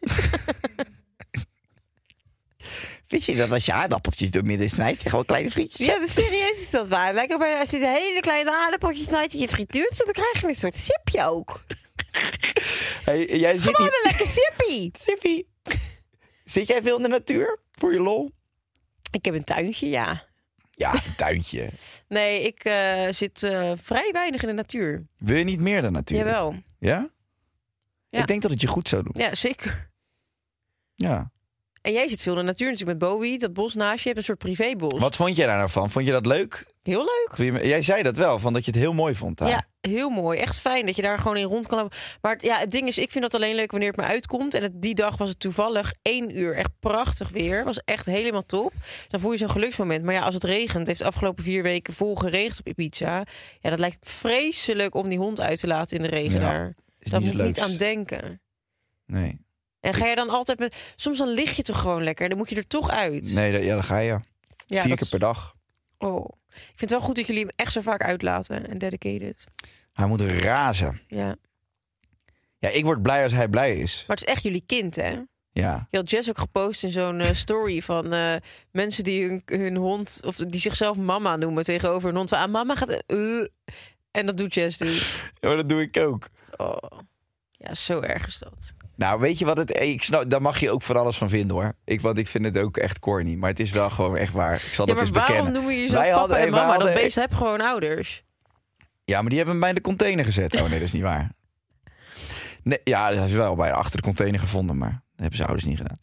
Vind 3.06 3.24
je 3.24 3.36
dat 3.36 3.52
als 3.52 3.64
je 3.66 3.72
aardappeltjes 3.72 4.30
door 4.30 4.44
midden 4.44 4.70
snijdt, 4.70 5.02
je 5.02 5.08
gewoon 5.08 5.24
kleine 5.24 5.50
frietjes 5.50 5.86
ja 5.86 6.06
serieus 6.06 6.60
is 6.60 6.70
dat 6.70 6.88
waar. 6.88 7.14
Lijkt 7.14 7.32
ook 7.32 7.38
bijna 7.38 7.60
als 7.60 7.70
je 7.70 7.78
de 7.78 7.88
hele 7.88 8.20
kleine 8.20 8.50
aardappeltjes 8.50 9.06
snijdt 9.06 9.32
en 9.32 9.38
je 9.38 9.48
frituurt, 9.48 9.98
dan 9.98 10.12
krijg 10.12 10.40
je 10.40 10.48
een 10.48 10.54
soort 10.54 10.76
sipje 10.76 11.24
ook. 11.24 11.60
Hey, 13.04 13.26
jij 13.26 13.58
zit 13.58 13.76
Gewoon 13.76 13.92
een 13.92 14.10
lekker 14.10 14.26
sippie. 14.26 14.90
Siffie. 15.06 15.48
Zit 16.44 16.66
jij 16.66 16.82
veel 16.82 16.96
in 16.96 17.02
de 17.02 17.08
natuur 17.08 17.58
voor 17.72 17.92
je 17.92 18.00
lol? 18.00 18.30
Ik 19.10 19.24
heb 19.24 19.34
een 19.34 19.44
tuintje, 19.44 19.88
ja. 19.88 20.26
Ja, 20.76 20.94
een 20.94 21.16
tuintje. 21.16 21.70
Nee, 22.08 22.42
ik 22.42 22.64
eh, 22.64 23.08
zit 23.10 23.42
eh, 23.42 23.72
vrij 23.76 24.10
weinig 24.12 24.42
in 24.42 24.48
de 24.48 24.54
natuur. 24.54 25.06
Wil 25.18 25.36
je 25.36 25.44
niet 25.44 25.60
meer 25.60 25.82
dan 25.82 25.92
natuur? 25.92 26.18
Jawel. 26.18 26.54
Ja? 26.78 27.10
Ja. 28.08 28.20
Ik 28.20 28.26
denk 28.26 28.42
dat 28.42 28.50
het 28.50 28.60
je 28.60 28.66
goed 28.66 28.88
zou 28.88 29.02
doen. 29.02 29.22
Ja, 29.22 29.34
zeker. 29.34 29.90
Ja. 30.94 31.32
En 31.82 31.92
jij 31.92 32.08
zit 32.08 32.22
veel 32.22 32.32
in 32.32 32.38
de 32.38 32.44
natuur 32.44 32.70
natuurlijk 32.70 32.98
met 32.98 33.08
Bowie, 33.10 33.38
dat 33.38 33.52
bos 33.52 33.74
naast 33.74 33.94
je. 33.94 34.00
Je 34.02 34.06
hebt 34.08 34.16
een 34.18 34.24
soort 34.24 34.38
privébos. 34.38 34.98
Wat 35.00 35.16
vond 35.16 35.36
jij 35.36 35.46
daar 35.46 35.56
nou 35.56 35.70
van? 35.70 35.90
Vond 35.90 36.06
je 36.06 36.12
dat 36.12 36.26
leuk? 36.26 36.70
Heel 36.82 36.98
leuk. 37.04 37.52
Je- 37.60 37.68
Jij 37.68 37.82
zei 37.82 38.02
dat 38.02 38.16
wel, 38.16 38.38
van 38.38 38.52
dat 38.52 38.64
je 38.64 38.70
het 38.70 38.80
heel 38.80 38.92
mooi 38.92 39.14
vond 39.14 39.38
daar. 39.38 39.48
Ja, 39.48 39.64
heel 39.80 40.08
mooi. 40.10 40.38
Echt 40.38 40.58
fijn 40.60 40.86
dat 40.86 40.96
je 40.96 41.02
daar 41.02 41.18
gewoon 41.18 41.36
in 41.36 41.44
rond 41.44 41.66
kan 41.66 41.78
lopen. 41.78 41.98
Maar 42.20 42.36
ja, 42.40 42.58
het 42.58 42.70
ding 42.70 42.88
is, 42.88 42.98
ik 42.98 43.10
vind 43.10 43.24
dat 43.24 43.34
alleen 43.34 43.54
leuk 43.54 43.70
wanneer 43.70 43.88
het 43.88 43.96
me 43.96 44.04
uitkomt. 44.04 44.54
En 44.54 44.62
het, 44.62 44.72
die 44.82 44.94
dag 44.94 45.16
was 45.16 45.28
het 45.28 45.40
toevallig 45.40 45.92
één 46.02 46.38
uur. 46.38 46.54
Echt 46.56 46.70
prachtig 46.80 47.28
weer. 47.28 47.64
Was 47.64 47.78
echt 47.84 48.06
helemaal 48.06 48.46
top. 48.46 48.72
Dan 49.08 49.20
voel 49.20 49.32
je 49.32 49.38
zo'n 49.38 49.50
geluksmoment. 49.50 50.04
Maar 50.04 50.14
ja, 50.14 50.22
als 50.22 50.34
het 50.34 50.44
regent, 50.44 50.78
het 50.78 50.86
heeft 50.86 50.98
de 50.98 51.04
afgelopen 51.06 51.44
vier 51.44 51.62
weken 51.62 51.94
vol 51.94 52.14
geregend 52.14 52.58
op 52.58 52.66
Ibiza. 52.68 53.24
Ja, 53.60 53.70
dat 53.70 53.78
lijkt 53.78 54.08
vreselijk 54.10 54.94
om 54.94 55.08
die 55.08 55.18
hond 55.18 55.40
uit 55.40 55.60
te 55.60 55.66
laten 55.66 55.96
in 55.96 56.02
de 56.02 56.08
regen 56.08 56.40
Ja, 56.40 56.50
daar. 56.50 56.74
Daar 56.98 57.20
moet 57.20 57.34
ik 57.34 57.44
niet 57.44 57.60
aan 57.60 57.76
denken. 57.76 58.40
Nee. 59.06 59.40
En 59.82 59.94
ga 59.94 60.06
je 60.06 60.14
dan 60.14 60.28
altijd 60.30 60.58
met... 60.58 60.92
Soms 60.96 61.18
dan 61.18 61.28
lig 61.28 61.56
je 61.56 61.62
toch 61.62 61.80
gewoon 61.80 62.02
lekker. 62.04 62.28
Dan 62.28 62.38
moet 62.38 62.48
je 62.48 62.56
er 62.56 62.66
toch 62.66 62.90
uit. 62.90 63.32
Nee, 63.34 63.52
dat- 63.52 63.62
ja, 63.62 63.72
dan 63.74 63.84
ga 63.84 63.98
je. 63.98 64.18
Ja, 64.66 64.80
Vier 64.80 64.88
dat 64.88 64.98
keer 64.98 65.08
per 65.08 65.18
dag. 65.18 65.54
Oh. 65.98 66.28
Ik 66.48 66.62
vind 66.66 66.80
het 66.80 66.90
wel 66.90 67.00
goed 67.00 67.16
dat 67.16 67.26
jullie 67.26 67.42
hem 67.42 67.50
echt 67.56 67.72
zo 67.72 67.80
vaak 67.80 68.02
uitlaten. 68.02 68.68
En 68.68 68.78
dedicated. 68.78 69.46
Hij 69.92 70.06
moet 70.06 70.20
razen. 70.20 71.00
Ja. 71.08 71.36
Ja, 72.58 72.68
ik 72.68 72.84
word 72.84 73.02
blij 73.02 73.22
als 73.22 73.32
hij 73.32 73.48
blij 73.48 73.76
is. 73.76 74.04
Maar 74.06 74.16
het 74.16 74.26
is 74.26 74.32
echt 74.34 74.42
jullie 74.42 74.62
kind, 74.66 74.96
hè? 74.96 75.18
Ja. 75.52 75.86
Je 75.90 75.96
had 75.96 76.10
Jess 76.10 76.28
ook 76.28 76.38
gepost 76.38 76.82
in 76.82 76.90
zo'n 76.90 77.20
eh, 77.20 77.34
story 77.34 77.82
van 77.82 78.12
eh, 78.12 78.34
mensen 78.70 79.04
die 79.04 79.24
hun, 79.28 79.42
hun 79.46 79.76
hond, 79.76 80.20
of 80.24 80.36
die 80.36 80.60
zichzelf 80.60 80.96
mama 80.96 81.36
noemen 81.36 81.64
tegenover 81.64 82.08
een 82.08 82.16
hond. 82.16 82.28
Van, 82.28 82.38
ah, 82.38 82.50
mama 82.50 82.74
gaat. 82.76 83.02
eh, 83.06 83.38
en 84.10 84.26
dat 84.26 84.36
doet 84.38 84.54
Jess 84.54 84.78
dus. 84.78 85.22
ja, 85.40 85.48
maar 85.48 85.56
dat 85.56 85.68
doe 85.68 85.80
ik 85.82 85.96
ook. 85.96 86.28
Oh. 86.56 86.76
Ja, 87.64 87.74
zo 87.74 88.00
erg 88.00 88.26
is 88.26 88.38
dat. 88.38 88.74
Nou, 88.96 89.20
weet 89.20 89.38
je 89.38 89.44
wat 89.44 89.56
het... 89.56 89.82
Ik 89.82 90.02
snap, 90.02 90.30
daar 90.30 90.42
mag 90.42 90.60
je 90.60 90.70
ook 90.70 90.82
van 90.82 90.96
alles 90.96 91.18
van 91.18 91.28
vinden, 91.28 91.56
hoor. 91.56 91.72
Ik, 91.84 92.00
want 92.00 92.18
ik 92.18 92.28
vind 92.28 92.44
het 92.44 92.58
ook 92.58 92.76
echt 92.76 92.98
corny. 92.98 93.34
Maar 93.34 93.50
het 93.50 93.60
is 93.60 93.70
wel 93.70 93.90
gewoon 93.90 94.16
echt 94.16 94.32
waar. 94.32 94.54
Ik 94.54 94.60
zal 94.74 94.86
Ja, 94.86 94.92
dat 94.92 95.00
eens 95.02 95.10
waarom 95.10 95.28
bekennen. 95.34 95.52
noemen 95.52 95.74
je 95.74 95.80
jezelf 95.80 96.00
Wij 96.00 96.08
papa 96.10 96.18
hadden- 96.20 96.36
en 96.36 96.42
wij 96.42 96.50
mama? 96.50 96.66
Dat 96.72 96.76
hadden- 96.82 97.02
beest 97.02 97.16
heb 97.16 97.34
gewoon 97.34 97.60
ouders. 97.60 98.24
Ja, 99.04 99.20
maar 99.20 99.28
die 99.28 99.36
hebben 99.38 99.54
hem 99.54 99.64
bij 99.64 99.72
de 99.72 99.80
container 99.80 100.24
gezet. 100.24 100.54
Oh 100.54 100.60
nee, 100.60 100.70
dat 100.70 100.80
is 100.80 100.92
niet 100.92 101.02
waar. 101.02 101.30
Nee, 102.62 102.80
ja, 102.84 103.10
dat 103.10 103.24
is 103.26 103.32
wel 103.32 103.54
bij 103.54 103.72
achter 103.72 103.96
de 103.96 104.02
container 104.02 104.40
gevonden, 104.40 104.78
maar 104.78 104.90
dat 104.90 105.00
hebben 105.16 105.36
zijn 105.36 105.48
ouders 105.48 105.68
niet 105.68 105.78
gedaan. 105.78 105.96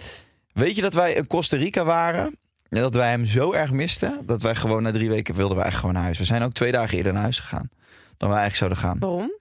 Weet 0.53 0.75
je 0.75 0.81
dat 0.81 0.93
wij 0.93 1.13
in 1.13 1.27
Costa 1.27 1.57
Rica 1.57 1.83
waren 1.85 2.23
en 2.69 2.81
dat 2.81 2.93
wij 2.95 3.09
hem 3.09 3.25
zo 3.25 3.53
erg 3.53 3.71
misten 3.71 4.21
dat 4.25 4.41
wij 4.41 4.55
gewoon 4.55 4.83
na 4.83 4.91
drie 4.91 5.09
weken 5.09 5.35
wilden 5.35 5.57
we 5.57 5.63
echt 5.63 5.75
gewoon 5.77 5.93
naar 5.93 6.03
huis. 6.03 6.17
We 6.17 6.23
zijn 6.23 6.43
ook 6.43 6.53
twee 6.53 6.71
dagen 6.71 6.97
eerder 6.97 7.13
naar 7.13 7.21
huis 7.21 7.39
gegaan 7.39 7.69
dan 8.17 8.29
we 8.29 8.35
eigenlijk 8.35 8.55
zouden 8.55 8.77
gaan. 8.77 8.99
Waarom? 8.99 9.31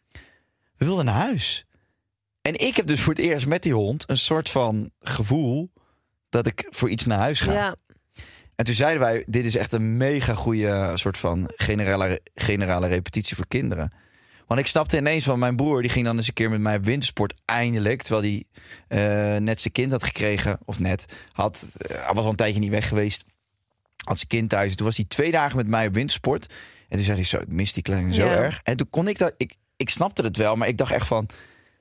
We 0.76 0.84
wilden 0.84 1.04
naar 1.04 1.14
huis. 1.14 1.66
En 2.48 2.66
ik 2.66 2.76
heb 2.76 2.86
dus 2.86 3.00
voor 3.00 3.14
het 3.14 3.22
eerst 3.22 3.46
met 3.46 3.62
die 3.62 3.72
hond 3.72 4.04
een 4.10 4.16
soort 4.16 4.50
van 4.50 4.90
gevoel 5.00 5.72
dat 6.28 6.46
ik 6.46 6.66
voor 6.70 6.90
iets 6.90 7.04
naar 7.04 7.18
huis 7.18 7.40
ga. 7.40 7.52
Ja. 7.52 7.76
En 8.54 8.64
toen 8.64 8.74
zeiden 8.74 9.00
wij, 9.00 9.24
dit 9.26 9.44
is 9.44 9.56
echt 9.56 9.72
een 9.72 9.96
mega 9.96 10.34
goede 10.34 10.90
soort 10.94 11.18
van 11.18 11.50
generale, 11.54 12.20
generale 12.34 12.86
repetitie 12.86 13.36
voor 13.36 13.46
kinderen. 13.46 13.92
Want 14.46 14.60
ik 14.60 14.66
snapte 14.66 14.96
ineens 14.96 15.24
van 15.24 15.38
mijn 15.38 15.56
broer, 15.56 15.82
die 15.82 15.90
ging 15.90 16.04
dan 16.04 16.16
eens 16.16 16.28
een 16.28 16.34
keer 16.34 16.50
met 16.50 16.60
mij 16.60 16.76
op 16.76 16.84
wintersport 16.84 17.34
eindelijk. 17.44 18.02
Terwijl 18.02 18.22
hij 18.22 18.44
eh, 18.88 19.40
net 19.40 19.60
zijn 19.60 19.72
kind 19.72 19.92
had 19.92 20.04
gekregen, 20.04 20.58
of 20.64 20.78
net, 20.78 21.04
had, 21.32 21.66
hij 21.88 22.12
was 22.14 22.24
al 22.24 22.30
een 22.30 22.36
tijdje 22.36 22.60
niet 22.60 22.70
weg 22.70 22.88
geweest. 22.88 23.24
Had 24.04 24.16
zijn 24.16 24.28
kind 24.28 24.48
thuis. 24.48 24.76
Toen 24.76 24.86
was 24.86 24.96
hij 24.96 25.06
twee 25.08 25.30
dagen 25.30 25.56
met 25.56 25.66
mij 25.66 25.86
op 25.86 25.94
wintersport. 25.94 26.54
En 26.88 26.96
toen 26.96 27.04
zei 27.04 27.16
hij 27.16 27.26
zo, 27.26 27.38
ik 27.38 27.52
mis 27.52 27.72
die 27.72 27.82
kleine 27.82 28.12
zo 28.12 28.24
Ja. 28.24 28.30
erg. 28.32 28.60
En 28.62 28.76
toen 28.76 28.90
kon 28.90 29.08
ik 29.08 29.18
dat, 29.18 29.34
ik, 29.36 29.54
ik 29.76 29.90
snapte 29.90 30.22
het 30.22 30.36
wel, 30.36 30.54
maar 30.54 30.68
ik 30.68 30.76
dacht 30.76 30.92
echt 30.92 31.06
van... 31.06 31.28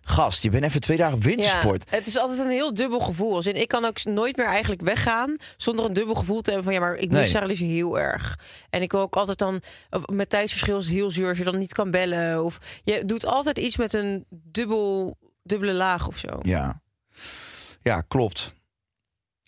Gast, 0.09 0.43
je 0.43 0.49
bent 0.49 0.63
even 0.63 0.81
twee 0.81 0.97
dagen 0.97 1.15
op 1.15 1.23
wintersport. 1.23 1.83
Ja, 1.89 1.97
het 1.97 2.07
is 2.07 2.17
altijd 2.17 2.39
een 2.39 2.49
heel 2.49 2.73
dubbel 2.73 2.99
gevoel. 2.99 3.35
Als 3.35 3.45
in, 3.45 3.55
ik 3.55 3.67
kan 3.67 3.85
ook 3.85 4.03
nooit 4.03 4.37
meer 4.37 4.45
eigenlijk 4.45 4.81
weggaan 4.81 5.35
zonder 5.57 5.85
een 5.85 5.93
dubbel 5.93 6.15
gevoel 6.15 6.41
te 6.41 6.51
hebben 6.51 6.63
van 6.63 6.73
ja, 6.73 6.79
maar 6.79 6.95
ik 6.95 7.11
mis 7.11 7.31
Nee. 7.31 7.55
Heel 7.55 7.99
erg. 7.99 8.39
En 8.69 8.81
ik 8.81 8.91
wil 8.91 9.01
ook 9.01 9.15
altijd 9.15 9.37
dan 9.37 9.61
met 10.05 10.29
tijdsverschil 10.29 10.77
is 10.77 10.85
het 10.85 10.93
heel 10.93 11.11
zuur 11.11 11.27
als 11.27 11.37
je 11.37 11.43
dan 11.43 11.57
niet 11.57 11.73
kan 11.73 11.91
bellen 11.91 12.43
of 12.43 12.59
je 12.83 13.05
doet 13.05 13.25
altijd 13.25 13.57
iets 13.57 13.77
met 13.77 13.93
een 13.93 14.25
dubbel 14.29 15.17
dubbele 15.43 15.73
laag 15.73 16.07
of 16.07 16.17
zo. 16.17 16.39
Ja. 16.41 16.81
ja, 17.81 18.01
klopt. 18.01 18.53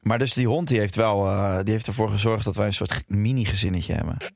Maar 0.02 0.20
dus 0.20 0.34
die 0.34 0.48
hond 0.48 0.68
die 0.68 0.80
heeft 0.80 0.96
wel, 0.96 1.26
eh, 1.26 1.60
die 1.64 1.74
heeft 1.74 1.88
ervoor 1.88 2.10
gezorgd 2.10 2.46
dat 2.46 2.56
wij 2.56 2.66
een 2.66 2.74
soort 2.74 3.04
mini-gezinnetje 3.08 3.94
hebben. 3.94 4.18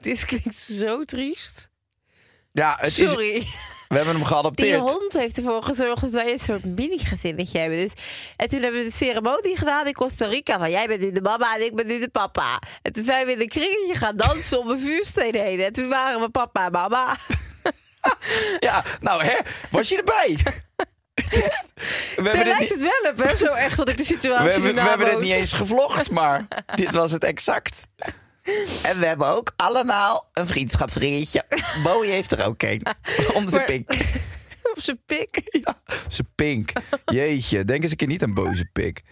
Dit 0.00 0.24
klinkt 0.24 0.54
zo 0.56 1.04
triest. 1.04 1.70
Ja, 2.56 2.76
het 2.80 2.98
is, 2.98 3.10
Sorry. 3.10 3.46
we 3.88 3.94
hebben 3.94 4.06
hem 4.14 4.16
Die 4.16 4.24
geadopteerd. 4.32 4.80
hond 4.80 5.12
heeft 5.12 5.36
ervoor 5.38 5.62
gezorgd 5.62 6.00
dat 6.02 6.10
wij 6.10 6.32
een 6.32 6.38
soort 6.38 6.64
mini-gezinnetje 6.64 7.58
hebben. 7.58 7.78
Dus, 7.78 7.92
en 8.36 8.48
toen 8.48 8.62
hebben 8.62 8.82
we 8.84 8.88
de 8.90 8.96
ceremonie 8.96 9.56
gedaan 9.56 9.86
in 9.86 9.92
Costa 9.92 10.26
Rica. 10.26 10.58
Van 10.58 10.70
jij 10.70 10.86
bent 10.86 11.00
nu 11.00 11.12
de 11.12 11.20
mama 11.20 11.54
en 11.56 11.64
ik 11.64 11.74
ben 11.74 11.86
nu 11.86 12.00
de 12.00 12.08
papa. 12.08 12.58
En 12.82 12.92
toen 12.92 13.04
zijn 13.04 13.26
we 13.26 13.32
in 13.32 13.40
een 13.40 13.48
kringetje 13.48 13.94
gaan 13.94 14.16
dansen 14.16 14.58
om 14.58 14.68
een 14.70 14.80
vuursteen 14.80 15.34
heen. 15.34 15.60
En 15.60 15.72
toen 15.72 15.88
waren 15.88 16.20
we 16.20 16.28
papa 16.28 16.64
en 16.66 16.72
mama. 16.72 17.16
Ja, 18.58 18.84
nou 19.00 19.24
hè, 19.24 19.36
was 19.70 19.88
je 19.88 19.96
erbij? 19.96 20.36
We 21.14 21.22
Daar 21.24 21.42
hebben, 22.14 22.32
dit 22.34 22.44
lijkt 22.44 22.60
niet, 22.60 22.68
het 22.68 22.80
wel 22.80 23.10
op, 23.12 23.18
hè? 23.18 23.36
Zo 23.36 23.52
echt 23.52 23.76
dat 23.76 23.88
ik 23.88 23.96
de 23.96 24.04
situatie 24.04 24.44
we, 24.46 24.52
hebben, 24.52 24.74
we 24.74 24.80
hebben 24.80 24.98
het 24.98 25.08
naboot. 25.08 25.22
niet 25.22 25.32
eens 25.32 25.52
gevlogd, 25.52 26.10
maar 26.10 26.46
dit 26.74 26.94
was 26.94 27.10
het 27.12 27.24
exact. 27.24 27.82
En 28.82 28.98
we 28.98 29.06
hebben 29.06 29.26
ook 29.26 29.52
allemaal 29.56 30.28
een 30.32 30.46
vriendschapsringetje. 30.46 31.42
Bowie 31.82 32.10
heeft 32.10 32.30
er 32.32 32.46
ook 32.46 32.62
een. 32.62 32.82
Om 33.34 33.48
zijn 33.48 33.64
pik. 33.64 33.88
Op 34.74 34.82
zijn 34.82 35.00
pik. 35.06 35.40
Ja, 35.64 35.76
zijn 36.08 36.28
pink. 36.34 36.72
Jeetje, 37.04 37.64
denk 37.64 37.82
eens 37.82 37.90
een 37.90 37.96
keer 37.96 38.06
niet 38.08 38.22
aan 38.22 38.34
boze 38.34 38.68
pik. 38.72 39.02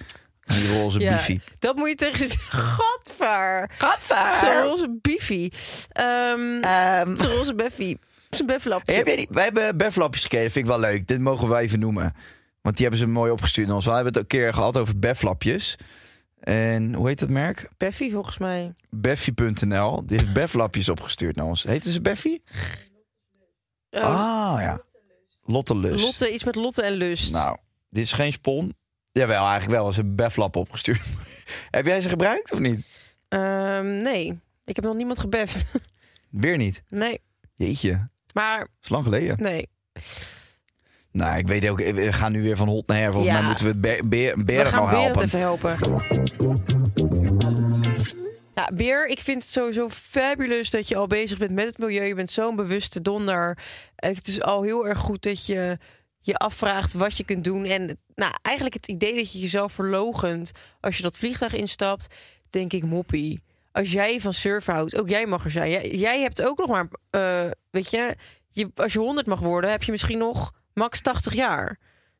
Die 0.44 0.72
roze 0.78 0.98
Ja, 1.00 1.12
biefie. 1.12 1.40
dat 1.58 1.76
moet 1.76 1.88
je 1.88 1.94
tegen 1.94 2.28
ze 2.28 2.38
Godver. 2.50 3.70
Zo'n 3.78 3.88
Gadver! 3.88 4.62
roze 4.62 4.98
biefie. 5.02 5.52
Ehm 5.88 6.60
Ehm, 6.60 7.16
Zo'n 7.16 7.30
roze 7.30 7.54
beffie. 7.54 7.98
Zo'n 8.30 8.46
befflapje. 8.46 8.84
Hey, 8.92 8.94
heb 8.96 9.06
jij 9.06 9.16
die, 9.16 9.26
wij 9.30 9.44
hebben 9.44 9.76
beflapjes 9.76 10.22
gekregen, 10.22 10.50
vind 10.50 10.64
ik 10.66 10.70
wel 10.70 10.80
leuk. 10.80 11.06
Dit 11.06 11.20
mogen 11.20 11.48
wij 11.48 11.62
even 11.62 11.78
noemen. 11.78 12.14
Want 12.62 12.76
die 12.76 12.86
hebben 12.86 13.04
ze 13.06 13.12
mooi 13.12 13.30
opgestuurd 13.30 13.66
naar 13.66 13.76
ons. 13.76 13.84
We 13.84 13.92
hebben 13.92 14.12
het 14.12 14.22
ook 14.22 14.32
een 14.32 14.38
keer 14.38 14.52
gehad 14.54 14.76
over 14.76 14.98
beflapjes. 14.98 15.76
En 16.44 16.94
hoe 16.94 17.08
heet 17.08 17.18
dat 17.18 17.30
merk? 17.30 17.68
Beffie 17.76 18.12
volgens 18.12 18.38
mij. 18.38 18.72
Beffie.nl. 18.90 20.06
Die 20.06 20.18
heeft 20.18 20.32
beflapjes 20.32 20.88
opgestuurd 20.94 21.36
naar 21.36 21.44
ons. 21.46 21.62
Heette 21.62 21.92
ze 21.92 22.00
Beffie? 22.00 22.42
Oh, 23.90 24.02
Ah, 24.02 24.60
ja. 24.60 24.80
Lotte 25.44 25.76
Lust. 25.76 26.04
Lotte, 26.04 26.32
iets 26.32 26.44
met 26.44 26.54
Lotte 26.54 26.82
en 26.82 26.92
Lust. 26.92 27.32
Nou, 27.32 27.56
dit 27.90 28.04
is 28.04 28.12
geen 28.12 28.32
spon. 28.32 28.74
Jawel, 29.12 29.46
eigenlijk 29.46 29.80
wel. 29.80 29.92
Ze 29.92 30.00
hebben 30.00 30.16
beflap 30.16 30.56
opgestuurd. 30.56 31.00
heb 31.70 31.86
jij 31.86 32.00
ze 32.00 32.08
gebruikt 32.08 32.52
of 32.52 32.58
niet? 32.58 32.84
Ehm, 33.28 33.96
nee, 33.96 34.38
ik 34.64 34.76
heb 34.76 34.84
nog 34.84 34.94
niemand 34.96 35.18
gebeft. 35.18 35.66
Weer 36.30 36.56
niet. 36.56 36.82
nee, 36.88 37.20
Jeetje, 37.54 38.08
maar 38.32 38.58
dat 38.58 38.68
is 38.82 38.88
lang 38.88 39.04
geleden. 39.04 39.36
nee. 39.42 39.68
Nou, 41.14 41.38
ik 41.38 41.46
weet 41.48 41.68
ook, 41.68 41.78
we 41.78 42.12
gaan 42.12 42.32
nu 42.32 42.42
weer 42.42 42.56
van 42.56 42.68
hot 42.68 42.86
naar 42.86 42.96
her. 42.98 43.12
Volgens 43.12 43.32
Ja. 43.34 43.38
mij 43.38 43.48
moeten 43.48 43.66
we 43.66 43.74
Be- 43.76 44.00
Be- 44.04 44.32
We 44.36 44.44
Beren 44.44 44.66
gaan 44.66 44.80
nog 44.80 44.90
Berend 44.90 45.04
helpen. 45.06 45.22
even 45.24 45.38
helpen. 45.38 45.78
Ja, 48.54 48.70
Beer, 48.74 49.08
ik 49.08 49.20
vind 49.20 49.42
het 49.42 49.52
sowieso 49.52 49.88
fabulous 49.88 50.70
dat 50.70 50.88
je 50.88 50.96
al 50.96 51.06
bezig 51.06 51.38
bent 51.38 51.50
met 51.50 51.64
het 51.66 51.78
milieu. 51.78 52.04
Je 52.06 52.14
bent 52.14 52.30
zo'n 52.30 52.56
bewuste 52.56 53.02
donder. 53.02 53.58
Het 53.96 54.28
is 54.28 54.42
al 54.42 54.62
heel 54.62 54.86
erg 54.88 54.98
goed 54.98 55.22
dat 55.22 55.46
je 55.46 55.78
je 56.20 56.36
afvraagt 56.36 56.92
wat 56.92 57.16
je 57.16 57.24
kunt 57.24 57.44
doen. 57.44 57.64
En 57.64 57.98
nou, 58.14 58.32
eigenlijk 58.42 58.76
het 58.76 58.88
idee 58.88 59.14
dat 59.16 59.32
je 59.32 59.38
jezelf 59.38 59.72
verlogent 59.72 60.50
als 60.80 60.96
je 60.96 61.02
dat 61.02 61.18
vliegtuig 61.18 61.54
instapt, 61.54 62.14
denk 62.50 62.72
ik 62.72 62.84
moppie. 62.84 63.42
Als 63.72 63.92
jij 63.92 64.20
van 64.20 64.32
surfen 64.32 64.74
houdt, 64.74 64.96
ook 64.98 65.08
jij 65.08 65.26
mag 65.26 65.44
er 65.44 65.50
zijn. 65.50 65.70
Jij, 65.70 65.90
jij 65.90 66.20
hebt 66.20 66.42
ook 66.42 66.58
nog 66.58 66.68
maar, 66.68 66.88
eh, 67.10 67.50
weet 67.70 67.90
je, 67.90 68.16
je, 68.50 68.70
als 68.74 68.92
je 68.92 68.98
100 68.98 69.26
mag 69.26 69.40
worden, 69.40 69.70
heb 69.70 69.82
je 69.82 69.92
misschien 69.92 70.18
nog 70.18 70.52
max 70.74 71.00
80 71.00 71.34
jaar. 71.34 71.78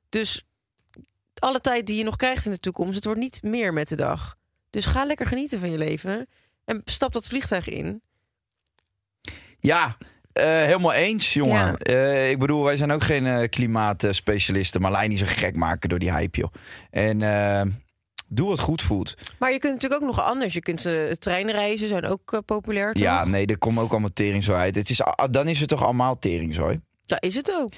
Dus 0.08 0.46
alle 1.38 1.60
tijd 1.60 1.86
die 1.86 1.96
je 1.96 2.04
nog 2.04 2.16
krijgt 2.16 2.44
in 2.44 2.50
de 2.50 2.60
toekomst, 2.60 2.94
het 2.94 3.04
wordt 3.04 3.20
niet 3.20 3.42
meer 3.42 3.72
met 3.72 3.88
de 3.88 3.96
dag. 3.96 4.36
Dus 4.70 4.84
ga 4.84 5.04
lekker 5.04 5.26
genieten 5.26 5.60
van 5.60 5.70
je 5.70 5.78
leven 5.78 6.26
en 6.64 6.80
stap 6.84 7.12
dat 7.12 7.28
vliegtuig 7.28 7.68
in. 7.68 8.02
Ja, 9.58 9.96
eh, 10.34 10.44
helemaal 10.44 10.92
eens, 10.92 11.32
jongen. 11.32 11.66
Ja. 11.66 11.76
Eh, 11.76 12.30
ik 12.30 12.38
bedoel, 12.38 12.64
wij 12.64 12.76
zijn 12.76 12.90
ook 12.90 13.02
geen 13.02 13.26
eh, 13.26 13.48
klimaatspecialisten. 13.48 14.80
Maar 14.80 14.90
lijn 14.90 15.08
niet 15.08 15.18
zo 15.18 15.24
gek 15.28 15.56
maken 15.56 15.88
door 15.88 15.98
die 15.98 16.12
hype, 16.12 16.38
joh. 16.38 16.52
En 16.90 17.18
doe 18.28 18.48
wat 18.48 18.60
goed 18.60 18.82
voelt. 18.82 19.14
Maar 19.38 19.52
je 19.52 19.58
kunt 19.58 19.72
natuurlijk 19.72 20.02
ook 20.02 20.08
nog 20.08 20.20
anders. 20.20 20.54
Je 20.54 20.60
kunt 20.60 20.88
treinreizen 21.20 21.88
zijn 21.88 22.06
ook 22.06 22.42
populair. 22.46 22.92
Toch? 22.92 23.02
Ja, 23.02 23.24
nee, 23.24 23.46
er 23.46 23.58
komt 23.58 23.78
ook 23.78 23.90
allemaal 23.90 24.12
teringzooi 24.12 24.58
uit. 24.58 24.74
Het 24.74 24.90
is, 24.90 25.00
dan 25.30 25.48
is 25.48 25.60
het 25.60 25.68
toch 25.68 25.82
allemaal 25.82 26.18
teringzooi. 26.18 26.80
Ja, 27.02 27.20
is 27.20 27.34
het 27.34 27.52
ook. 27.52 27.72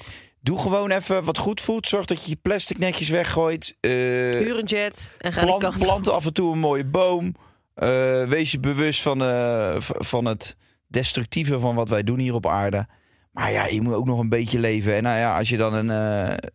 Doe 0.47 0.59
gewoon 0.59 0.91
even 0.91 1.23
wat 1.23 1.37
goed 1.37 1.61
voelt. 1.61 1.87
Zorg 1.87 2.05
dat 2.05 2.23
je 2.23 2.29
je 2.29 2.37
plastic 2.41 2.77
netjes 2.77 3.09
weggooit. 3.09 3.75
Eh, 3.79 3.91
Huur 3.91 4.57
een 4.57 4.65
jet 4.65 5.11
en 5.17 5.33
ga 5.33 5.43
plant, 5.43 5.61
kant 5.61 5.77
plant 5.77 6.09
af 6.09 6.25
en 6.25 6.33
toe 6.33 6.51
een 6.51 6.59
mooie 6.59 6.85
boom. 6.85 7.35
Eh, 7.73 8.23
wees 8.23 8.51
je 8.51 8.59
bewust 8.59 9.01
van, 9.01 9.23
eh, 9.23 9.75
van 9.79 10.25
het 10.25 10.57
destructieve 10.87 11.59
van 11.59 11.75
wat 11.75 11.89
wij 11.89 12.03
doen 12.03 12.19
hier 12.19 12.33
op 12.33 12.47
aarde. 12.47 12.87
Maar 13.31 13.51
ja, 13.51 13.65
je 13.65 13.81
moet 13.81 13.93
ook 13.93 14.05
nog 14.05 14.19
een 14.19 14.29
beetje 14.29 14.59
leven. 14.59 14.95
En 14.95 15.03
nou 15.03 15.17
ja, 15.17 15.37
als 15.37 15.49
je 15.49 15.57
dan 15.57 15.73
een, 15.73 15.89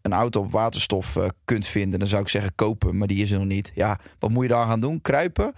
een 0.03 0.13
auto 0.13 0.41
op 0.41 0.53
waterstof 0.53 1.17
kunt 1.45 1.67
vinden, 1.67 1.99
dan 1.99 2.09
zou 2.09 2.23
ik 2.23 2.29
zeggen 2.29 2.55
kopen. 2.55 2.99
Maar 2.99 3.09
die 3.09 3.23
is 3.23 3.31
er 3.31 3.39
nog 3.39 3.47
niet. 3.47 3.73
Ja, 3.75 3.99
wat 4.19 4.31
moet 4.31 4.43
je 4.43 4.49
dan 4.49 4.69
gaan 4.69 4.81
doen? 4.81 5.01
Kruipen? 5.01 5.55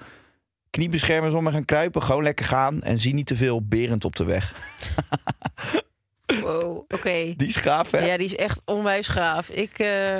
Kniebeschermers 0.70 1.34
om 1.34 1.46
en 1.46 1.52
gaan 1.52 1.64
kruipen. 1.64 2.02
Gewoon 2.02 2.22
lekker 2.22 2.46
gaan. 2.46 2.82
En 2.82 2.98
zie 2.98 3.14
niet 3.14 3.26
te 3.26 3.36
veel 3.36 3.66
berend 3.66 4.04
op 4.04 4.16
de 4.16 4.24
weg. 4.24 4.54
Wow, 6.26 6.76
oké. 6.76 7.34
Die 7.36 7.48
is 7.48 7.56
gaaf, 7.56 7.90
hè? 7.90 8.06
Ja, 8.06 8.16
die 8.16 8.26
is 8.26 8.36
echt 8.36 8.62
onwijs 8.64 9.08
gaaf. 9.08 9.48
Ik, 9.48 9.78
eh, 9.78 10.18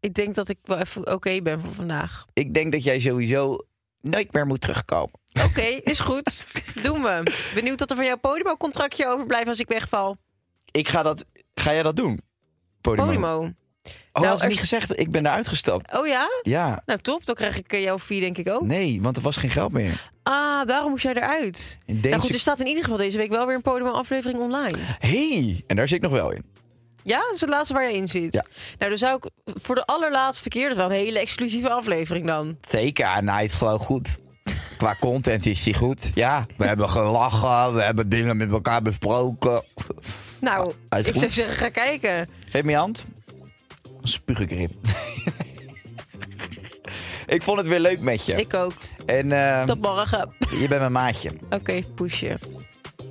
ik 0.00 0.14
denk 0.14 0.34
dat 0.34 0.48
ik 0.48 0.58
wel 0.62 0.78
even 0.78 1.12
oké 1.12 1.42
ben 1.42 1.60
voor 1.60 1.72
vandaag. 1.72 2.26
Ik 2.32 2.54
denk 2.54 2.72
dat 2.72 2.84
jij 2.84 3.00
sowieso 3.00 3.58
nooit 4.00 4.32
meer 4.32 4.46
moet 4.46 4.60
terugkomen. 4.60 5.20
Oké, 5.44 5.60
is 5.62 6.00
goed. 6.00 6.44
Doen 6.82 7.02
we. 7.02 7.32
Benieuwd 7.54 7.80
wat 7.80 7.90
er 7.90 7.96
van 7.96 8.04
jouw 8.04 8.18
Podimo-contractje 8.18 9.06
overblijft 9.06 9.48
als 9.48 9.60
ik 9.60 9.68
wegval. 9.68 10.16
Ik 10.70 10.88
ga 10.88 11.02
dat... 11.02 11.26
Ga 11.54 11.72
jij 11.72 11.82
dat 11.82 11.96
doen? 11.96 12.20
Podimo. 12.80 13.06
Podimo. 13.06 13.52
Oh, 14.12 14.22
Nou, 14.22 14.40
er- 14.40 14.48
niet 14.48 14.58
gezegd. 14.58 14.98
Ik 15.00 15.10
ben 15.10 15.26
eruit 15.26 15.48
gestapt. 15.48 15.96
Oh 15.96 16.06
ja? 16.06 16.28
Ja. 16.42 16.82
Nou 16.86 16.98
top, 17.00 17.24
dan 17.24 17.34
krijg 17.34 17.58
ik 17.58 17.72
eh, 17.72 17.82
jouw 17.82 17.98
fee 17.98 18.20
denk 18.20 18.38
ik 18.38 18.48
ook. 18.48 18.62
Nee, 18.62 19.02
want 19.02 19.16
er 19.16 19.22
was 19.22 19.36
geen 19.36 19.50
geld 19.50 19.72
meer. 19.72 20.10
Ah, 20.22 20.66
daarom 20.66 20.90
moest 20.90 21.02
jij 21.02 21.14
eruit. 21.14 21.78
In 21.86 21.94
Nou 21.94 22.08
deze... 22.08 22.20
goed, 22.20 22.34
er 22.34 22.40
staat 22.40 22.60
in 22.60 22.66
ieder 22.66 22.82
geval 22.82 22.98
deze 22.98 23.16
week 23.16 23.30
wel 23.30 23.46
weer 23.46 23.54
een 23.54 23.62
Podimo-aflevering 23.62 24.40
online. 24.40 24.76
Hey, 24.98 25.64
en 25.66 25.76
daar 25.76 25.88
zit 25.88 25.96
ik 25.96 26.02
nog 26.02 26.12
wel 26.12 26.30
in. 26.32 26.44
Ja, 27.02 27.18
dat 27.18 27.34
is 27.34 27.40
het 27.40 27.50
laatste 27.50 27.74
waar 27.74 27.90
je 27.90 27.96
in 27.96 28.08
zit. 28.08 28.34
Ja. 28.34 28.44
Nou, 28.78 28.90
dan 28.90 28.98
zou 28.98 29.16
ik 29.16 29.30
voor 29.62 29.74
de 29.74 29.86
allerlaatste 29.86 30.48
keer, 30.48 30.62
dat 30.62 30.70
is 30.70 30.76
wel 30.76 30.86
een 30.86 31.04
hele 31.04 31.18
exclusieve 31.18 31.70
aflevering 31.70 32.26
dan. 32.26 32.56
Zeker, 32.68 33.22
nou, 33.24 33.42
het 33.42 33.52
gewoon 33.52 33.78
goed. 33.78 34.08
Qua 34.76 34.96
content 35.00 35.46
is 35.46 35.62
die 35.62 35.74
goed. 35.74 36.10
Ja, 36.14 36.46
we 36.56 36.64
hebben 36.66 36.88
gelachen, 36.88 37.74
we 37.74 37.82
hebben 37.82 38.08
dingen 38.08 38.36
met 38.36 38.50
elkaar 38.50 38.82
besproken. 38.82 39.62
Nou, 40.40 40.72
ik 40.98 41.14
zou 41.14 41.30
zeggen, 41.30 41.54
ga 41.56 41.68
kijken. 41.68 42.28
Geef 42.48 42.62
me 42.62 42.70
je 42.70 42.76
hand. 42.76 43.04
Spuug 44.02 44.40
ik 44.40 44.50
erin. 44.50 44.80
ik 47.26 47.42
vond 47.42 47.58
het 47.58 47.66
weer 47.66 47.80
leuk 47.80 48.00
met 48.00 48.26
je. 48.26 48.32
Ik 48.34 48.54
ook. 48.54 48.72
En 49.06 49.32
eh, 49.32 49.64
Tot 49.64 49.80
morgen. 49.80 50.34
je 50.38 50.66
bent 50.68 50.80
mijn 50.80 50.92
maatje. 50.92 51.30
Oké, 51.50 51.82
pushje. 51.94 52.38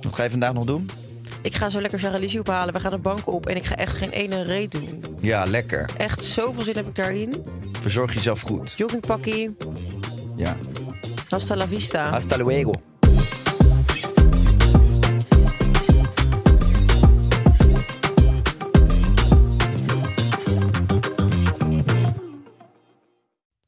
Wat 0.02 0.14
ga 0.14 0.22
je 0.22 0.30
vandaag 0.30 0.52
nog 0.52 0.64
doen? 0.64 0.90
Ik 1.42 1.54
ga 1.54 1.70
zo 1.70 1.80
lekker 1.80 2.00
Sarah 2.00 2.20
Lizzie 2.20 2.40
ophalen. 2.40 2.74
We 2.74 2.80
gaan 2.80 2.90
de 2.90 2.98
bank 2.98 3.26
op 3.32 3.46
en 3.46 3.56
ik 3.56 3.64
ga 3.64 3.76
echt 3.76 3.96
geen 3.96 4.10
ene 4.10 4.42
reet 4.42 4.70
doen. 4.72 5.04
Ja, 5.20 5.44
lekker. 5.44 5.90
Echt 5.96 6.24
zoveel 6.24 6.62
zin 6.62 6.74
heb 6.76 6.88
ik 6.88 6.94
daarin. 6.94 7.44
Verzorg 7.80 8.14
jezelf 8.14 8.40
goed. 8.40 8.72
Joggingpakkie. 8.76 9.56
Ja. 10.36 10.56
Hasta 11.28 11.56
la 11.56 11.68
vista. 11.68 12.10
Hasta 12.10 12.36
luego. 12.36 12.72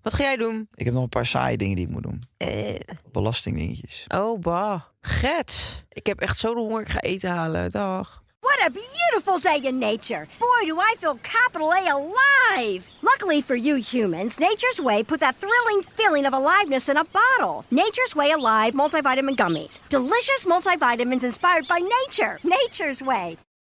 Wat 0.02 0.14
ga 0.14 0.22
jij 0.22 0.36
doen? 0.36 0.68
Ik 0.74 0.84
heb 0.84 0.94
nog 0.94 1.02
een 1.02 1.08
paar 1.08 1.26
saaie 1.26 1.56
dingen 1.56 1.76
die 1.76 1.86
ik 1.86 1.92
moet 1.92 2.02
doen. 2.02 2.22
Eh, 2.36 2.74
Belastingdingetjes. 3.12 4.04
oh, 4.14 4.40
bah. 4.40 4.80
Gets. 5.00 5.82
Ik 5.88 6.06
heb 6.06 6.20
echt 6.20 6.38
zo'n 6.38 6.56
honger. 6.56 6.80
Ik 6.80 6.88
ga 6.88 7.00
eten 7.00 7.30
halen. 7.30 7.70
Dag. 7.70 8.22
What 8.40 8.60
a 8.60 8.70
beautiful 8.70 9.40
day 9.40 9.58
in 9.68 9.78
nature. 9.78 10.26
Boy, 10.38 10.66
do 10.66 10.76
I 10.80 10.94
feel 10.98 11.18
capital 11.22 11.72
A 11.72 11.90
alive. 11.90 12.82
Luckily 13.00 13.42
for 13.42 13.56
you 13.56 13.76
humans, 13.80 14.38
Nature's 14.38 14.80
Way 14.82 15.04
put 15.04 15.20
that 15.20 15.34
thrilling 15.38 15.84
feeling 15.94 16.26
of 16.26 16.32
aliveness 16.32 16.88
in 16.88 16.96
a 16.96 17.04
bottle. 17.12 17.64
Nature's 17.68 18.14
Way 18.14 18.32
Alive 18.32 18.72
multivitamin 18.74 19.34
gummies. 19.36 19.80
Delicious 19.88 20.44
multivitamins 20.44 21.22
inspired 21.22 21.66
by 21.68 21.78
nature. 21.78 22.38
Nature's 22.42 23.00
Way. 23.00 23.36